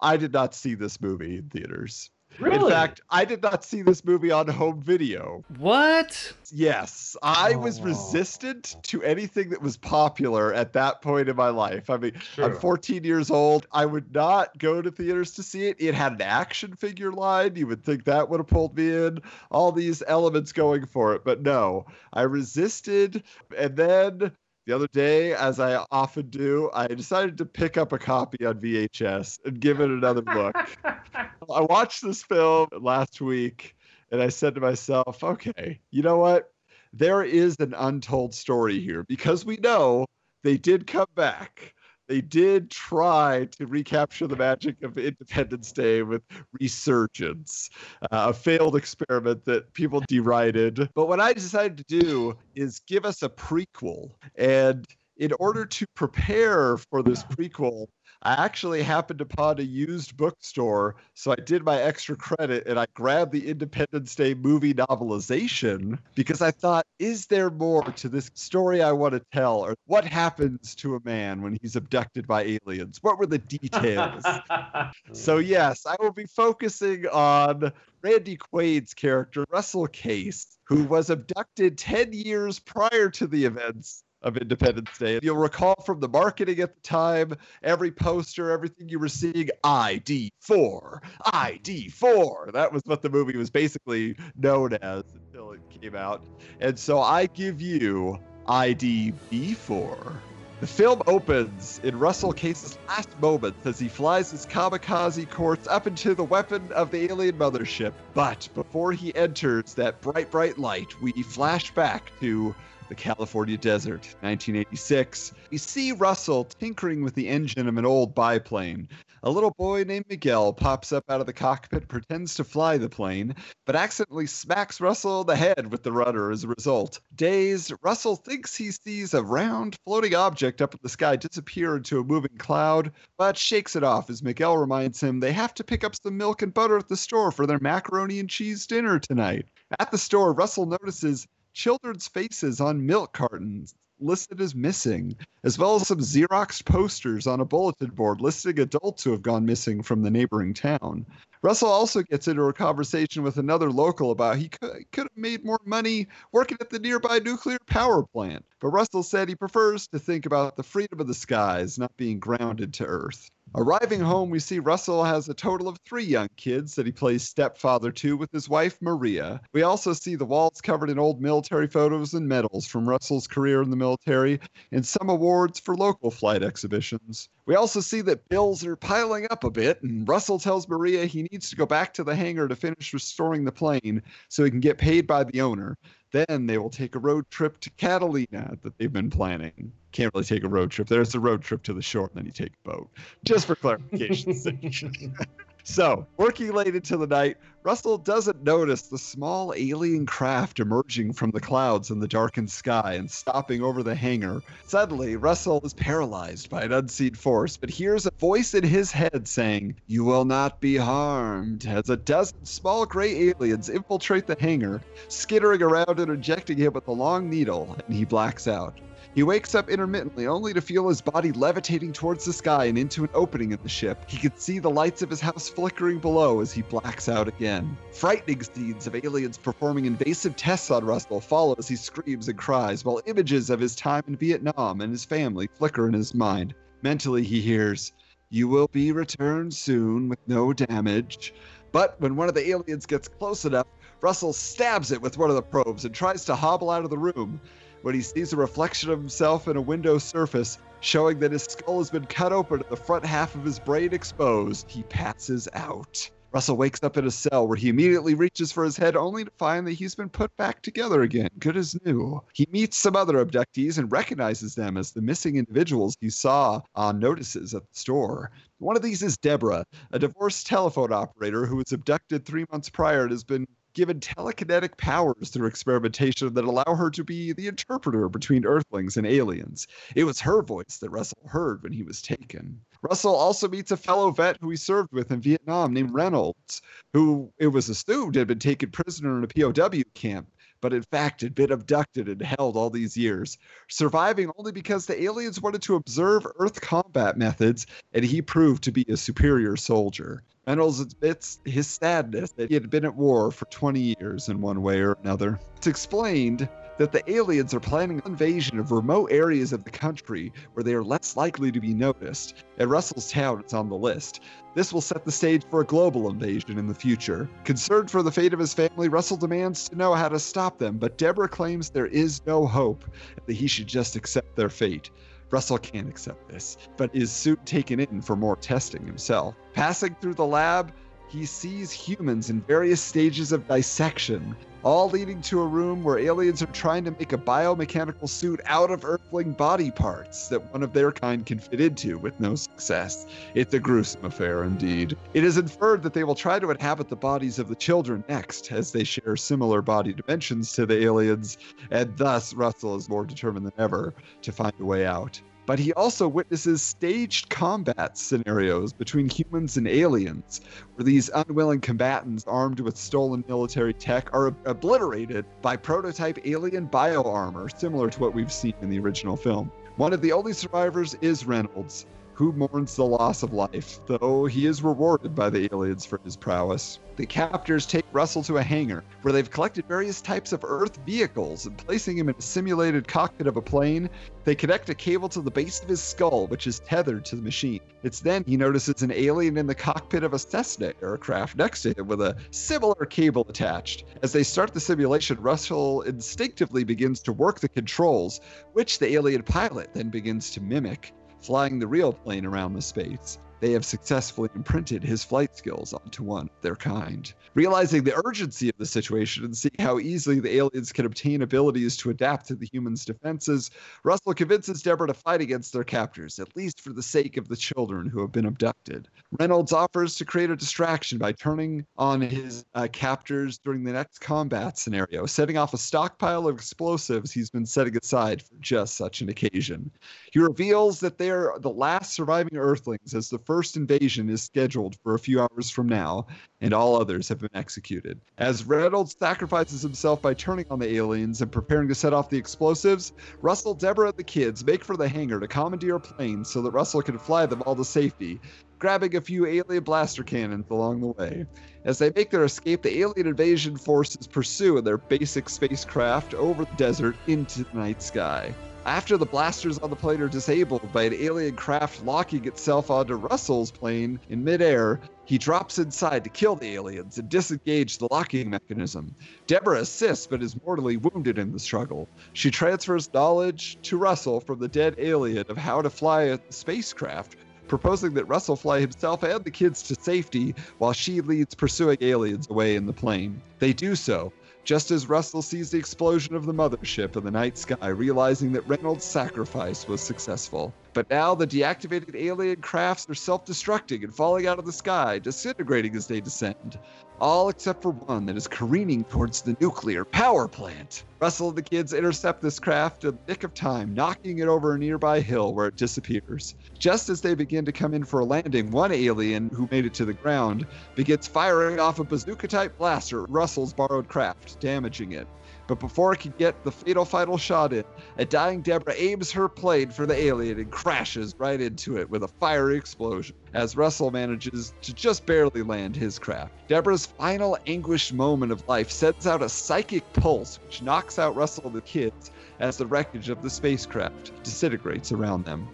I 0.00 0.16
did 0.16 0.32
not 0.32 0.54
see 0.54 0.74
this 0.74 1.00
movie 1.00 1.38
in 1.38 1.48
theaters. 1.48 2.10
Really? 2.38 2.64
In 2.64 2.70
fact, 2.70 3.00
I 3.10 3.24
did 3.24 3.42
not 3.42 3.64
see 3.64 3.82
this 3.82 4.04
movie 4.04 4.30
on 4.30 4.48
home 4.48 4.80
video. 4.82 5.44
What? 5.58 6.32
Yes, 6.50 7.16
I 7.22 7.54
Oh. 7.54 7.58
was 7.58 7.80
resistant 7.80 8.76
to 8.84 9.02
anything 9.02 9.50
that 9.50 9.62
was 9.62 9.76
popular 9.76 10.52
at 10.52 10.72
that 10.72 11.00
point 11.02 11.28
in 11.28 11.36
my 11.36 11.48
life. 11.50 11.90
I 11.90 11.96
mean, 11.96 12.12
I'm 12.38 12.54
14 12.56 13.04
years 13.04 13.30
old. 13.30 13.66
I 13.72 13.86
would 13.86 14.12
not 14.14 14.58
go 14.58 14.82
to 14.82 14.90
theaters 14.90 15.32
to 15.32 15.42
see 15.42 15.68
it. 15.68 15.76
It 15.78 15.94
had 15.94 16.12
an 16.12 16.22
action 16.22 16.74
figure 16.74 17.12
line. 17.12 17.56
You 17.56 17.66
would 17.68 17.84
think 17.84 18.04
that 18.04 18.28
would 18.28 18.40
have 18.40 18.46
pulled 18.46 18.76
me 18.76 18.94
in. 18.94 19.18
All 19.50 19.72
these 19.72 20.02
elements 20.06 20.52
going 20.52 20.86
for 20.86 21.14
it. 21.14 21.24
But 21.24 21.42
no, 21.42 21.86
I 22.12 22.22
resisted. 22.22 23.22
And 23.56 23.76
then 23.76 24.32
the 24.66 24.74
other 24.74 24.88
day, 24.92 25.34
as 25.34 25.60
I 25.60 25.84
often 25.90 26.30
do, 26.30 26.70
I 26.72 26.86
decided 26.86 27.36
to 27.38 27.44
pick 27.44 27.76
up 27.76 27.92
a 27.92 27.98
copy 27.98 28.46
on 28.46 28.60
VHS 28.60 29.40
and 29.44 29.60
give 29.60 29.80
it 29.80 29.90
another 29.90 30.22
look. 30.22 30.56
I 30.84 31.60
watched 31.60 32.02
this 32.02 32.22
film 32.22 32.68
last 32.72 33.20
week 33.20 33.76
and 34.10 34.22
I 34.22 34.30
said 34.30 34.54
to 34.54 34.60
myself, 34.60 35.22
okay, 35.22 35.80
you 35.90 36.02
know 36.02 36.16
what? 36.16 36.50
There 36.94 37.22
is 37.22 37.56
an 37.58 37.74
untold 37.76 38.34
story 38.34 38.80
here 38.80 39.04
because 39.04 39.44
we 39.44 39.56
know 39.58 40.06
they 40.44 40.56
did 40.56 40.86
come 40.86 41.08
back. 41.14 41.73
They 42.06 42.20
did 42.20 42.70
try 42.70 43.48
to 43.52 43.66
recapture 43.66 44.26
the 44.26 44.36
magic 44.36 44.82
of 44.82 44.98
Independence 44.98 45.72
Day 45.72 46.02
with 46.02 46.22
Resurgence, 46.60 47.70
uh, 48.02 48.26
a 48.28 48.32
failed 48.32 48.76
experiment 48.76 49.44
that 49.46 49.72
people 49.72 50.02
derided. 50.06 50.88
But 50.94 51.08
what 51.08 51.20
I 51.20 51.32
decided 51.32 51.78
to 51.78 52.00
do 52.00 52.36
is 52.54 52.80
give 52.80 53.04
us 53.04 53.22
a 53.22 53.28
prequel. 53.28 54.10
And 54.36 54.86
in 55.16 55.32
order 55.38 55.64
mm. 55.64 55.70
to 55.70 55.86
prepare 55.94 56.76
for 56.76 57.02
this 57.02 57.24
prequel, 57.24 57.86
I 58.22 58.42
actually 58.44 58.82
happened 58.82 59.20
upon 59.20 59.58
a 59.58 59.62
used 59.62 60.16
bookstore. 60.16 60.96
So 61.12 61.32
I 61.32 61.36
did 61.36 61.62
my 61.62 61.80
extra 61.80 62.16
credit 62.16 62.66
and 62.66 62.78
I 62.78 62.86
grabbed 62.94 63.32
the 63.32 63.48
Independence 63.48 64.14
Day 64.14 64.32
movie 64.32 64.72
novelization 64.72 65.98
because 66.14 66.40
I 66.40 66.50
thought, 66.50 66.86
is 66.98 67.26
there 67.26 67.50
more 67.50 67.82
to 67.82 68.08
this 68.08 68.30
story 68.34 68.82
I 68.82 68.92
want 68.92 69.12
to 69.12 69.22
tell? 69.32 69.60
Or 69.60 69.74
what 69.86 70.04
happens 70.04 70.74
to 70.76 70.96
a 70.96 71.00
man 71.04 71.42
when 71.42 71.58
he's 71.60 71.76
abducted 71.76 72.26
by 72.26 72.58
aliens? 72.66 72.98
What 73.02 73.18
were 73.18 73.26
the 73.26 73.38
details? 73.38 74.24
so, 75.12 75.36
yes, 75.38 75.84
I 75.86 75.96
will 76.00 76.12
be 76.12 76.26
focusing 76.26 77.06
on 77.08 77.72
Randy 78.00 78.38
Quaid's 78.38 78.94
character, 78.94 79.44
Russell 79.50 79.86
Case, 79.88 80.58
who 80.64 80.84
was 80.84 81.10
abducted 81.10 81.76
10 81.76 82.14
years 82.14 82.58
prior 82.58 83.10
to 83.10 83.26
the 83.26 83.44
events 83.44 84.03
of 84.24 84.36
Independence 84.36 84.98
Day. 84.98 85.20
You'll 85.22 85.36
recall 85.36 85.76
from 85.86 86.00
the 86.00 86.08
marketing 86.08 86.58
at 86.60 86.74
the 86.74 86.80
time, 86.80 87.36
every 87.62 87.92
poster, 87.92 88.50
everything 88.50 88.88
you 88.88 88.98
were 88.98 89.08
seeing, 89.08 89.50
ID4, 89.62 91.00
ID4. 91.26 92.52
That 92.52 92.72
was 92.72 92.82
what 92.86 93.02
the 93.02 93.10
movie 93.10 93.36
was 93.36 93.50
basically 93.50 94.16
known 94.36 94.74
as 94.74 95.04
until 95.14 95.52
it 95.52 95.60
came 95.80 95.94
out. 95.94 96.24
And 96.60 96.78
so 96.78 97.00
I 97.00 97.26
give 97.26 97.60
you 97.60 98.18
IDB4. 98.48 100.16
The 100.60 100.68
film 100.68 101.02
opens 101.06 101.80
in 101.82 101.98
Russell 101.98 102.32
Case's 102.32 102.78
last 102.88 103.20
moments 103.20 103.66
as 103.66 103.78
he 103.78 103.88
flies 103.88 104.30
his 104.30 104.46
kamikaze 104.46 105.28
course 105.28 105.66
up 105.68 105.86
into 105.86 106.14
the 106.14 106.24
weapon 106.24 106.72
of 106.72 106.90
the 106.90 107.04
alien 107.10 107.36
mothership. 107.36 107.92
But 108.14 108.48
before 108.54 108.92
he 108.92 109.14
enters 109.14 109.74
that 109.74 110.00
bright, 110.00 110.30
bright 110.30 110.56
light, 110.56 110.98
we 111.02 111.12
flash 111.22 111.74
back 111.74 112.12
to 112.20 112.54
the 112.88 112.94
California 112.94 113.56
desert, 113.56 114.06
1986. 114.20 115.32
We 115.50 115.58
see 115.58 115.92
Russell 115.92 116.44
tinkering 116.44 117.02
with 117.02 117.14
the 117.14 117.28
engine 117.28 117.68
of 117.68 117.76
an 117.76 117.86
old 117.86 118.14
biplane. 118.14 118.88
A 119.22 119.30
little 119.30 119.52
boy 119.52 119.84
named 119.84 120.04
Miguel 120.10 120.52
pops 120.52 120.92
up 120.92 121.04
out 121.08 121.20
of 121.20 121.26
the 121.26 121.32
cockpit, 121.32 121.88
pretends 121.88 122.34
to 122.34 122.44
fly 122.44 122.76
the 122.76 122.90
plane, 122.90 123.34
but 123.64 123.74
accidentally 123.74 124.26
smacks 124.26 124.82
Russell 124.82 125.22
in 125.22 125.26
the 125.26 125.36
head 125.36 125.70
with 125.70 125.82
the 125.82 125.92
rudder 125.92 126.30
as 126.30 126.44
a 126.44 126.48
result. 126.48 127.00
Dazed, 127.14 127.72
Russell 127.82 128.16
thinks 128.16 128.54
he 128.54 128.70
sees 128.70 129.14
a 129.14 129.22
round, 129.22 129.78
floating 129.86 130.14
object 130.14 130.60
up 130.60 130.74
in 130.74 130.80
the 130.82 130.90
sky 130.90 131.16
disappear 131.16 131.76
into 131.76 132.00
a 132.00 132.04
moving 132.04 132.36
cloud, 132.36 132.92
but 133.16 133.38
shakes 133.38 133.76
it 133.76 133.82
off 133.82 134.10
as 134.10 134.22
Miguel 134.22 134.58
reminds 134.58 135.02
him 135.02 135.20
they 135.20 135.32
have 135.32 135.54
to 135.54 135.64
pick 135.64 135.84
up 135.84 135.94
some 135.96 136.18
milk 136.18 136.42
and 136.42 136.52
butter 136.52 136.76
at 136.76 136.88
the 136.88 136.96
store 136.96 137.32
for 137.32 137.46
their 137.46 137.60
macaroni 137.60 138.20
and 138.20 138.28
cheese 138.28 138.66
dinner 138.66 138.98
tonight. 138.98 139.46
At 139.78 139.90
the 139.90 139.96
store, 139.96 140.34
Russell 140.34 140.66
notices 140.66 141.26
children's 141.54 142.08
faces 142.08 142.60
on 142.60 142.84
milk 142.84 143.12
cartons 143.12 143.74
listed 144.00 144.40
as 144.40 144.54
missing, 144.54 145.16
as 145.44 145.58
well 145.58 145.76
as 145.76 145.86
some 145.86 146.00
Xerox 146.00 146.64
posters 146.64 147.26
on 147.26 147.40
a 147.40 147.44
bulletin 147.44 147.90
board 147.90 148.20
listing 148.20 148.58
adults 148.60 149.04
who 149.04 149.12
have 149.12 149.22
gone 149.22 149.46
missing 149.46 149.82
from 149.82 150.02
the 150.02 150.10
neighboring 150.10 150.52
town. 150.52 151.06
Russell 151.42 151.68
also 151.68 152.02
gets 152.02 152.26
into 152.26 152.42
a 152.44 152.52
conversation 152.52 153.22
with 153.22 153.36
another 153.36 153.70
local 153.70 154.10
about 154.10 154.38
he 154.38 154.48
could, 154.48 154.90
could 154.92 155.04
have 155.04 155.16
made 155.16 155.44
more 155.44 155.60
money 155.64 156.08
working 156.32 156.56
at 156.60 156.70
the 156.70 156.78
nearby 156.78 157.18
nuclear 157.18 157.58
power 157.66 158.02
plant. 158.02 158.44
But 158.60 158.68
Russell 158.68 159.02
said 159.02 159.28
he 159.28 159.34
prefers 159.34 159.86
to 159.88 159.98
think 159.98 160.26
about 160.26 160.56
the 160.56 160.62
freedom 160.62 161.00
of 161.00 161.06
the 161.06 161.14
skies, 161.14 161.78
not 161.78 161.96
being 161.96 162.18
grounded 162.18 162.72
to 162.74 162.86
Earth. 162.86 163.30
Arriving 163.56 164.00
home, 164.00 164.30
we 164.30 164.40
see 164.40 164.58
Russell 164.58 165.04
has 165.04 165.28
a 165.28 165.34
total 165.34 165.68
of 165.68 165.78
three 165.86 166.02
young 166.02 166.26
kids 166.36 166.74
that 166.74 166.86
he 166.86 166.90
plays 166.90 167.22
stepfather 167.22 167.92
to 167.92 168.16
with 168.16 168.32
his 168.32 168.48
wife, 168.48 168.76
Maria. 168.80 169.40
We 169.52 169.62
also 169.62 169.92
see 169.92 170.16
the 170.16 170.24
walls 170.24 170.60
covered 170.60 170.90
in 170.90 170.98
old 170.98 171.20
military 171.20 171.68
photos 171.68 172.14
and 172.14 172.28
medals 172.28 172.66
from 172.66 172.88
Russell's 172.88 173.28
career 173.28 173.62
in 173.62 173.70
the 173.70 173.76
military 173.76 174.40
and 174.72 174.84
some 174.84 175.08
awards 175.08 175.60
for 175.60 175.76
local 175.76 176.10
flight 176.10 176.42
exhibitions. 176.42 177.28
We 177.46 177.56
also 177.56 177.80
see 177.80 178.00
that 178.02 178.26
bills 178.28 178.64
are 178.64 178.76
piling 178.76 179.26
up 179.30 179.44
a 179.44 179.50
bit, 179.50 179.82
and 179.82 180.08
Russell 180.08 180.38
tells 180.38 180.66
Maria 180.66 181.04
he 181.04 181.24
needs 181.30 181.50
to 181.50 181.56
go 181.56 181.66
back 181.66 181.92
to 181.94 182.04
the 182.04 182.14
hangar 182.14 182.48
to 182.48 182.56
finish 182.56 182.94
restoring 182.94 183.44
the 183.44 183.52
plane 183.52 184.02
so 184.28 184.44
he 184.44 184.50
can 184.50 184.60
get 184.60 184.78
paid 184.78 185.06
by 185.06 185.24
the 185.24 185.42
owner. 185.42 185.76
Then 186.12 186.46
they 186.46 186.56
will 186.56 186.70
take 186.70 186.94
a 186.94 186.98
road 186.98 187.28
trip 187.28 187.60
to 187.60 187.70
Catalina 187.70 188.56
that 188.62 188.78
they've 188.78 188.92
been 188.92 189.10
planning. 189.10 189.72
Can't 189.92 190.12
really 190.14 190.24
take 190.24 190.44
a 190.44 190.48
road 190.48 190.70
trip. 190.70 190.88
There's 190.88 191.14
a 191.14 191.20
road 191.20 191.42
trip 191.42 191.62
to 191.64 191.74
the 191.74 191.82
shore, 191.82 192.06
and 192.06 192.14
then 192.14 192.24
you 192.24 192.32
take 192.32 192.52
a 192.64 192.70
boat. 192.70 192.88
Just 193.24 193.46
for 193.46 193.56
clarification's 193.56 194.42
sake. 194.44 195.10
So, 195.66 196.06
working 196.18 196.52
late 196.52 196.74
into 196.74 196.98
the 196.98 197.06
night, 197.06 197.38
Russell 197.62 197.96
doesn't 197.96 198.44
notice 198.44 198.82
the 198.82 198.98
small 198.98 199.54
alien 199.56 200.04
craft 200.04 200.60
emerging 200.60 201.14
from 201.14 201.30
the 201.30 201.40
clouds 201.40 201.90
in 201.90 201.98
the 201.98 202.06
darkened 202.06 202.50
sky 202.50 202.96
and 202.98 203.10
stopping 203.10 203.62
over 203.62 203.82
the 203.82 203.94
hangar. 203.94 204.42
Suddenly, 204.66 205.16
Russell 205.16 205.62
is 205.64 205.72
paralyzed 205.72 206.50
by 206.50 206.64
an 206.64 206.72
unseen 206.72 207.14
force, 207.14 207.56
but 207.56 207.70
hears 207.70 208.04
a 208.04 208.10
voice 208.18 208.52
in 208.52 208.62
his 208.62 208.92
head 208.92 209.26
saying, 209.26 209.76
You 209.86 210.04
will 210.04 210.26
not 210.26 210.60
be 210.60 210.76
harmed, 210.76 211.64
as 211.66 211.88
a 211.88 211.96
dozen 211.96 212.44
small 212.44 212.84
gray 212.84 213.30
aliens 213.30 213.70
infiltrate 213.70 214.26
the 214.26 214.36
hangar, 214.38 214.82
skittering 215.08 215.62
around 215.62 215.98
and 215.98 216.12
injecting 216.12 216.58
him 216.58 216.74
with 216.74 216.86
a 216.88 216.92
long 216.92 217.30
needle, 217.30 217.74
and 217.86 217.96
he 217.96 218.04
blacks 218.04 218.46
out. 218.46 218.78
He 219.14 219.22
wakes 219.22 219.54
up 219.54 219.70
intermittently 219.70 220.26
only 220.26 220.52
to 220.54 220.60
feel 220.60 220.88
his 220.88 221.00
body 221.00 221.30
levitating 221.30 221.92
towards 221.92 222.24
the 222.24 222.32
sky 222.32 222.64
and 222.64 222.76
into 222.76 223.04
an 223.04 223.10
opening 223.14 223.52
in 223.52 223.60
the 223.62 223.68
ship. 223.68 224.10
He 224.10 224.18
can 224.18 224.36
see 224.36 224.58
the 224.58 224.70
lights 224.70 225.02
of 225.02 225.10
his 225.10 225.20
house 225.20 225.48
flickering 225.48 226.00
below 226.00 226.40
as 226.40 226.52
he 226.52 226.62
blacks 226.62 227.08
out 227.08 227.28
again. 227.28 227.76
Frightening 227.92 228.42
scenes 228.42 228.88
of 228.88 228.96
aliens 228.96 229.38
performing 229.38 229.84
invasive 229.84 230.34
tests 230.34 230.72
on 230.72 230.84
Russell 230.84 231.20
follow 231.20 231.54
as 231.58 231.68
he 231.68 231.76
screams 231.76 232.26
and 232.26 232.36
cries, 232.36 232.84
while 232.84 233.00
images 233.06 233.50
of 233.50 233.60
his 233.60 233.76
time 233.76 234.02
in 234.08 234.16
Vietnam 234.16 234.80
and 234.80 234.90
his 234.90 235.04
family 235.04 235.48
flicker 235.58 235.86
in 235.86 235.94
his 235.94 236.12
mind. 236.12 236.52
Mentally, 236.82 237.22
he 237.22 237.40
hears, 237.40 237.92
You 238.30 238.48
will 238.48 238.68
be 238.72 238.90
returned 238.90 239.54
soon 239.54 240.08
with 240.08 240.18
no 240.26 240.52
damage. 240.52 241.32
But 241.70 242.00
when 242.00 242.16
one 242.16 242.28
of 242.28 242.34
the 242.34 242.50
aliens 242.50 242.84
gets 242.84 243.06
close 243.06 243.44
enough, 243.44 243.68
Russell 244.00 244.32
stabs 244.32 244.90
it 244.90 245.00
with 245.00 245.18
one 245.18 245.30
of 245.30 245.36
the 245.36 245.42
probes 245.42 245.84
and 245.84 245.94
tries 245.94 246.24
to 246.24 246.34
hobble 246.34 246.70
out 246.70 246.82
of 246.82 246.90
the 246.90 246.98
room 246.98 247.40
when 247.84 247.94
he 247.94 248.00
sees 248.00 248.32
a 248.32 248.36
reflection 248.36 248.88
of 248.88 248.98
himself 248.98 249.46
in 249.46 249.58
a 249.58 249.60
window 249.60 249.98
surface, 249.98 250.56
showing 250.80 251.18
that 251.18 251.32
his 251.32 251.42
skull 251.42 251.76
has 251.76 251.90
been 251.90 252.06
cut 252.06 252.32
open 252.32 252.62
and 252.62 252.70
the 252.70 252.76
front 252.76 253.04
half 253.04 253.34
of 253.34 253.44
his 253.44 253.58
brain 253.58 253.92
exposed. 253.92 254.70
He 254.70 254.84
passes 254.84 255.48
out. 255.52 256.08
Russell 256.32 256.56
wakes 256.56 256.82
up 256.82 256.96
in 256.96 257.06
a 257.06 257.10
cell 257.10 257.46
where 257.46 257.58
he 257.58 257.68
immediately 257.68 258.14
reaches 258.14 258.50
for 258.50 258.64
his 258.64 258.78
head 258.78 258.96
only 258.96 259.26
to 259.26 259.30
find 259.36 259.66
that 259.66 259.74
he's 259.74 259.94
been 259.94 260.08
put 260.08 260.34
back 260.38 260.62
together 260.62 261.02
again, 261.02 261.28
good 261.38 261.58
as 261.58 261.76
new. 261.84 262.22
He 262.32 262.48
meets 262.50 262.78
some 262.78 262.96
other 262.96 263.22
abductees 263.22 263.76
and 263.76 263.92
recognizes 263.92 264.54
them 264.54 264.78
as 264.78 264.92
the 264.92 265.02
missing 265.02 265.36
individuals 265.36 265.94
he 266.00 266.08
saw 266.08 266.62
on 266.74 266.98
notices 266.98 267.52
at 267.52 267.62
the 267.62 267.78
store. 267.78 268.30
One 268.58 268.76
of 268.76 268.82
these 268.82 269.02
is 269.02 269.18
Deborah, 269.18 269.66
a 269.92 269.98
divorced 269.98 270.46
telephone 270.46 270.90
operator 270.90 271.44
who 271.44 271.56
was 271.56 271.70
abducted 271.70 272.24
three 272.24 272.46
months 272.50 272.70
prior 272.70 273.02
and 273.02 273.10
has 273.10 273.24
been 273.24 273.46
given 273.74 274.00
telekinetic 274.00 274.76
powers 274.76 275.30
through 275.30 275.46
experimentation 275.46 276.32
that 276.34 276.44
allow 276.44 276.74
her 276.74 276.90
to 276.90 277.04
be 277.04 277.32
the 277.32 277.48
interpreter 277.48 278.08
between 278.08 278.46
Earthlings 278.46 278.96
and 278.96 279.06
aliens. 279.06 279.66
It 279.94 280.04
was 280.04 280.20
her 280.20 280.42
voice 280.42 280.78
that 280.80 280.90
Russell 280.90 281.26
heard 281.26 281.62
when 281.62 281.72
he 281.72 281.82
was 281.82 282.00
taken. 282.00 282.60
Russell 282.82 283.14
also 283.14 283.48
meets 283.48 283.70
a 283.70 283.76
fellow 283.76 284.10
vet 284.10 284.38
who 284.40 284.50
he 284.50 284.56
served 284.56 284.92
with 284.92 285.10
in 285.10 285.20
Vietnam 285.20 285.72
named 285.72 285.92
Reynolds, 285.92 286.62
who 286.92 287.32
it 287.38 287.48
was 287.48 287.68
assumed 287.68 288.14
had 288.14 288.28
been 288.28 288.38
taken 288.38 288.70
prisoner 288.70 289.18
in 289.18 289.24
a 289.24 289.28
POW 289.28 289.82
camp 289.94 290.28
but 290.64 290.72
in 290.72 290.82
fact 290.82 291.20
had 291.20 291.34
been 291.34 291.52
abducted 291.52 292.08
and 292.08 292.22
held 292.22 292.56
all 292.56 292.70
these 292.70 292.96
years, 292.96 293.36
surviving 293.68 294.30
only 294.38 294.50
because 294.50 294.86
the 294.86 295.02
aliens 295.02 295.42
wanted 295.42 295.60
to 295.60 295.74
observe 295.74 296.26
Earth 296.38 296.58
combat 296.62 297.18
methods, 297.18 297.66
and 297.92 298.02
he 298.02 298.22
proved 298.22 298.64
to 298.64 298.72
be 298.72 298.82
a 298.88 298.96
superior 298.96 299.58
soldier. 299.58 300.22
Reynolds 300.46 300.80
admits 300.80 301.38
his 301.44 301.66
sadness 301.66 302.30
that 302.38 302.48
he 302.48 302.54
had 302.54 302.70
been 302.70 302.86
at 302.86 302.96
war 302.96 303.30
for 303.30 303.44
20 303.44 303.94
years 304.00 304.30
in 304.30 304.40
one 304.40 304.62
way 304.62 304.80
or 304.80 304.96
another. 305.02 305.38
It's 305.58 305.66
explained 305.66 306.48
that 306.78 306.92
the 306.92 307.08
aliens 307.10 307.54
are 307.54 307.60
planning 307.60 307.98
an 307.98 308.12
invasion 308.12 308.58
of 308.58 308.72
remote 308.72 309.10
areas 309.12 309.52
of 309.52 309.64
the 309.64 309.70
country 309.70 310.32
where 310.52 310.64
they 310.64 310.74
are 310.74 310.82
less 310.82 311.16
likely 311.16 311.52
to 311.52 311.60
be 311.60 311.74
noticed, 311.74 312.44
and 312.58 312.70
Russell's 312.70 313.10
town 313.10 313.42
is 313.44 313.54
on 313.54 313.68
the 313.68 313.76
list. 313.76 314.20
This 314.54 314.72
will 314.72 314.80
set 314.80 315.04
the 315.04 315.12
stage 315.12 315.42
for 315.50 315.60
a 315.60 315.66
global 315.66 316.08
invasion 316.08 316.58
in 316.58 316.66
the 316.66 316.74
future. 316.74 317.28
Concerned 317.44 317.90
for 317.90 318.02
the 318.02 318.12
fate 318.12 318.32
of 318.32 318.40
his 318.40 318.54
family, 318.54 318.88
Russell 318.88 319.16
demands 319.16 319.68
to 319.68 319.76
know 319.76 319.94
how 319.94 320.08
to 320.08 320.18
stop 320.18 320.58
them, 320.58 320.78
but 320.78 320.98
Deborah 320.98 321.28
claims 321.28 321.70
there 321.70 321.86
is 321.86 322.22
no 322.26 322.46
hope, 322.46 322.84
that 323.26 323.34
he 323.34 323.46
should 323.46 323.66
just 323.66 323.96
accept 323.96 324.36
their 324.36 324.48
fate. 324.48 324.90
Russell 325.30 325.58
can't 325.58 325.88
accept 325.88 326.28
this, 326.28 326.56
but 326.76 326.94
is 326.94 327.10
soon 327.10 327.36
taken 327.44 327.80
in 327.80 328.00
for 328.00 328.14
more 328.14 328.36
testing 328.36 328.86
himself. 328.86 329.34
Passing 329.52 329.96
through 330.00 330.14
the 330.14 330.26
lab, 330.26 330.72
he 331.14 331.24
sees 331.24 331.70
humans 331.70 332.28
in 332.28 332.40
various 332.40 332.80
stages 332.80 333.30
of 333.30 333.46
dissection, 333.46 334.34
all 334.64 334.90
leading 334.90 335.22
to 335.22 335.40
a 335.40 335.46
room 335.46 335.84
where 335.84 335.98
aliens 335.98 336.42
are 336.42 336.46
trying 336.46 336.82
to 336.84 336.90
make 336.90 337.12
a 337.12 337.18
biomechanical 337.18 338.08
suit 338.08 338.40
out 338.46 338.68
of 338.72 338.84
Earthling 338.84 339.30
body 339.30 339.70
parts 339.70 340.26
that 340.26 340.52
one 340.52 340.64
of 340.64 340.72
their 340.72 340.90
kind 340.90 341.24
can 341.24 341.38
fit 341.38 341.60
into 341.60 341.98
with 341.98 342.18
no 342.18 342.34
success. 342.34 343.06
It's 343.36 343.54
a 343.54 343.60
gruesome 343.60 344.04
affair 344.04 344.42
indeed. 344.42 344.96
It 345.12 345.22
is 345.22 345.38
inferred 345.38 345.84
that 345.84 345.94
they 345.94 346.02
will 346.02 346.16
try 346.16 346.40
to 346.40 346.50
inhabit 346.50 346.88
the 346.88 346.96
bodies 346.96 347.38
of 347.38 347.48
the 347.48 347.54
children 347.54 348.02
next, 348.08 348.50
as 348.50 348.72
they 348.72 348.82
share 348.82 349.16
similar 349.16 349.62
body 349.62 349.92
dimensions 349.92 350.52
to 350.54 350.66
the 350.66 350.82
aliens, 350.82 351.38
and 351.70 351.96
thus 351.96 352.34
Russell 352.34 352.74
is 352.74 352.88
more 352.88 353.06
determined 353.06 353.46
than 353.46 353.52
ever 353.56 353.94
to 354.22 354.32
find 354.32 354.54
a 354.58 354.64
way 354.64 354.84
out 354.84 355.20
but 355.46 355.58
he 355.58 355.72
also 355.74 356.08
witnesses 356.08 356.62
staged 356.62 357.28
combat 357.28 357.98
scenarios 357.98 358.72
between 358.72 359.08
humans 359.08 359.56
and 359.56 359.68
aliens, 359.68 360.40
where 360.74 360.84
these 360.84 361.10
unwilling 361.14 361.60
combatants 361.60 362.24
armed 362.26 362.60
with 362.60 362.76
stolen 362.76 363.24
military 363.28 363.74
tech 363.74 364.08
are 364.12 364.28
ob- 364.28 364.46
obliterated 364.46 365.24
by 365.42 365.56
prototype 365.56 366.18
alien 366.24 366.68
bioarmor, 366.68 367.54
similar 367.58 367.90
to 367.90 368.00
what 368.00 368.14
we've 368.14 368.32
seen 368.32 368.54
in 368.62 368.70
the 368.70 368.78
original 368.78 369.16
film. 369.16 369.50
One 369.76 369.92
of 369.92 370.00
the 370.00 370.12
only 370.12 370.32
survivors 370.32 370.94
is 371.00 371.26
Reynolds, 371.26 371.86
who 372.14 372.32
mourns 372.32 372.76
the 372.76 372.84
loss 372.84 373.22
of 373.22 373.32
life, 373.32 373.80
though 373.86 374.24
he 374.24 374.46
is 374.46 374.62
rewarded 374.62 375.14
by 375.14 375.28
the 375.28 375.52
aliens 375.52 375.84
for 375.84 376.00
his 376.04 376.16
prowess. 376.16 376.78
The 376.96 377.06
captors 377.06 377.66
take 377.66 377.84
Russell 377.92 378.22
to 378.24 378.36
a 378.36 378.42
hangar 378.42 378.84
where 379.02 379.12
they've 379.12 379.30
collected 379.30 379.66
various 379.66 380.00
types 380.00 380.32
of 380.32 380.44
Earth 380.44 380.78
vehicles 380.86 381.46
and 381.46 381.58
placing 381.58 381.98
him 381.98 382.08
in 382.08 382.14
a 382.16 382.22
simulated 382.22 382.86
cockpit 382.86 383.26
of 383.26 383.36
a 383.36 383.42
plane, 383.42 383.90
they 384.22 384.36
connect 384.36 384.70
a 384.70 384.74
cable 384.74 385.08
to 385.08 385.20
the 385.20 385.30
base 385.30 385.60
of 385.60 385.68
his 385.68 385.82
skull, 385.82 386.28
which 386.28 386.46
is 386.46 386.60
tethered 386.60 387.04
to 387.06 387.16
the 387.16 387.22
machine. 387.22 387.60
It's 387.82 387.98
then 387.98 388.22
he 388.26 388.36
notices 388.36 388.82
an 388.82 388.92
alien 388.92 389.36
in 389.36 389.48
the 389.48 389.54
cockpit 389.54 390.04
of 390.04 390.14
a 390.14 390.18
Cessna 390.18 390.72
aircraft 390.82 391.36
next 391.36 391.62
to 391.62 391.72
him 391.72 391.88
with 391.88 392.00
a 392.00 392.16
similar 392.30 392.86
cable 392.86 393.26
attached. 393.28 393.84
As 394.02 394.12
they 394.12 394.22
start 394.22 394.54
the 394.54 394.60
simulation, 394.60 395.20
Russell 395.20 395.82
instinctively 395.82 396.62
begins 396.62 397.00
to 397.00 397.12
work 397.12 397.40
the 397.40 397.48
controls, 397.48 398.20
which 398.52 398.78
the 398.78 398.92
alien 398.92 399.24
pilot 399.24 399.74
then 399.74 399.90
begins 399.90 400.30
to 400.30 400.40
mimic 400.40 400.92
flying 401.24 401.58
the 401.58 401.66
real 401.66 401.92
plane 401.92 402.26
around 402.26 402.52
the 402.52 402.60
space. 402.60 403.18
They 403.40 403.52
have 403.52 403.64
successfully 403.64 404.30
imprinted 404.34 404.82
his 404.82 405.04
flight 405.04 405.36
skills 405.36 405.72
onto 405.72 406.02
one 406.02 406.30
of 406.34 406.42
their 406.42 406.56
kind. 406.56 407.12
Realizing 407.34 407.82
the 407.82 408.00
urgency 408.06 408.48
of 408.48 408.54
the 408.58 408.66
situation 408.66 409.24
and 409.24 409.36
seeing 409.36 409.56
how 409.58 409.78
easily 409.78 410.20
the 410.20 410.36
aliens 410.36 410.72
can 410.72 410.86
obtain 410.86 411.22
abilities 411.22 411.76
to 411.78 411.90
adapt 411.90 412.28
to 412.28 412.36
the 412.36 412.48
humans' 412.52 412.84
defenses, 412.84 413.50
Russell 413.82 414.14
convinces 414.14 414.62
Deborah 414.62 414.86
to 414.86 414.94
fight 414.94 415.20
against 415.20 415.52
their 415.52 415.64
captors, 415.64 416.18
at 416.18 416.34
least 416.36 416.60
for 416.60 416.72
the 416.72 416.82
sake 416.82 417.16
of 417.16 417.28
the 417.28 417.36
children 417.36 417.88
who 417.88 418.00
have 418.00 418.12
been 418.12 418.26
abducted. 418.26 418.88
Reynolds 419.18 419.52
offers 419.52 419.96
to 419.96 420.04
create 420.04 420.30
a 420.30 420.36
distraction 420.36 420.98
by 420.98 421.12
turning 421.12 421.66
on 421.76 422.00
his 422.00 422.44
uh, 422.54 422.68
captors 422.72 423.38
during 423.38 423.64
the 423.64 423.72
next 423.72 423.98
combat 423.98 424.58
scenario, 424.58 425.06
setting 425.06 425.36
off 425.36 425.54
a 425.54 425.58
stockpile 425.58 426.28
of 426.28 426.36
explosives 426.36 427.10
he's 427.12 427.30
been 427.30 427.46
setting 427.46 427.76
aside 427.76 428.22
for 428.22 428.34
just 428.40 428.76
such 428.76 429.00
an 429.00 429.08
occasion. 429.08 429.70
He 430.12 430.20
reveals 430.20 430.80
that 430.80 430.98
they 430.98 431.10
are 431.10 431.38
the 431.40 431.50
last 431.50 431.94
surviving 431.94 432.36
Earthlings 432.36 432.94
as 432.94 433.10
the 433.10 433.18
first 433.24 433.56
invasion 433.56 434.08
is 434.10 434.22
scheduled 434.22 434.76
for 434.82 434.94
a 434.94 434.98
few 434.98 435.20
hours 435.20 435.50
from 435.50 435.68
now, 435.68 436.06
and 436.40 436.52
all 436.52 436.80
others 436.80 437.08
have 437.08 437.18
been 437.18 437.30
executed. 437.34 438.00
As 438.18 438.44
Reynolds 438.44 438.96
sacrifices 438.98 439.62
himself 439.62 440.02
by 440.02 440.14
turning 440.14 440.46
on 440.50 440.58
the 440.58 440.74
aliens 440.74 441.22
and 441.22 441.32
preparing 441.32 441.68
to 441.68 441.74
set 441.74 441.92
off 441.92 442.10
the 442.10 442.18
explosives, 442.18 442.92
Russell, 443.22 443.54
Deborah, 443.54 443.88
and 443.88 443.96
the 443.96 444.04
kids 444.04 444.44
make 444.44 444.64
for 444.64 444.76
the 444.76 444.88
hangar 444.88 445.20
to 445.20 445.28
commandeer 445.28 445.76
a 445.76 445.80
plane 445.80 446.24
so 446.24 446.42
that 446.42 446.50
Russell 446.50 446.82
can 446.82 446.98
fly 446.98 447.26
them 447.26 447.42
all 447.46 447.56
to 447.56 447.64
safety, 447.64 448.20
grabbing 448.58 448.96
a 448.96 449.00
few 449.00 449.26
alien 449.26 449.64
blaster 449.64 450.02
cannons 450.02 450.46
along 450.50 450.80
the 450.80 450.88
way. 450.88 451.26
As 451.64 451.78
they 451.78 451.90
make 451.94 452.10
their 452.10 452.24
escape, 452.24 452.62
the 452.62 452.78
alien 452.78 453.06
invasion 453.06 453.56
forces 453.56 454.06
pursue 454.06 454.58
in 454.58 454.64
their 454.64 454.78
basic 454.78 455.28
spacecraft 455.28 456.14
over 456.14 456.44
the 456.44 456.56
desert 456.56 456.96
into 457.06 457.44
the 457.44 457.58
night 457.58 457.82
sky. 457.82 458.34
After 458.64 458.96
the 458.96 459.04
blasters 459.04 459.58
on 459.58 459.68
the 459.68 459.76
plane 459.76 460.00
are 460.00 460.08
disabled 460.08 460.72
by 460.72 460.84
an 460.84 460.94
alien 460.94 461.36
craft 461.36 461.84
locking 461.84 462.26
itself 462.26 462.70
onto 462.70 462.94
Russell's 462.94 463.50
plane 463.50 464.00
in 464.08 464.24
midair, 464.24 464.80
he 465.04 465.18
drops 465.18 465.58
inside 465.58 466.02
to 466.04 466.10
kill 466.10 466.34
the 466.34 466.54
aliens 466.54 466.96
and 466.96 467.10
disengage 467.10 467.76
the 467.76 467.88
locking 467.90 468.30
mechanism. 468.30 468.96
Deborah 469.26 469.60
assists 469.60 470.06
but 470.06 470.22
is 470.22 470.40
mortally 470.46 470.78
wounded 470.78 471.18
in 471.18 471.30
the 471.32 471.38
struggle. 471.38 471.90
She 472.14 472.30
transfers 472.30 472.90
knowledge 472.94 473.58
to 473.64 473.76
Russell 473.76 474.20
from 474.20 474.38
the 474.38 474.48
dead 474.48 474.76
alien 474.78 475.26
of 475.28 475.36
how 475.36 475.60
to 475.60 475.68
fly 475.68 476.04
a 476.04 476.18
spacecraft, 476.30 477.16
proposing 477.48 477.92
that 477.94 478.06
Russell 478.06 478.36
fly 478.36 478.60
himself 478.60 479.02
and 479.02 479.22
the 479.22 479.30
kids 479.30 479.62
to 479.64 479.74
safety 479.74 480.34
while 480.56 480.72
she 480.72 481.02
leads 481.02 481.34
pursuing 481.34 481.76
aliens 481.82 482.28
away 482.30 482.56
in 482.56 482.64
the 482.64 482.72
plane. 482.72 483.20
They 483.38 483.52
do 483.52 483.74
so, 483.74 484.10
just 484.44 484.70
as 484.70 484.88
Russell 484.88 485.22
sees 485.22 485.50
the 485.50 485.58
explosion 485.58 486.14
of 486.14 486.26
the 486.26 486.34
mothership 486.34 486.96
in 486.96 487.04
the 487.04 487.10
night 487.10 487.38
sky, 487.38 487.68
realizing 487.68 488.32
that 488.32 488.46
Reynolds' 488.46 488.84
sacrifice 488.84 489.66
was 489.66 489.80
successful. 489.80 490.52
But 490.74 490.90
now 490.90 491.14
the 491.14 491.26
deactivated 491.26 491.94
alien 491.94 492.40
crafts 492.40 492.90
are 492.90 492.96
self 492.96 493.24
destructing 493.24 493.84
and 493.84 493.94
falling 493.94 494.26
out 494.26 494.40
of 494.40 494.44
the 494.44 494.52
sky, 494.52 494.98
disintegrating 494.98 495.76
as 495.76 495.86
they 495.86 496.00
descend. 496.00 496.58
All 497.00 497.28
except 497.28 497.62
for 497.62 497.70
one 497.70 498.06
that 498.06 498.16
is 498.16 498.26
careening 498.26 498.82
towards 498.84 499.22
the 499.22 499.36
nuclear 499.40 499.84
power 499.84 500.26
plant. 500.26 500.84
Russell 501.00 501.28
and 501.28 501.38
the 501.38 501.42
kids 501.42 501.72
intercept 501.72 502.22
this 502.22 502.40
craft 502.40 502.84
in 502.84 502.90
the 502.90 502.98
nick 503.06 503.22
of 503.22 503.34
time, 503.34 503.72
knocking 503.72 504.18
it 504.18 504.26
over 504.26 504.54
a 504.54 504.58
nearby 504.58 505.00
hill 505.00 505.32
where 505.32 505.46
it 505.46 505.56
disappears. 505.56 506.34
Just 506.58 506.88
as 506.88 507.00
they 507.00 507.14
begin 507.14 507.44
to 507.44 507.52
come 507.52 507.74
in 507.74 507.84
for 507.84 508.00
a 508.00 508.04
landing, 508.04 508.50
one 508.50 508.72
alien 508.72 509.28
who 509.28 509.48
made 509.52 509.66
it 509.66 509.74
to 509.74 509.84
the 509.84 509.92
ground 509.92 510.46
begins 510.74 511.06
firing 511.06 511.60
off 511.60 511.78
a 511.78 511.84
bazooka 511.84 512.26
type 512.26 512.58
blaster 512.58 513.04
at 513.04 513.10
Russell's 513.10 513.52
borrowed 513.52 513.88
craft, 513.88 514.40
damaging 514.40 514.92
it. 514.92 515.06
But 515.46 515.60
before 515.60 515.92
it 515.92 516.00
can 516.00 516.14
get 516.16 516.42
the 516.42 516.50
fatal 516.50 516.84
final 516.84 517.18
shot 517.18 517.52
in, 517.52 517.64
a 517.98 518.04
dying 518.04 518.40
Deborah 518.40 518.74
aims 518.76 519.12
her 519.12 519.28
plane 519.28 519.70
for 519.70 519.84
the 519.84 519.94
alien 519.94 520.38
and 520.38 520.50
crashes 520.50 521.14
right 521.18 521.40
into 521.40 521.76
it 521.76 521.90
with 521.90 522.02
a 522.02 522.08
fiery 522.08 522.56
explosion, 522.56 523.14
as 523.34 523.56
Russell 523.56 523.90
manages 523.90 524.54
to 524.62 524.72
just 524.72 525.04
barely 525.04 525.42
land 525.42 525.76
his 525.76 525.98
craft. 525.98 526.32
Deborah's 526.48 526.86
final 526.86 527.36
anguished 527.46 527.92
moment 527.92 528.32
of 528.32 528.46
life 528.48 528.70
sends 528.70 529.06
out 529.06 529.22
a 529.22 529.28
psychic 529.28 529.90
pulse 529.92 530.38
which 530.44 530.62
knocks 530.62 530.98
out 530.98 531.14
Russell 531.14 531.46
and 531.46 531.54
the 531.54 531.60
kids 531.60 532.10
as 532.40 532.56
the 532.56 532.66
wreckage 532.66 533.10
of 533.10 533.22
the 533.22 533.30
spacecraft 533.30 534.12
disintegrates 534.22 534.92
around 534.92 535.24
them. 535.24 535.46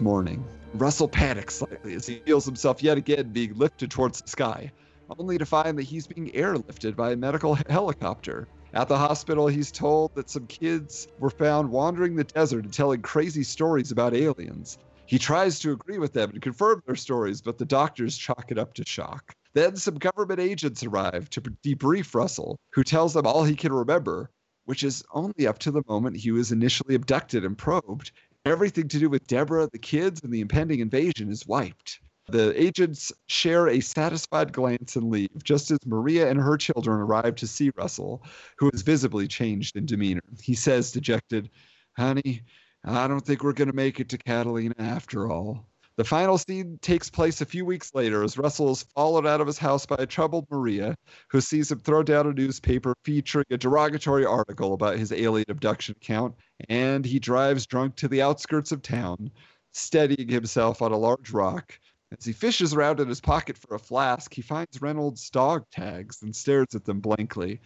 Morning. 0.00 0.44
Russell 0.74 1.08
panics 1.08 1.56
slightly 1.56 1.94
as 1.94 2.06
he 2.06 2.16
feels 2.20 2.44
himself 2.44 2.82
yet 2.82 2.96
again 2.96 3.30
being 3.30 3.54
lifted 3.56 3.90
towards 3.90 4.20
the 4.20 4.28
sky, 4.28 4.72
only 5.18 5.38
to 5.38 5.46
find 5.46 5.78
that 5.78 5.82
he's 5.82 6.06
being 6.06 6.30
airlifted 6.30 6.96
by 6.96 7.12
a 7.12 7.16
medical 7.16 7.54
helicopter. 7.68 8.48
At 8.74 8.88
the 8.88 8.96
hospital, 8.96 9.48
he's 9.48 9.70
told 9.70 10.14
that 10.14 10.30
some 10.30 10.46
kids 10.46 11.06
were 11.18 11.28
found 11.28 11.70
wandering 11.70 12.16
the 12.16 12.24
desert 12.24 12.64
and 12.64 12.72
telling 12.72 13.02
crazy 13.02 13.42
stories 13.42 13.92
about 13.92 14.14
aliens. 14.14 14.78
He 15.04 15.18
tries 15.18 15.58
to 15.58 15.72
agree 15.72 15.98
with 15.98 16.14
them 16.14 16.30
and 16.30 16.40
confirm 16.40 16.82
their 16.86 16.96
stories, 16.96 17.42
but 17.42 17.58
the 17.58 17.66
doctors 17.66 18.16
chalk 18.16 18.46
it 18.50 18.56
up 18.58 18.72
to 18.74 18.84
shock. 18.86 19.34
Then 19.52 19.76
some 19.76 19.96
government 19.96 20.40
agents 20.40 20.82
arrive 20.82 21.28
to 21.30 21.42
debrief 21.42 22.14
Russell, 22.14 22.56
who 22.70 22.82
tells 22.82 23.12
them 23.12 23.26
all 23.26 23.44
he 23.44 23.56
can 23.56 23.74
remember, 23.74 24.30
which 24.64 24.82
is 24.82 25.04
only 25.12 25.46
up 25.46 25.58
to 25.58 25.70
the 25.70 25.82
moment 25.86 26.16
he 26.16 26.30
was 26.30 26.50
initially 26.50 26.94
abducted 26.94 27.44
and 27.44 27.58
probed. 27.58 28.10
Everything 28.46 28.88
to 28.88 28.98
do 28.98 29.10
with 29.10 29.26
Deborah, 29.26 29.68
the 29.70 29.78
kids, 29.78 30.22
and 30.24 30.32
the 30.32 30.40
impending 30.40 30.80
invasion 30.80 31.30
is 31.30 31.46
wiped. 31.46 32.00
The 32.32 32.58
agents 32.58 33.12
share 33.26 33.68
a 33.68 33.80
satisfied 33.80 34.54
glance 34.54 34.96
and 34.96 35.10
leave, 35.10 35.44
just 35.44 35.70
as 35.70 35.78
Maria 35.84 36.30
and 36.30 36.40
her 36.40 36.56
children 36.56 36.98
arrive 36.98 37.34
to 37.34 37.46
see 37.46 37.70
Russell, 37.76 38.24
who 38.56 38.70
is 38.72 38.80
visibly 38.80 39.28
changed 39.28 39.76
in 39.76 39.84
demeanor. 39.84 40.22
He 40.40 40.54
says, 40.54 40.92
dejected, 40.92 41.50
Honey, 41.94 42.40
I 42.84 43.06
don't 43.06 43.20
think 43.20 43.44
we're 43.44 43.52
going 43.52 43.68
to 43.68 43.76
make 43.76 44.00
it 44.00 44.08
to 44.08 44.16
Catalina 44.16 44.74
after 44.78 45.30
all. 45.30 45.66
The 45.96 46.04
final 46.04 46.38
scene 46.38 46.78
takes 46.80 47.10
place 47.10 47.42
a 47.42 47.44
few 47.44 47.66
weeks 47.66 47.94
later 47.94 48.24
as 48.24 48.38
Russell 48.38 48.70
is 48.70 48.86
followed 48.94 49.26
out 49.26 49.42
of 49.42 49.46
his 49.46 49.58
house 49.58 49.84
by 49.84 49.96
a 49.98 50.06
troubled 50.06 50.46
Maria, 50.50 50.96
who 51.28 51.42
sees 51.42 51.70
him 51.70 51.80
throw 51.80 52.02
down 52.02 52.26
a 52.26 52.32
newspaper 52.32 52.94
featuring 53.04 53.44
a 53.50 53.58
derogatory 53.58 54.24
article 54.24 54.72
about 54.72 54.98
his 54.98 55.12
alien 55.12 55.50
abduction 55.50 55.96
account, 56.00 56.34
and 56.70 57.04
he 57.04 57.18
drives 57.18 57.66
drunk 57.66 57.94
to 57.96 58.08
the 58.08 58.22
outskirts 58.22 58.72
of 58.72 58.80
town, 58.80 59.30
steadying 59.72 60.30
himself 60.30 60.80
on 60.80 60.92
a 60.92 60.96
large 60.96 61.30
rock. 61.30 61.78
As 62.18 62.26
he 62.26 62.32
fishes 62.32 62.74
around 62.74 63.00
in 63.00 63.08
his 63.08 63.22
pocket 63.22 63.56
for 63.56 63.74
a 63.74 63.78
flask, 63.78 64.34
he 64.34 64.42
finds 64.42 64.82
Reynolds' 64.82 65.30
dog 65.30 65.64
tags 65.72 66.20
and 66.22 66.36
stares 66.36 66.74
at 66.74 66.84
them 66.84 67.00
blankly, 67.00 67.60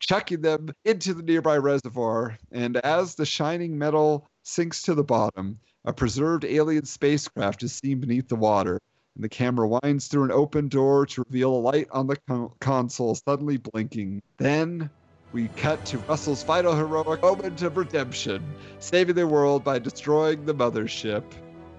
chucking 0.00 0.40
them 0.40 0.70
into 0.84 1.14
the 1.14 1.22
nearby 1.22 1.56
reservoir. 1.56 2.36
And 2.50 2.78
as 2.78 3.14
the 3.14 3.24
shining 3.24 3.78
metal 3.78 4.28
sinks 4.42 4.82
to 4.82 4.94
the 4.94 5.04
bottom, 5.04 5.60
a 5.84 5.92
preserved 5.92 6.44
alien 6.44 6.84
spacecraft 6.84 7.62
is 7.62 7.74
seen 7.74 8.00
beneath 8.00 8.26
the 8.26 8.34
water, 8.34 8.80
and 9.14 9.22
the 9.22 9.28
camera 9.28 9.68
winds 9.68 10.08
through 10.08 10.24
an 10.24 10.32
open 10.32 10.68
door 10.68 11.06
to 11.06 11.24
reveal 11.28 11.54
a 11.54 11.62
light 11.62 11.86
on 11.92 12.08
the 12.08 12.16
con- 12.28 12.50
console 12.60 13.14
suddenly 13.14 13.56
blinking. 13.56 14.20
Then 14.36 14.90
we 15.30 15.46
cut 15.48 15.84
to 15.86 15.98
Russell's 15.98 16.42
final 16.42 16.74
heroic 16.74 17.22
moment 17.22 17.62
of 17.62 17.76
redemption, 17.76 18.42
saving 18.80 19.14
the 19.14 19.28
world 19.28 19.62
by 19.62 19.78
destroying 19.78 20.44
the 20.44 20.54
mothership. 20.54 21.22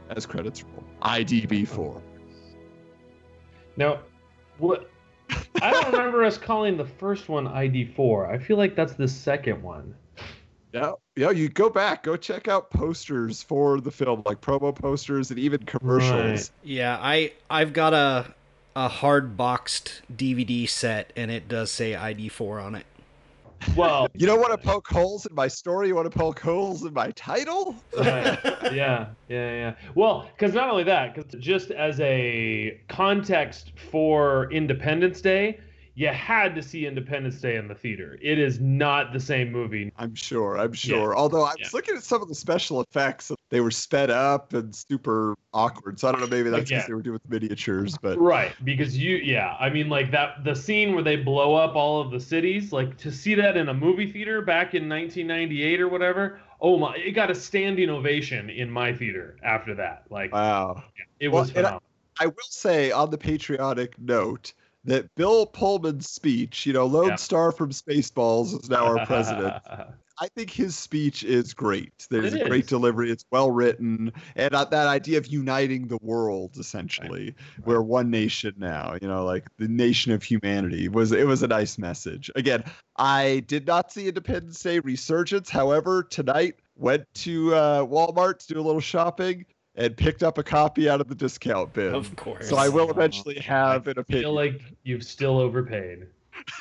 As 0.09 0.25
credits 0.25 0.63
roll. 0.63 0.83
IDB 1.01 1.67
4. 1.67 2.01
Now, 3.77 3.99
what 4.57 4.89
I 5.61 5.71
don't 5.71 5.91
remember 5.91 6.23
us 6.23 6.37
calling 6.37 6.77
the 6.77 6.85
first 6.85 7.29
one 7.29 7.47
ID4. 7.47 8.29
I 8.29 8.37
feel 8.37 8.57
like 8.57 8.75
that's 8.75 8.93
the 8.93 9.07
second 9.07 9.61
one. 9.61 9.95
Yeah, 10.73 10.93
yeah. 11.15 11.29
You 11.29 11.49
go 11.49 11.69
back, 11.69 12.03
go 12.03 12.17
check 12.17 12.47
out 12.47 12.71
posters 12.71 13.43
for 13.43 13.79
the 13.79 13.91
film, 13.91 14.23
like 14.25 14.41
promo 14.41 14.75
posters 14.75 15.29
and 15.29 15.39
even 15.39 15.63
commercials. 15.63 16.51
Yeah, 16.63 16.97
I 16.99 17.33
I've 17.49 17.73
got 17.73 17.93
a 17.93 18.33
a 18.75 18.87
hard 18.87 19.37
boxed 19.37 20.01
DVD 20.15 20.67
set, 20.67 21.13
and 21.15 21.29
it 21.29 21.47
does 21.47 21.69
say 21.69 21.93
ID4 21.93 22.63
on 22.63 22.75
it. 22.75 22.85
Well, 23.75 24.07
You 24.15 24.27
don't 24.27 24.39
want 24.39 24.51
to 24.51 24.57
poke 24.57 24.87
holes 24.87 25.25
in 25.25 25.35
my 25.35 25.47
story. 25.47 25.87
You 25.87 25.95
want 25.95 26.11
to 26.11 26.17
poke 26.17 26.39
holes 26.39 26.83
in 26.83 26.93
my 26.93 27.11
title. 27.11 27.75
right. 27.97 28.39
yeah, 28.71 28.71
yeah, 28.71 29.07
yeah. 29.29 29.75
Well, 29.95 30.29
because 30.37 30.53
not 30.53 30.69
only 30.69 30.83
that, 30.83 31.15
because 31.15 31.33
just 31.39 31.71
as 31.71 31.99
a 31.99 32.81
context 32.89 33.73
for 33.91 34.51
Independence 34.51 35.21
Day, 35.21 35.59
you 35.95 36.07
had 36.07 36.55
to 36.55 36.63
see 36.63 36.87
Independence 36.87 37.39
Day 37.39 37.55
in 37.55 37.67
the 37.67 37.75
theater. 37.75 38.17
It 38.21 38.39
is 38.39 38.59
not 38.59 39.13
the 39.13 39.19
same 39.19 39.51
movie. 39.51 39.91
I'm 39.97 40.15
sure. 40.15 40.57
I'm 40.57 40.73
sure. 40.73 41.15
Although 41.15 41.43
I 41.43 41.51
was 41.51 41.55
Yeah. 41.59 41.67
looking 41.73 41.95
at 41.95 42.03
some 42.03 42.21
of 42.21 42.27
the 42.27 42.35
special 42.35 42.81
effects, 42.81 43.31
they 43.49 43.61
were 43.61 43.69
sped 43.69 44.09
up 44.09 44.53
and 44.53 44.75
super 44.75 45.35
awkward. 45.53 45.99
So 45.99 46.07
I 46.07 46.11
don't 46.11 46.21
know. 46.21 46.27
Maybe 46.27 46.49
that's 46.49 46.61
because 46.69 46.71
Again. 46.71 46.85
they 46.87 46.93
were 46.95 47.01
doing 47.03 47.13
with 47.13 47.29
miniatures, 47.29 47.95
but 48.01 48.17
Right, 48.19 48.53
because 48.63 48.97
you, 48.97 49.17
yeah, 49.17 49.55
I 49.59 49.69
mean, 49.69 49.87
like 49.87 50.09
that, 50.11 50.43
the 50.43 50.55
scene 50.55 50.95
where 50.95 51.03
they 51.03 51.15
blow 51.15 51.53
up 51.53 51.75
all 51.75 52.01
of 52.01 52.09
the 52.09 52.19
cities, 52.19 52.73
like 52.73 52.97
to 52.97 53.11
see 53.11 53.35
that 53.35 53.55
in 53.55 53.69
a 53.69 53.73
movie 53.73 54.11
theater 54.11 54.41
back 54.41 54.73
in 54.73 54.89
1998 54.89 55.79
or 55.79 55.89
whatever. 55.89 56.39
Oh 56.59 56.79
my, 56.79 56.95
it 56.95 57.11
got 57.11 57.29
a 57.29 57.35
standing 57.35 57.89
ovation 57.91 58.49
in 58.49 58.71
my 58.71 58.93
theater 58.93 59.35
after 59.43 59.75
that. 59.75 60.05
Like, 60.09 60.33
wow. 60.33 60.81
it 61.19 61.27
was 61.27 61.55
I- 61.55 61.77
I 62.19 62.27
will 62.27 62.35
say 62.49 62.91
on 62.91 63.09
the 63.09 63.17
patriotic 63.17 63.99
note 63.99 64.53
that 64.85 65.13
Bill 65.15 65.45
Pullman's 65.45 66.09
speech, 66.09 66.65
you 66.65 66.73
know, 66.73 66.85
Lone 66.85 67.09
Yeah. 67.09 67.15
Star 67.15 67.51
from 67.51 67.71
Spaceballs 67.71 68.59
is 68.61 68.69
now 68.69 68.85
our 68.97 69.05
president. 69.05 69.55
I 70.19 70.27
think 70.35 70.51
his 70.51 70.77
speech 70.77 71.23
is 71.23 71.55
great. 71.55 72.05
There's 72.11 72.35
It 72.35 72.43
a 72.43 72.47
great 72.47 72.65
is. 72.65 72.69
delivery. 72.69 73.09
It's 73.09 73.25
well 73.31 73.49
written, 73.49 74.13
and 74.35 74.53
uh, 74.53 74.63
that 74.65 74.87
idea 74.87 75.17
of 75.17 75.25
uniting 75.25 75.87
the 75.87 75.97
world, 76.03 76.55
essentially, 76.57 77.33
we're 77.65 77.81
one 77.81 78.11
nation 78.11 78.53
now. 78.57 78.95
You 79.01 79.07
know, 79.07 79.25
like 79.25 79.47
the 79.57 79.67
nation 79.67 80.11
of 80.11 80.21
humanity 80.21 80.87
was. 80.87 81.11
It 81.11 81.25
was 81.25 81.41
a 81.41 81.47
nice 81.47 81.79
message. 81.79 82.29
Again, 82.35 82.63
I 82.97 83.43
did 83.47 83.65
not 83.65 83.91
see 83.91 84.07
Independence 84.07 84.61
Day 84.61 84.77
resurgence. 84.79 85.49
However, 85.49 86.03
tonight 86.03 86.57
went 86.75 87.05
to 87.15 87.55
uh, 87.55 87.85
Walmart 87.85 88.37
to 88.45 88.53
do 88.53 88.59
a 88.59 88.61
little 88.61 88.81
shopping 88.81 89.45
and 89.75 89.95
picked 89.97 90.23
up 90.23 90.37
a 90.37 90.43
copy 90.43 90.89
out 90.89 91.01
of 91.01 91.07
the 91.07 91.15
discount 91.15 91.73
bin. 91.73 91.93
Of 91.93 92.15
course. 92.15 92.47
So 92.49 92.57
I 92.57 92.69
will 92.69 92.91
eventually 92.91 93.39
have 93.39 93.87
an 93.87 93.97
I 93.97 94.01
opinion. 94.01 94.23
feel 94.23 94.33
like 94.33 94.61
you've 94.83 95.03
still 95.03 95.39
overpaid. 95.39 96.07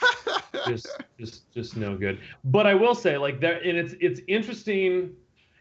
just, 0.67 0.89
just, 1.19 1.53
just 1.53 1.77
no 1.77 1.97
good. 1.97 2.19
But 2.45 2.67
I 2.67 2.75
will 2.75 2.95
say, 2.95 3.19
like 3.19 3.41
there, 3.41 3.61
and 3.63 3.77
it's 3.77 3.95
it's 4.01 4.21
interesting, 4.29 5.13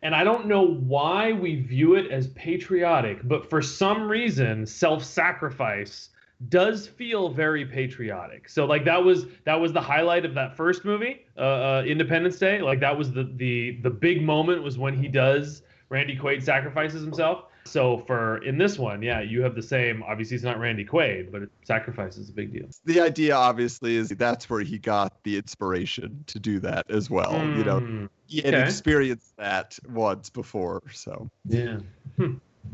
and 0.02 0.16
I 0.16 0.24
don't 0.24 0.48
know 0.48 0.66
why 0.66 1.34
we 1.34 1.62
view 1.62 1.96
it 1.96 2.12
as 2.12 2.28
patriotic, 2.28 3.28
but 3.28 3.50
for 3.50 3.62
some 3.62 4.10
reason, 4.10 4.66
self-sacrifice 4.66 6.10
does 6.50 6.88
feel 6.88 7.30
very 7.30 7.66
patriotic. 7.66 8.50
So 8.50 8.66
like 8.66 8.84
that 8.86 9.04
was 9.04 9.26
that 9.46 9.60
was 9.60 9.74
the 9.74 9.82
highlight 9.82 10.26
of 10.26 10.34
that 10.36 10.56
first 10.56 10.86
movie, 10.86 11.26
uh, 11.38 11.42
uh, 11.42 11.84
Independence 11.86 12.38
Day. 12.38 12.62
Like 12.62 12.80
that 12.80 12.98
was 12.98 13.12
the 13.12 13.32
the 13.36 13.80
the 13.82 13.90
big 13.90 14.24
moment 14.24 14.64
was 14.64 14.78
when 14.78 14.98
he 14.98 15.08
does 15.08 15.62
Randy 15.92 16.16
Quaid 16.18 16.42
sacrifices 16.42 17.02
himself. 17.04 17.44
So 17.66 18.00
for 18.08 18.38
in 18.44 18.58
this 18.58 18.80
one, 18.80 19.04
yeah, 19.04 19.22
you 19.22 19.44
have 19.44 19.54
the 19.54 19.62
same. 19.62 20.02
Obviously, 20.04 20.36
it's 20.36 20.44
not 20.44 20.58
Randy 20.58 20.86
Quaid, 20.86 21.32
but 21.32 21.44
sacrifice 21.64 22.18
is 22.18 22.30
a 22.30 22.32
big 22.32 22.54
deal. 22.54 22.68
the 22.86 23.02
idea 23.02 23.36
obviously 23.36 23.98
is 23.98 24.10
that's 24.10 24.50
where 24.50 24.62
he 24.62 24.80
got 24.80 25.22
the 25.24 25.38
inspiration 25.38 26.24
to 26.28 26.40
do 26.40 26.60
that 26.62 26.90
as 26.90 27.10
well. 27.10 27.34
You 27.34 27.64
know, 27.64 27.80
Mm, 27.82 28.10
he 28.26 28.38
had 28.42 28.56
okay. 28.56 28.64
experienced 28.64 29.36
that 29.38 29.78
once 29.90 30.30
before. 30.30 30.82
So, 30.94 31.30
yeah. 31.46 31.80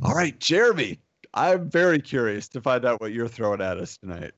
all 0.04 0.14
right, 0.14 0.40
Jeremy, 0.40 1.00
I'm 1.34 1.70
very 1.70 2.00
curious 2.00 2.48
to 2.50 2.62
find 2.62 2.86
out 2.86 3.02
what 3.02 3.12
you're 3.12 3.28
throwing 3.28 3.62
at 3.62 3.78
us 3.78 3.98
tonight. 3.98 4.32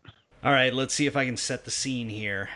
All 0.44 0.52
right, 0.54 0.74
let's 0.74 0.94
see 0.94 1.06
if 1.06 1.16
I 1.18 1.26
can 1.26 1.36
set 1.38 1.66
the 1.66 1.72
scene 1.72 2.08
here. 2.10 2.50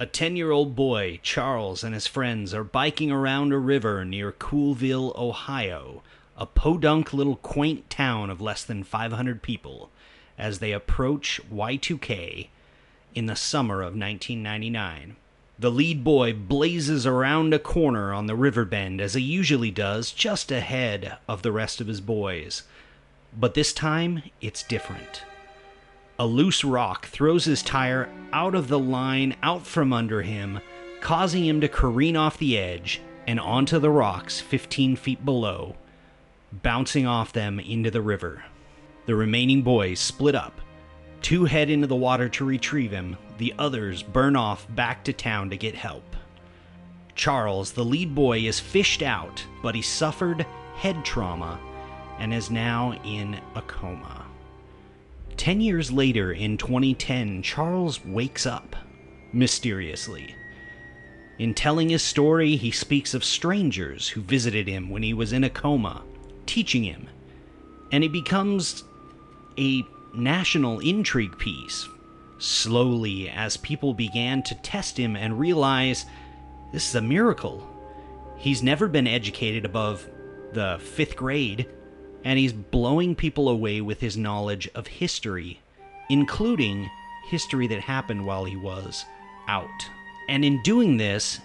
A 0.00 0.06
10 0.06 0.34
year 0.34 0.50
old 0.50 0.74
boy, 0.74 1.20
Charles, 1.22 1.84
and 1.84 1.94
his 1.94 2.08
friends 2.08 2.52
are 2.52 2.64
biking 2.64 3.12
around 3.12 3.52
a 3.52 3.58
river 3.58 4.04
near 4.04 4.32
Coolville, 4.32 5.16
Ohio, 5.16 6.02
a 6.36 6.46
podunk 6.46 7.12
little 7.12 7.36
quaint 7.36 7.88
town 7.88 8.28
of 8.28 8.40
less 8.40 8.64
than 8.64 8.82
500 8.82 9.40
people, 9.40 9.90
as 10.36 10.58
they 10.58 10.72
approach 10.72 11.40
Y2K 11.48 12.48
in 13.14 13.26
the 13.26 13.36
summer 13.36 13.82
of 13.82 13.94
1999. 13.94 15.14
The 15.60 15.70
lead 15.70 16.02
boy 16.02 16.32
blazes 16.32 17.06
around 17.06 17.54
a 17.54 17.60
corner 17.60 18.12
on 18.12 18.26
the 18.26 18.34
river 18.34 18.64
bend 18.64 19.00
as 19.00 19.14
he 19.14 19.22
usually 19.22 19.70
does, 19.70 20.10
just 20.10 20.50
ahead 20.50 21.18
of 21.28 21.42
the 21.42 21.52
rest 21.52 21.80
of 21.80 21.86
his 21.86 22.00
boys. 22.00 22.64
But 23.32 23.54
this 23.54 23.72
time, 23.72 24.24
it's 24.40 24.64
different. 24.64 25.22
A 26.16 26.26
loose 26.26 26.62
rock 26.62 27.06
throws 27.06 27.44
his 27.44 27.62
tire 27.62 28.08
out 28.32 28.54
of 28.54 28.68
the 28.68 28.78
line 28.78 29.34
out 29.42 29.66
from 29.66 29.92
under 29.92 30.22
him, 30.22 30.60
causing 31.00 31.44
him 31.44 31.60
to 31.60 31.68
careen 31.68 32.16
off 32.16 32.38
the 32.38 32.56
edge 32.56 33.00
and 33.26 33.40
onto 33.40 33.80
the 33.80 33.90
rocks 33.90 34.40
15 34.40 34.94
feet 34.94 35.24
below, 35.24 35.74
bouncing 36.52 37.04
off 37.04 37.32
them 37.32 37.58
into 37.58 37.90
the 37.90 38.00
river. 38.00 38.44
The 39.06 39.16
remaining 39.16 39.62
boys 39.62 39.98
split 39.98 40.36
up. 40.36 40.60
Two 41.20 41.46
head 41.46 41.68
into 41.68 41.88
the 41.88 41.96
water 41.96 42.28
to 42.28 42.44
retrieve 42.44 42.92
him, 42.92 43.16
the 43.38 43.52
others 43.58 44.04
burn 44.04 44.36
off 44.36 44.72
back 44.76 45.02
to 45.04 45.12
town 45.12 45.50
to 45.50 45.56
get 45.56 45.74
help. 45.74 46.14
Charles, 47.16 47.72
the 47.72 47.84
lead 47.84 48.14
boy, 48.14 48.40
is 48.40 48.60
fished 48.60 49.02
out, 49.02 49.44
but 49.62 49.74
he 49.74 49.82
suffered 49.82 50.46
head 50.76 51.04
trauma 51.04 51.58
and 52.20 52.32
is 52.32 52.50
now 52.50 52.92
in 53.04 53.40
a 53.56 53.62
coma. 53.62 54.23
Ten 55.36 55.60
years 55.60 55.90
later, 55.90 56.32
in 56.32 56.56
2010, 56.56 57.42
Charles 57.42 58.04
wakes 58.04 58.46
up 58.46 58.76
mysteriously. 59.32 60.34
In 61.38 61.54
telling 61.54 61.88
his 61.88 62.02
story, 62.02 62.56
he 62.56 62.70
speaks 62.70 63.12
of 63.14 63.24
strangers 63.24 64.08
who 64.08 64.20
visited 64.20 64.68
him 64.68 64.88
when 64.88 65.02
he 65.02 65.12
was 65.12 65.32
in 65.32 65.42
a 65.42 65.50
coma, 65.50 66.02
teaching 66.46 66.84
him, 66.84 67.08
and 67.90 68.04
it 68.04 68.12
becomes 68.12 68.84
a 69.58 69.84
national 70.14 70.78
intrigue 70.80 71.36
piece. 71.38 71.88
Slowly, 72.38 73.28
as 73.28 73.56
people 73.56 73.94
began 73.94 74.42
to 74.44 74.54
test 74.56 74.96
him 74.98 75.16
and 75.16 75.38
realize 75.38 76.06
this 76.72 76.88
is 76.88 76.94
a 76.94 77.02
miracle. 77.02 77.68
He's 78.36 78.62
never 78.62 78.86
been 78.86 79.06
educated 79.06 79.64
above 79.64 80.08
the 80.52 80.78
fifth 80.80 81.16
grade, 81.16 81.66
and 82.24 82.38
he's 82.38 82.52
blowing 82.52 83.14
people 83.14 83.48
away 83.48 83.80
with 83.80 84.00
his 84.00 84.16
knowledge 84.16 84.68
of 84.74 84.86
history, 84.86 85.60
including 86.08 86.90
history 87.28 87.66
that 87.68 87.80
happened 87.80 88.26
while 88.26 88.44
he 88.44 88.56
was 88.56 89.04
out. 89.46 89.68
And 90.28 90.44
in 90.44 90.62
doing 90.62 90.96
this, 90.96 91.40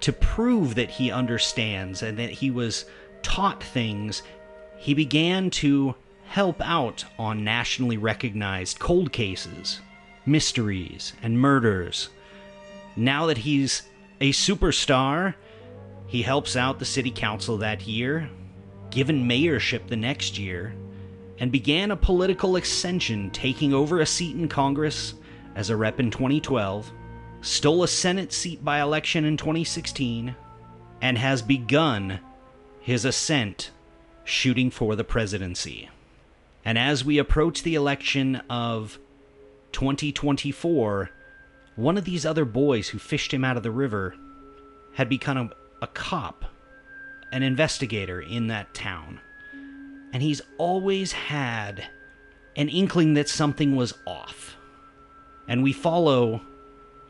to 0.00 0.12
prove 0.12 0.74
that 0.74 0.90
he 0.90 1.10
understands 1.10 2.02
and 2.02 2.18
that 2.18 2.30
he 2.30 2.50
was 2.50 2.84
taught 3.22 3.62
things, 3.62 4.22
he 4.76 4.94
began 4.94 5.50
to 5.50 5.94
help 6.26 6.60
out 6.60 7.04
on 7.18 7.44
nationally 7.44 7.96
recognized 7.96 8.78
cold 8.78 9.12
cases, 9.12 9.80
mysteries, 10.26 11.12
and 11.22 11.38
murders. 11.38 12.08
Now 12.96 13.26
that 13.26 13.38
he's 13.38 13.82
a 14.20 14.32
superstar, 14.32 15.34
he 16.06 16.22
helps 16.22 16.56
out 16.56 16.78
the 16.78 16.84
city 16.84 17.10
council 17.10 17.58
that 17.58 17.86
year, 17.86 18.28
given 18.94 19.28
mayorship 19.28 19.88
the 19.88 19.96
next 19.96 20.38
year, 20.38 20.74
and 21.38 21.50
began 21.50 21.90
a 21.90 21.96
political 21.96 22.56
ascension, 22.56 23.30
taking 23.30 23.74
over 23.74 24.00
a 24.00 24.06
seat 24.06 24.36
in 24.36 24.48
Congress 24.48 25.14
as 25.56 25.68
a 25.68 25.76
rep 25.76 25.98
in 25.98 26.10
2012, 26.10 26.90
stole 27.40 27.82
a 27.82 27.88
Senate 27.88 28.32
seat 28.32 28.64
by 28.64 28.80
election 28.80 29.24
in 29.24 29.36
2016, 29.36 30.34
and 31.02 31.18
has 31.18 31.42
begun 31.42 32.20
his 32.80 33.04
ascent 33.04 33.70
shooting 34.24 34.70
for 34.70 34.96
the 34.96 35.04
presidency. 35.04 35.90
And 36.64 36.78
as 36.78 37.04
we 37.04 37.18
approach 37.18 37.62
the 37.62 37.74
election 37.74 38.36
of 38.48 38.98
2024, 39.72 41.10
one 41.76 41.98
of 41.98 42.04
these 42.04 42.24
other 42.24 42.44
boys 42.44 42.88
who 42.88 42.98
fished 42.98 43.34
him 43.34 43.44
out 43.44 43.56
of 43.56 43.62
the 43.62 43.70
river 43.70 44.14
had 44.94 45.08
become 45.08 45.36
a, 45.36 45.50
a 45.82 45.86
cop, 45.88 46.44
an 47.34 47.42
investigator 47.42 48.20
in 48.20 48.46
that 48.46 48.72
town. 48.74 49.20
And 50.12 50.22
he's 50.22 50.40
always 50.56 51.12
had 51.12 51.84
an 52.56 52.68
inkling 52.68 53.14
that 53.14 53.28
something 53.28 53.74
was 53.74 53.92
off. 54.06 54.56
And 55.48 55.62
we 55.62 55.72
follow 55.72 56.40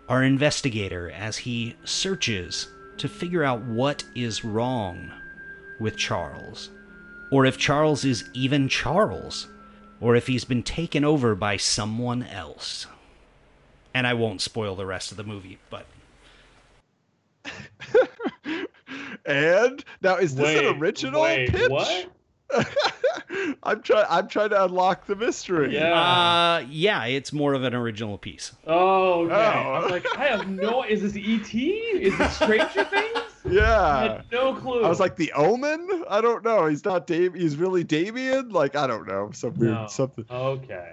our 0.09 0.23
investigator 0.23 1.11
as 1.11 1.37
he 1.37 1.77
searches 1.85 2.69
to 2.97 3.09
figure 3.09 3.45
out 3.45 3.61
what 3.63 4.05
is 4.15 4.45
wrong 4.45 5.13
with 5.79 5.97
Charles. 5.97 6.71
Or 7.31 7.45
if 7.45 7.59
Charles 7.59 8.05
is 8.05 8.25
even 8.33 8.69
Charles. 8.69 9.47
Or 10.01 10.17
if 10.17 10.27
he's 10.27 10.45
been 10.45 10.63
taken 10.63 11.05
over 11.05 11.35
by 11.35 11.59
someone 11.59 12.23
else. 12.23 12.87
and 13.93 14.07
I 14.07 14.15
won't 14.15 14.41
spoil 14.41 14.75
the 14.75 14.87
rest 14.87 15.11
of 15.11 15.17
the 15.17 15.25
movie. 15.25 15.59
But 15.71 15.87
and 19.27 19.85
now 20.03 20.17
is 20.17 20.35
this 20.35 20.45
Wait, 20.45 20.65
an 20.67 20.79
original 20.79 21.23
wait, 21.23 21.51
pitch? 21.51 21.71
What? 21.71 22.07
I'm 23.63 23.83
trying. 23.83 24.07
I'm 24.09 24.29
trying 24.29 24.51
to 24.51 24.65
unlock 24.65 25.07
the 25.07 25.17
mystery. 25.17 25.75
Yeah. 25.75 25.93
uh, 25.95 26.65
yeah, 26.69 27.05
it's 27.07 27.33
more 27.33 27.55
of 27.55 27.65
an 27.65 27.75
original 27.75 28.19
piece. 28.19 28.53
Oh, 28.67 29.23
okay. 29.25 29.35
Oh. 29.35 29.73
I'm 29.85 29.91
like, 29.91 30.07
I 30.17 30.27
have 30.27 30.49
no. 30.49 30.83
Is 30.85 31.03
this 31.03 31.17
ET? 31.17 31.55
Is 31.55 32.19
it 32.21 32.31
Stranger 32.31 32.85
Things? 32.85 33.19
I 33.47 33.51
Yeah. 33.51 34.01
had 34.17 34.25
no 34.31 34.55
clue. 34.55 34.85
I 34.85 34.89
was 34.89 35.01
like 35.01 35.17
the 35.17 35.33
Omen. 35.33 36.05
I 36.09 36.21
don't 36.21 36.45
know. 36.45 36.67
He's 36.67 36.85
not 36.85 37.07
Dave. 37.07 37.35
He's 37.35 37.57
really 37.57 37.83
Damien. 37.83 38.51
Like 38.51 38.77
I 38.77 38.87
don't 38.87 39.07
know. 39.09 39.31
Some 39.33 39.55
weird 39.55 39.73
No. 39.75 39.87
something 39.89 40.25
okay. 40.31 40.93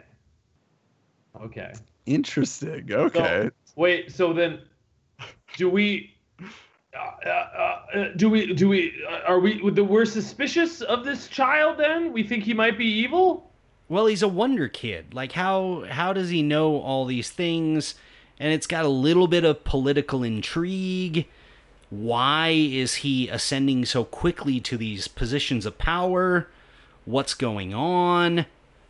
Okay. 1.42 1.74
interesting. 2.06 2.92
Okay. 2.92 3.50
Wait. 3.76 4.12
So 4.12 4.34
then, 4.34 4.60
do 5.58 5.70
we? 5.70 6.16
Uh, 6.94 7.30
uh, 7.30 7.30
uh, 7.96 8.08
do 8.16 8.30
we? 8.30 8.54
Do 8.54 8.68
we? 8.68 8.94
Uh, 9.10 9.20
are 9.28 9.40
we? 9.40 9.62
We're 9.62 10.06
suspicious 10.06 10.82
of 10.82 11.06
this 11.06 11.28
child. 11.28 11.78
Then 11.78 12.12
we 12.12 12.24
think 12.24 12.44
he 12.44 12.54
might 12.54 12.78
be 12.78 12.86
evil. 12.86 13.52
Well, 13.88 14.06
he's 14.06 14.22
a 14.22 14.28
wonder 14.28 14.68
kid. 14.68 15.14
Like 15.14 15.32
how 15.34 15.86
how 15.90 16.14
does 16.14 16.30
he 16.30 16.42
know 16.42 16.78
all 16.82 17.06
these 17.06 17.30
things? 17.30 17.96
And 18.40 18.52
it's 18.54 18.68
got 18.68 18.86
a 18.86 18.90
little 18.90 19.28
bit 19.28 19.44
of 19.44 19.64
political 19.64 20.24
intrigue. 20.24 21.28
Why 21.90 22.50
is 22.50 22.96
he 22.96 23.30
ascending 23.30 23.86
so 23.86 24.04
quickly 24.04 24.60
to 24.62 24.78
these 24.78 25.08
positions 25.08 25.66
of 25.66 25.78
power? 25.78 26.48
What's 27.06 27.34
going 27.34 27.74
on? 27.74 28.46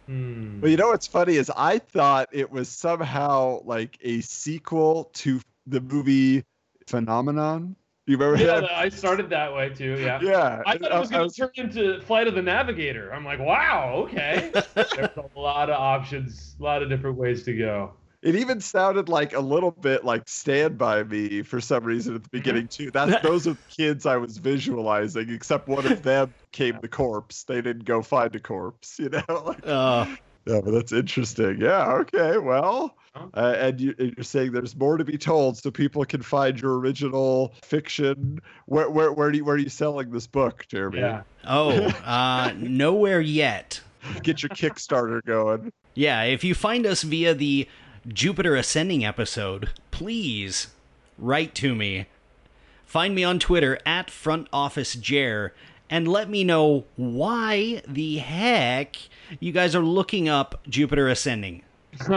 Hmm. 0.05 0.61
Well, 0.61 0.71
you 0.71 0.77
know 0.77 0.89
what's 0.89 1.07
funny 1.07 1.35
is 1.35 1.51
I 1.55 1.79
thought 1.79 2.29
it 2.31 2.51
was 2.51 2.69
somehow 2.69 3.61
like 3.65 3.97
a 4.01 4.21
sequel 4.21 5.09
to 5.15 5.41
the 5.67 5.81
movie 5.81 6.43
Phenomenon. 6.87 7.75
You 8.11 8.17
remember 8.17 8.43
Yeah, 8.43 8.59
that? 8.59 8.71
I 8.73 8.89
started 8.89 9.29
that 9.29 9.53
way 9.53 9.69
too. 9.69 9.97
Yeah. 9.97 10.19
Yeah. 10.21 10.61
I 10.65 10.77
thought 10.77 10.91
it 10.91 10.99
was 10.99 11.09
going 11.09 11.29
to 11.29 11.33
turn 11.33 11.51
into 11.55 12.01
Flight 12.01 12.27
of 12.27 12.35
the 12.35 12.41
Navigator. 12.41 13.13
I'm 13.13 13.23
like, 13.23 13.39
wow, 13.39 14.03
okay. 14.05 14.51
There's 14.75 15.15
a 15.15 15.39
lot 15.39 15.69
of 15.69 15.77
options, 15.79 16.57
a 16.59 16.63
lot 16.63 16.83
of 16.83 16.89
different 16.89 17.15
ways 17.15 17.43
to 17.43 17.55
go. 17.55 17.93
It 18.21 18.35
even 18.35 18.59
sounded 18.59 19.07
like 19.07 19.31
a 19.33 19.39
little 19.39 19.71
bit 19.71 20.03
like 20.03 20.27
Stand 20.27 20.77
By 20.77 21.03
Me 21.03 21.41
for 21.41 21.61
some 21.61 21.85
reason 21.85 22.13
at 22.15 22.23
the 22.23 22.29
beginning 22.33 22.67
too. 22.67 22.91
That's 22.91 23.21
those 23.23 23.47
are 23.47 23.53
the 23.53 23.57
kids 23.69 24.05
I 24.05 24.17
was 24.17 24.37
visualizing, 24.39 25.29
except 25.29 25.69
one 25.69 25.89
of 25.89 26.03
them 26.03 26.33
came 26.51 26.79
the 26.81 26.89
corpse. 26.89 27.45
They 27.45 27.61
didn't 27.61 27.85
go 27.85 28.01
find 28.01 28.35
a 28.35 28.41
corpse, 28.41 28.99
you 28.99 29.07
know. 29.07 29.23
Like, 29.29 29.65
Uh, 29.65 30.05
yeah, 30.45 30.61
but 30.61 30.71
that's 30.71 30.91
interesting. 30.91 31.61
Yeah. 31.61 31.91
Okay. 31.93 32.37
Well, 32.37 32.95
uh, 33.15 33.55
and 33.57 33.79
you, 33.79 33.93
and 33.99 34.13
you're 34.15 34.23
saying 34.23 34.51
there's 34.51 34.75
more 34.75 34.97
to 34.97 35.05
be 35.05 35.17
told, 35.17 35.57
so 35.57 35.69
people 35.69 36.03
can 36.05 36.21
find 36.21 36.59
your 36.59 36.79
original 36.79 37.53
fiction. 37.61 38.39
Where 38.65 38.89
where 38.89 39.11
where, 39.11 39.31
do 39.31 39.37
you, 39.37 39.45
where 39.45 39.55
are 39.55 39.59
you 39.59 39.69
selling 39.69 40.11
this 40.11 40.27
book, 40.27 40.65
Jeremy? 40.67 40.99
Yeah. 40.99 41.23
oh, 41.47 41.71
uh, 42.05 42.53
nowhere 42.57 43.21
yet. 43.21 43.81
Get 44.23 44.41
your 44.41 44.49
Kickstarter 44.49 45.23
going. 45.23 45.71
Yeah, 45.93 46.23
if 46.23 46.43
you 46.43 46.55
find 46.55 46.85
us 46.87 47.03
via 47.03 47.35
the 47.35 47.67
Jupiter 48.07 48.55
Ascending 48.55 49.05
episode, 49.05 49.69
please 49.91 50.67
write 51.19 51.53
to 51.55 51.75
me. 51.75 52.07
Find 52.83 53.13
me 53.13 53.23
on 53.23 53.39
Twitter 53.39 53.77
at 53.85 54.09
Front 54.09 54.47
Office 54.51 54.95
Jer 54.95 55.53
and 55.91 56.07
let 56.07 56.27
me 56.29 56.43
know 56.43 56.85
why 56.95 57.83
the 57.87 58.17
heck 58.17 58.95
you 59.39 59.51
guys 59.51 59.75
are 59.75 59.83
looking 59.83 60.27
up 60.27 60.59
Jupiter 60.67 61.07
Ascending. 61.07 61.61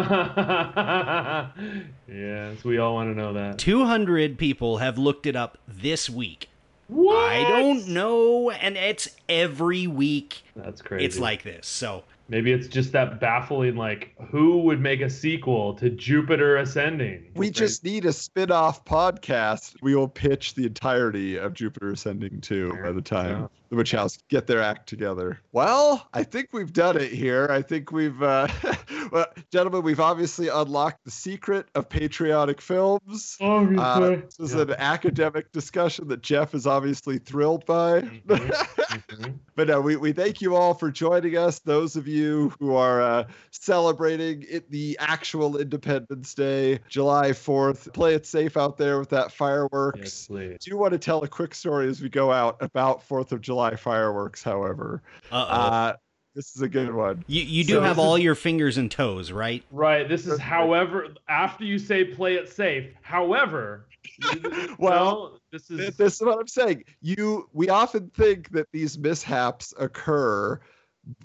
yes, 2.08 2.64
we 2.64 2.78
all 2.78 2.94
want 2.94 3.12
to 3.12 3.20
know 3.20 3.32
that. 3.34 3.58
200 3.58 4.38
people 4.38 4.78
have 4.78 4.96
looked 4.98 5.26
it 5.26 5.36
up 5.36 5.58
this 5.68 6.08
week. 6.08 6.48
What? 6.86 7.16
I 7.16 7.42
don't 7.48 7.88
know, 7.88 8.50
and 8.50 8.76
it's 8.76 9.08
every 9.28 9.86
week. 9.86 10.42
That's 10.54 10.82
crazy. 10.82 11.04
It's 11.06 11.18
like 11.18 11.42
this. 11.42 11.66
So 11.66 12.04
maybe 12.28 12.52
it's 12.52 12.68
just 12.68 12.92
that 12.92 13.20
baffling. 13.20 13.74
Like, 13.74 14.14
who 14.30 14.58
would 14.58 14.80
make 14.80 15.00
a 15.00 15.08
sequel 15.08 15.74
to 15.74 15.88
Jupiter 15.90 16.58
Ascending? 16.58 17.24
We 17.34 17.50
just 17.50 17.84
need 17.84 18.04
a 18.04 18.12
spin-off 18.12 18.84
podcast. 18.84 19.76
We 19.82 19.96
will 19.96 20.08
pitch 20.08 20.54
the 20.54 20.66
entirety 20.66 21.36
of 21.36 21.54
Jupiter 21.54 21.90
Ascending 21.92 22.42
2 22.42 22.80
by 22.82 22.92
the 22.92 23.02
time 23.02 23.40
Yeah. 23.40 23.46
The 23.70 23.76
Wachowskis 23.76 24.18
get 24.28 24.46
their 24.46 24.60
act 24.60 24.88
together. 24.88 25.40
Well, 25.52 26.06
I 26.12 26.22
think 26.22 26.50
we've 26.52 26.72
done 26.72 26.96
it 26.96 27.10
here. 27.12 27.48
I 27.50 27.62
think 27.62 27.90
we've, 27.92 28.22
uh, 28.22 28.46
well, 29.12 29.26
gentlemen, 29.50 29.82
we've 29.82 30.00
obviously 30.00 30.48
unlocked 30.48 31.04
the 31.04 31.10
secret 31.10 31.66
of 31.74 31.88
patriotic 31.88 32.60
films. 32.60 33.36
Uh, 33.40 34.16
this 34.38 34.38
is 34.38 34.54
an 34.54 34.72
academic 34.78 35.50
discussion 35.52 36.08
that 36.08 36.22
Jeff 36.22 36.54
is 36.54 36.66
obviously 36.66 37.18
thrilled 37.18 37.64
by. 37.66 38.02
Mhm. 38.02 39.38
But 39.56 39.68
no, 39.68 39.80
we, 39.80 39.94
we 39.94 40.12
thank 40.12 40.40
you 40.40 40.56
all 40.56 40.74
for 40.74 40.90
joining 40.90 41.36
us. 41.36 41.60
Those 41.60 41.94
of 41.94 42.08
you 42.08 42.52
who 42.58 42.74
are 42.74 43.00
uh, 43.00 43.24
celebrating 43.52 44.44
it, 44.48 44.68
the 44.68 44.96
actual 45.00 45.56
Independence 45.58 46.34
Day, 46.34 46.80
July 46.88 47.30
4th, 47.30 47.92
play 47.94 48.14
it 48.14 48.26
safe 48.26 48.56
out 48.56 48.76
there 48.76 48.98
with 48.98 49.10
that 49.10 49.26
Yes, 49.26 49.34
fireworks. 49.34 50.26
please. 50.26 50.58
do 50.60 50.76
want 50.76 50.90
to 50.92 50.98
tell 50.98 51.22
a 51.22 51.28
quick 51.28 51.54
story 51.54 51.88
as 51.88 52.00
we 52.02 52.08
go 52.08 52.32
out 52.32 52.56
about 52.60 53.08
4th 53.08 53.30
of 53.30 53.40
July 53.40 53.53
fireworks, 53.78 54.42
however. 54.42 55.02
uh-oh. 55.30 55.36
Uh, 55.36 55.92
this 56.34 56.56
is 56.56 56.62
a 56.62 56.68
good 56.68 56.92
one. 56.92 57.24
you, 57.28 57.42
you 57.42 57.62
do 57.62 57.74
so 57.74 57.80
have 57.80 57.96
this 57.96 58.02
is- 58.02 58.08
all 58.08 58.18
your 58.18 58.34
fingers 58.34 58.76
and 58.76 58.90
toes, 58.90 59.30
right? 59.30 59.62
Right. 59.70 60.08
This 60.08 60.26
is 60.26 60.38
however 60.40 61.08
after 61.28 61.64
you 61.64 61.78
say 61.78 62.04
play 62.04 62.34
it 62.34 62.48
safe. 62.52 62.92
However, 63.02 63.86
Well, 64.78 65.30
no, 65.32 65.38
this 65.52 65.70
is 65.70 65.96
This 65.96 66.14
is 66.14 66.22
what 66.22 66.38
I'm 66.40 66.48
saying. 66.48 66.84
You, 67.00 67.48
we 67.52 67.68
often 67.68 68.10
think 68.16 68.50
that 68.50 68.66
these 68.72 68.98
mishaps 68.98 69.72
occur, 69.78 70.60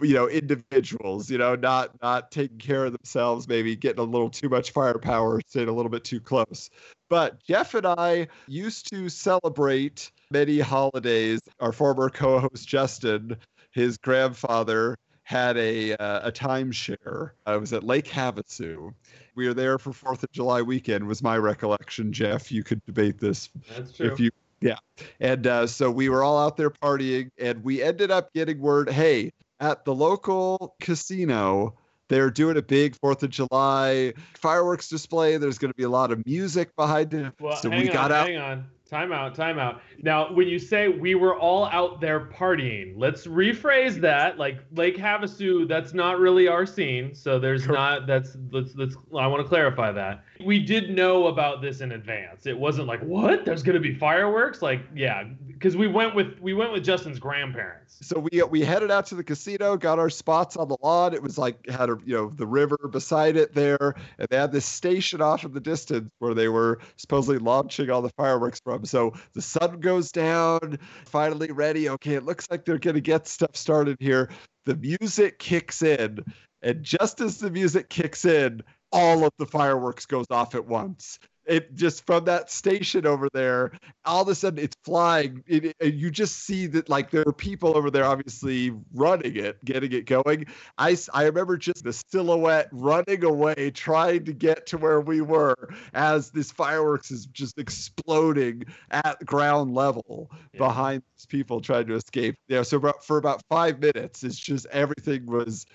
you 0.02 0.14
know, 0.14 0.28
individuals, 0.30 1.30
you 1.30 1.38
know, 1.40 1.56
not 1.56 1.92
not 2.02 2.32
taking 2.32 2.58
care 2.60 2.86
of 2.86 2.92
themselves, 2.94 3.48
maybe 3.48 3.76
getting 3.76 4.00
a 4.00 4.04
little 4.04 4.30
too 4.30 4.48
much 4.50 4.72
firepower, 4.72 5.42
staying 5.48 5.70
a 5.70 5.74
little 5.74 5.90
bit 5.90 6.04
too 6.04 6.20
close. 6.20 6.70
But 7.10 7.44
Jeff 7.44 7.74
and 7.74 7.88
I 7.88 8.28
used 8.48 8.90
to 8.92 9.10
celebrate 9.10 10.12
many 10.32 10.60
holidays. 10.60 11.40
Our 11.60 11.72
former 11.72 12.10
co-host 12.10 12.68
Justin, 12.68 13.38
his 13.72 13.98
grandfather 13.98 14.98
had 15.24 15.58
a 15.58 15.94
uh, 15.96 16.28
a 16.28 16.32
timeshare. 16.32 17.32
It 17.48 17.60
was 17.60 17.74
at 17.74 17.84
Lake 17.84 18.08
Havasu. 18.08 18.94
We 19.36 19.48
were 19.48 19.54
there 19.54 19.78
for 19.78 19.94
Fourth 19.94 20.24
of 20.24 20.32
July 20.32 20.62
weekend. 20.62 21.08
Was 21.08 21.22
my 21.22 21.38
recollection, 21.38 22.12
Jeff? 22.12 22.52
You 22.52 22.64
could 22.64 22.84
debate 22.86 23.20
this 23.20 23.50
that's 23.76 23.94
true. 23.94 24.08
if 24.08 24.20
you 24.20 24.32
yeah 24.62 24.78
and 25.20 25.48
uh, 25.48 25.68
so 25.68 25.90
we 25.90 26.10
were 26.10 26.24
all 26.24 26.38
out 26.38 26.58
there 26.58 26.70
partying 26.70 27.30
and 27.38 27.64
we 27.64 27.82
ended 27.82 28.12
up 28.12 28.34
getting 28.34 28.60
word 28.60 28.90
hey 28.90 29.32
at 29.60 29.86
the 29.86 29.96
local 29.96 30.76
casino 30.82 31.74
they're 32.10 32.32
doing 32.32 32.58
a 32.58 32.62
big 32.62 32.94
fourth 32.98 33.24
of 33.24 33.30
july 33.30 34.14
fireworks 34.34 34.90
display 34.90 35.38
there's 35.38 35.58
going 35.58 35.72
to 35.72 35.78
be 35.78 35.84
a 35.84 35.90
lot 35.90 36.12
of 36.12 36.26
music 36.26 36.76
behind 36.76 37.14
it 37.14 37.32
well, 37.40 37.56
so 37.56 37.70
we 37.70 37.88
on, 37.88 37.94
got 37.94 38.12
out 38.12 38.28
hang 38.28 38.38
on. 38.38 38.66
Time 38.90 39.12
out, 39.12 39.36
time 39.36 39.60
out. 39.60 39.82
Now, 40.02 40.34
when 40.34 40.48
you 40.48 40.58
say 40.58 40.88
we 40.88 41.14
were 41.14 41.38
all 41.38 41.66
out 41.66 42.02
there 42.02 42.22
partying, 42.22 42.94
let's 42.98 43.28
rephrase 43.28 44.02
that. 44.02 44.40
Like 44.40 44.58
Lake 44.72 44.98
Havasu, 44.98 45.68
that's 45.68 45.94
not 45.94 46.18
really 46.18 46.48
our 46.48 46.66
scene. 46.66 47.14
So 47.14 47.38
there's 47.38 47.68
Correct. 47.68 47.78
not 47.80 48.08
that's 48.08 48.36
let's 48.52 48.74
let's 48.76 48.96
I 49.16 49.28
want 49.28 49.44
to 49.44 49.48
clarify 49.48 49.92
that. 49.92 50.24
We 50.44 50.60
did 50.60 50.90
know 50.90 51.28
about 51.28 51.62
this 51.62 51.82
in 51.82 51.92
advance. 51.92 52.46
It 52.46 52.58
wasn't 52.58 52.88
like, 52.88 53.02
"What? 53.02 53.44
There's 53.44 53.62
going 53.62 53.74
to 53.76 53.82
be 53.82 53.94
fireworks?" 53.94 54.62
Like, 54.62 54.82
yeah, 54.96 55.26
cuz 55.60 55.76
we 55.76 55.88
went 55.88 56.16
with 56.16 56.40
we 56.40 56.54
went 56.54 56.72
with 56.72 56.84
Justin's 56.84 57.20
grandparents. 57.20 57.98
so 58.02 58.20
we 58.32 58.42
uh, 58.42 58.46
we 58.46 58.62
headed 58.62 58.90
out 58.90 59.06
to 59.08 59.16
the 59.16 59.24
casino 59.24 59.76
got 59.76 60.00
our 60.00 60.10
spots 60.10 60.56
on 60.56 60.70
the 60.70 60.78
lawn 60.82 61.14
it 61.14 61.22
was 61.22 61.38
like 61.38 61.58
had 61.70 61.90
a 61.90 61.98
you 62.06 62.16
know 62.16 62.32
the 62.38 62.48
river 62.48 62.78
beside 62.90 63.36
it 63.36 63.54
there 63.54 63.94
and 64.18 64.28
they 64.30 64.38
had 64.38 64.54
this 64.54 64.66
station 64.66 65.22
off 65.22 65.44
in 65.44 65.52
the 65.52 65.60
distance 65.60 66.10
where 66.20 66.34
they 66.34 66.48
were 66.48 66.80
supposedly 66.96 67.38
launching 67.40 67.90
all 67.90 68.02
the 68.02 68.12
fireworks 68.16 68.62
from 68.64 68.86
so 68.86 69.14
the 69.34 69.42
sun 69.42 69.80
goes 69.82 70.12
down 70.14 70.78
finally 71.06 71.52
ready 71.52 71.90
okay 71.90 72.14
it 72.14 72.24
looks 72.24 72.50
like 72.50 72.64
they're 72.64 72.78
going 72.80 72.96
to 72.96 73.02
get 73.02 73.28
stuff 73.28 73.56
started 73.56 73.98
here 74.00 74.30
the 74.66 74.76
music 74.78 75.38
kicks 75.40 75.82
in 75.82 76.24
and 76.62 76.82
just 76.84 77.20
as 77.20 77.40
the 77.40 77.52
music 77.52 77.90
kicks 77.90 78.24
in 78.24 78.62
all 78.92 79.24
of 79.26 79.32
the 79.38 79.46
fireworks 79.46 80.06
goes 80.06 80.26
off 80.32 80.56
at 80.56 80.66
once. 80.66 81.20
It 81.46 81.74
just 81.74 82.06
from 82.06 82.26
that 82.26 82.52
station 82.52 83.08
over 83.08 83.28
there 83.34 83.72
all 84.06 84.22
of 84.22 84.28
a 84.28 84.36
sudden 84.36 84.60
it's 84.60 84.76
flying. 84.84 85.44
It, 85.48 85.66
it- 85.66 85.76
and 85.82 85.94
you 85.96 86.12
just 86.12 86.44
see 86.46 86.68
that 86.68 86.90
like 86.90 87.10
there 87.10 87.24
are 87.26 87.34
people 87.34 87.76
over 87.76 87.90
there 87.90 88.06
obviously 88.06 88.72
running 88.94 89.36
it 89.36 89.64
getting 89.66 89.92
it 89.92 90.06
going. 90.06 90.46
I, 90.78 90.96
I 91.12 91.24
remember 91.24 91.58
just 91.58 91.84
the 91.84 91.92
silhouette 91.94 92.70
running 92.72 93.24
away 93.24 93.72
trying 93.72 94.26
to 94.26 94.34
get 94.34 94.68
to 94.68 94.78
where 94.78 95.02
we 95.02 95.22
were 95.22 95.56
as 95.96 96.30
this 96.30 96.52
fireworks 96.52 97.10
is 97.10 97.26
just 97.26 97.58
exploding 97.58 98.64
at 98.92 99.26
ground 99.26 99.74
level 99.74 100.30
Yeah. 100.54 100.60
behind 100.60 101.02
these 101.18 101.26
people 101.26 101.62
trying 101.62 101.88
to 101.88 101.96
escape. 101.96 102.36
Yeah 102.48 102.62
so 102.62 102.78
about, 102.78 103.04
for 103.04 103.18
about 103.18 103.42
five 103.50 103.80
minutes 103.80 104.24
it's 104.24 104.38
just 104.38 104.68
everything 104.68 105.26
was 105.26 105.66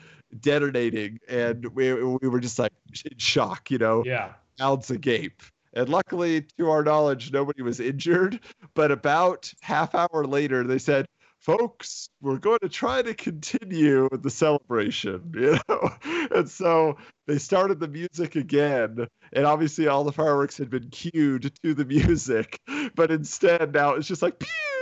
detonating 0.40 1.18
and 1.28 1.66
we, 1.74 1.92
we 1.92 2.28
were 2.28 2.40
just 2.40 2.58
like 2.58 2.72
in 3.10 3.18
shock 3.18 3.70
you 3.70 3.78
know 3.78 4.02
Yeah. 4.04 4.32
mouths 4.58 4.90
agape. 4.90 5.42
And 5.76 5.88
luckily, 5.88 6.42
to 6.58 6.70
our 6.70 6.84
knowledge, 6.84 7.32
nobody 7.32 7.62
was 7.62 7.80
injured. 7.80 8.38
But 8.74 8.92
about 8.92 9.52
half 9.60 9.92
hour 9.92 10.24
later, 10.24 10.62
they 10.62 10.78
said, 10.78 11.06
folks, 11.40 12.08
we're 12.20 12.38
going 12.38 12.60
to 12.62 12.68
try 12.68 13.02
to 13.02 13.12
continue 13.12 14.08
the 14.12 14.30
celebration, 14.30 15.32
you 15.34 15.58
know? 15.68 15.90
And 16.32 16.48
so 16.48 16.96
they 17.26 17.38
started 17.38 17.80
the 17.80 17.88
music 17.88 18.36
again. 18.36 19.08
And 19.32 19.46
obviously, 19.46 19.88
all 19.88 20.04
the 20.04 20.12
fireworks 20.12 20.56
had 20.56 20.70
been 20.70 20.90
cued 20.90 21.50
to 21.64 21.74
the 21.74 21.84
music. 21.96 22.60
But 22.94 23.10
instead, 23.10 23.74
now 23.74 23.94
it's 23.94 24.06
just 24.06 24.22
like, 24.22 24.38
pew, 24.38 24.48
pew. 24.48 24.73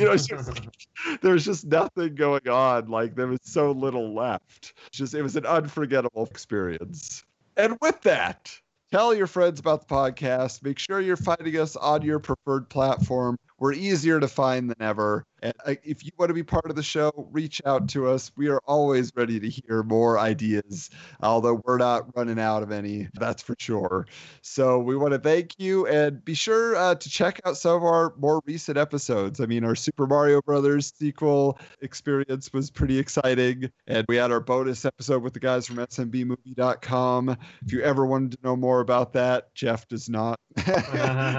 You 0.00 0.06
know, 0.06 0.16
just, 0.16 0.52
there's 1.22 1.44
just 1.44 1.66
nothing 1.66 2.14
going 2.14 2.48
on. 2.48 2.88
Like, 2.88 3.14
there 3.14 3.26
was 3.26 3.40
so 3.42 3.70
little 3.72 4.14
left. 4.14 4.74
Just, 4.90 5.14
it 5.14 5.22
was 5.22 5.36
an 5.36 5.46
unforgettable 5.46 6.26
experience. 6.26 7.24
And 7.56 7.76
with 7.80 8.00
that, 8.02 8.50
tell 8.90 9.14
your 9.14 9.26
friends 9.26 9.60
about 9.60 9.86
the 9.86 9.94
podcast. 9.94 10.62
Make 10.62 10.78
sure 10.78 11.00
you're 11.00 11.16
finding 11.16 11.56
us 11.58 11.76
on 11.76 12.02
your 12.02 12.18
preferred 12.18 12.68
platform. 12.68 13.38
We're 13.60 13.74
easier 13.74 14.18
to 14.18 14.26
find 14.26 14.70
than 14.70 14.80
ever. 14.80 15.26
And 15.42 15.52
uh, 15.66 15.74
if 15.84 16.02
you 16.02 16.10
want 16.18 16.30
to 16.30 16.34
be 16.34 16.42
part 16.42 16.70
of 16.70 16.76
the 16.76 16.82
show, 16.82 17.28
reach 17.30 17.60
out 17.66 17.88
to 17.90 18.08
us. 18.08 18.32
We 18.34 18.48
are 18.48 18.60
always 18.66 19.12
ready 19.14 19.38
to 19.38 19.48
hear 19.48 19.82
more 19.82 20.18
ideas, 20.18 20.88
although 21.22 21.60
we're 21.66 21.76
not 21.76 22.16
running 22.16 22.38
out 22.38 22.62
of 22.62 22.72
any, 22.72 23.08
that's 23.14 23.42
for 23.42 23.54
sure. 23.58 24.06
So 24.40 24.78
we 24.78 24.96
want 24.96 25.12
to 25.12 25.18
thank 25.18 25.54
you 25.58 25.86
and 25.86 26.24
be 26.24 26.32
sure 26.32 26.74
uh, 26.74 26.94
to 26.94 27.10
check 27.10 27.38
out 27.44 27.58
some 27.58 27.76
of 27.76 27.84
our 27.84 28.14
more 28.16 28.40
recent 28.46 28.78
episodes. 28.78 29.40
I 29.40 29.46
mean, 29.46 29.62
our 29.64 29.74
Super 29.74 30.06
Mario 30.06 30.40
Brothers 30.40 30.92
sequel 30.96 31.58
experience 31.82 32.50
was 32.54 32.70
pretty 32.70 32.98
exciting. 32.98 33.70
And 33.86 34.06
we 34.08 34.16
had 34.16 34.32
our 34.32 34.40
bonus 34.40 34.86
episode 34.86 35.22
with 35.22 35.34
the 35.34 35.40
guys 35.40 35.66
from 35.66 35.76
SMBmovie.com. 35.76 37.36
If 37.66 37.72
you 37.72 37.82
ever 37.82 38.06
wanted 38.06 38.32
to 38.32 38.38
know 38.42 38.56
more 38.56 38.80
about 38.80 39.12
that, 39.12 39.54
Jeff 39.54 39.86
does 39.88 40.08
not. 40.08 40.40
he 40.56 40.70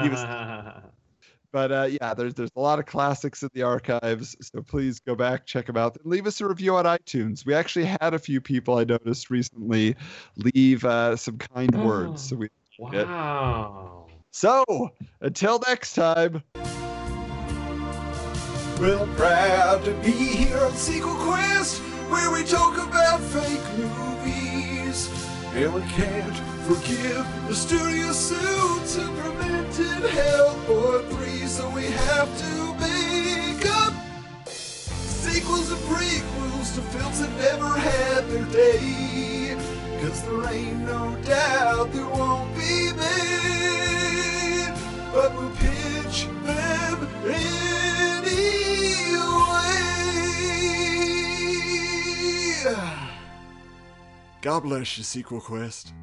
was 0.09 0.23
but 1.51 1.71
uh, 1.71 1.89
yeah, 2.01 2.13
there's 2.13 2.33
there's 2.33 2.51
a 2.55 2.59
lot 2.59 2.79
of 2.79 2.85
classics 2.85 3.43
in 3.43 3.49
the 3.53 3.63
archives, 3.63 4.35
so 4.41 4.61
please 4.61 4.99
go 4.99 5.15
back, 5.15 5.45
check 5.45 5.65
them 5.65 5.77
out, 5.77 5.97
and 5.97 6.05
leave 6.05 6.27
us 6.27 6.39
a 6.41 6.47
review 6.47 6.75
on 6.75 6.85
iTunes. 6.85 7.45
We 7.45 7.53
actually 7.53 7.85
had 7.85 8.13
a 8.13 8.19
few 8.19 8.41
people 8.41 8.77
I 8.77 8.83
noticed 8.83 9.29
recently 9.29 9.95
leave 10.37 10.85
uh, 10.85 11.15
some 11.15 11.37
kind 11.37 11.73
words, 11.83 12.29
so 12.29 12.35
we 12.37 12.49
wow. 12.79 14.07
So 14.31 14.91
until 15.21 15.61
next 15.67 15.93
time. 15.93 16.43
Well, 18.79 19.03
I'm 19.03 19.15
proud 19.15 19.85
to 19.85 19.93
be 19.95 20.11
here 20.11 20.57
on 20.57 20.73
Sequel 20.73 21.13
Quest, 21.13 21.79
where 22.09 22.31
we 22.31 22.43
talk 22.43 22.77
about 22.77 23.19
fake 23.19 23.77
movies. 23.77 25.07
And 25.53 25.73
we 25.73 25.81
can't 25.81 26.50
forgive 26.75 27.25
the 27.49 27.55
studio 27.55 28.11
suits 28.13 28.95
who 28.95 29.05
prevented 29.19 30.03
Hellboy 30.09 31.09
3, 31.09 31.47
so 31.47 31.69
we 31.71 31.83
have 31.83 32.29
to 32.37 32.73
make 32.79 33.65
up 33.65 33.93
sequels 34.47 35.69
and 35.69 35.81
prequels 35.81 36.73
to 36.75 36.81
films 36.93 37.19
that 37.19 37.31
never 37.37 37.77
had 37.77 38.29
their 38.29 38.45
day. 38.53 39.57
Cause 40.01 40.23
there 40.23 40.53
ain't 40.53 40.79
no 40.79 41.17
doubt 41.25 41.91
there 41.91 42.07
won't 42.07 42.55
be 42.55 42.93
made, 42.93 44.73
but 45.13 45.35
we'll 45.35 45.51
pitch 45.57 46.27
them 46.45 47.07
anyway. 47.25 47.51
God 54.41 54.63
bless 54.63 54.97
you, 54.97 55.03
Sequel 55.03 55.41
Quest. 55.41 55.93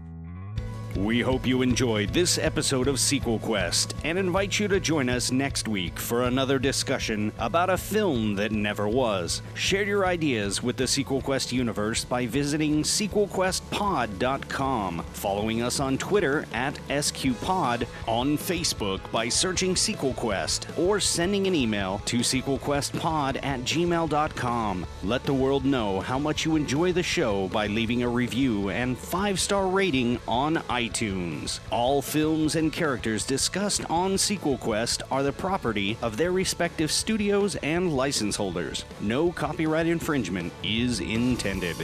We 0.98 1.20
hope 1.20 1.46
you 1.46 1.62
enjoyed 1.62 2.12
this 2.12 2.38
episode 2.38 2.88
of 2.88 2.98
Sequel 2.98 3.38
Quest 3.38 3.94
and 4.02 4.18
invite 4.18 4.58
you 4.58 4.66
to 4.66 4.80
join 4.80 5.08
us 5.08 5.30
next 5.30 5.68
week 5.68 5.96
for 5.96 6.24
another 6.24 6.58
discussion 6.58 7.30
about 7.38 7.70
a 7.70 7.78
film 7.78 8.34
that 8.34 8.50
never 8.50 8.88
was. 8.88 9.40
Share 9.54 9.84
your 9.84 10.04
ideas 10.04 10.60
with 10.60 10.76
the 10.76 10.88
Sequel 10.88 11.20
Quest 11.20 11.52
universe 11.52 12.04
by 12.04 12.26
visiting 12.26 12.82
sequelquestpod.com, 12.82 15.04
following 15.12 15.62
us 15.62 15.78
on 15.78 15.98
Twitter 15.98 16.46
at 16.52 16.74
SQPod, 16.88 17.86
on 18.08 18.36
Facebook 18.36 18.98
by 19.12 19.28
searching 19.28 19.76
Sequel 19.76 20.14
Quest, 20.14 20.66
or 20.76 20.98
sending 20.98 21.46
an 21.46 21.54
email 21.54 22.02
to 22.06 22.18
sequelquestpod 22.18 23.44
at 23.44 23.60
gmail.com. 23.60 24.84
Let 25.04 25.22
the 25.22 25.32
world 25.32 25.64
know 25.64 26.00
how 26.00 26.18
much 26.18 26.44
you 26.44 26.56
enjoy 26.56 26.90
the 26.90 27.04
show 27.04 27.46
by 27.50 27.68
leaving 27.68 28.02
a 28.02 28.08
review 28.08 28.70
and 28.70 28.98
five 28.98 29.38
star 29.38 29.68
rating 29.68 30.18
on 30.26 30.60
iTunes. 30.88 31.60
All 31.70 32.02
films 32.02 32.56
and 32.56 32.72
characters 32.72 33.26
discussed 33.26 33.84
on 33.90 34.18
Sequel 34.18 34.58
Quest 34.58 35.02
are 35.10 35.22
the 35.22 35.32
property 35.32 35.96
of 36.02 36.16
their 36.16 36.32
respective 36.32 36.90
studios 36.90 37.56
and 37.56 37.94
license 37.94 38.36
holders. 38.36 38.84
No 39.00 39.32
copyright 39.32 39.86
infringement 39.86 40.52
is 40.62 41.00
intended. 41.00 41.76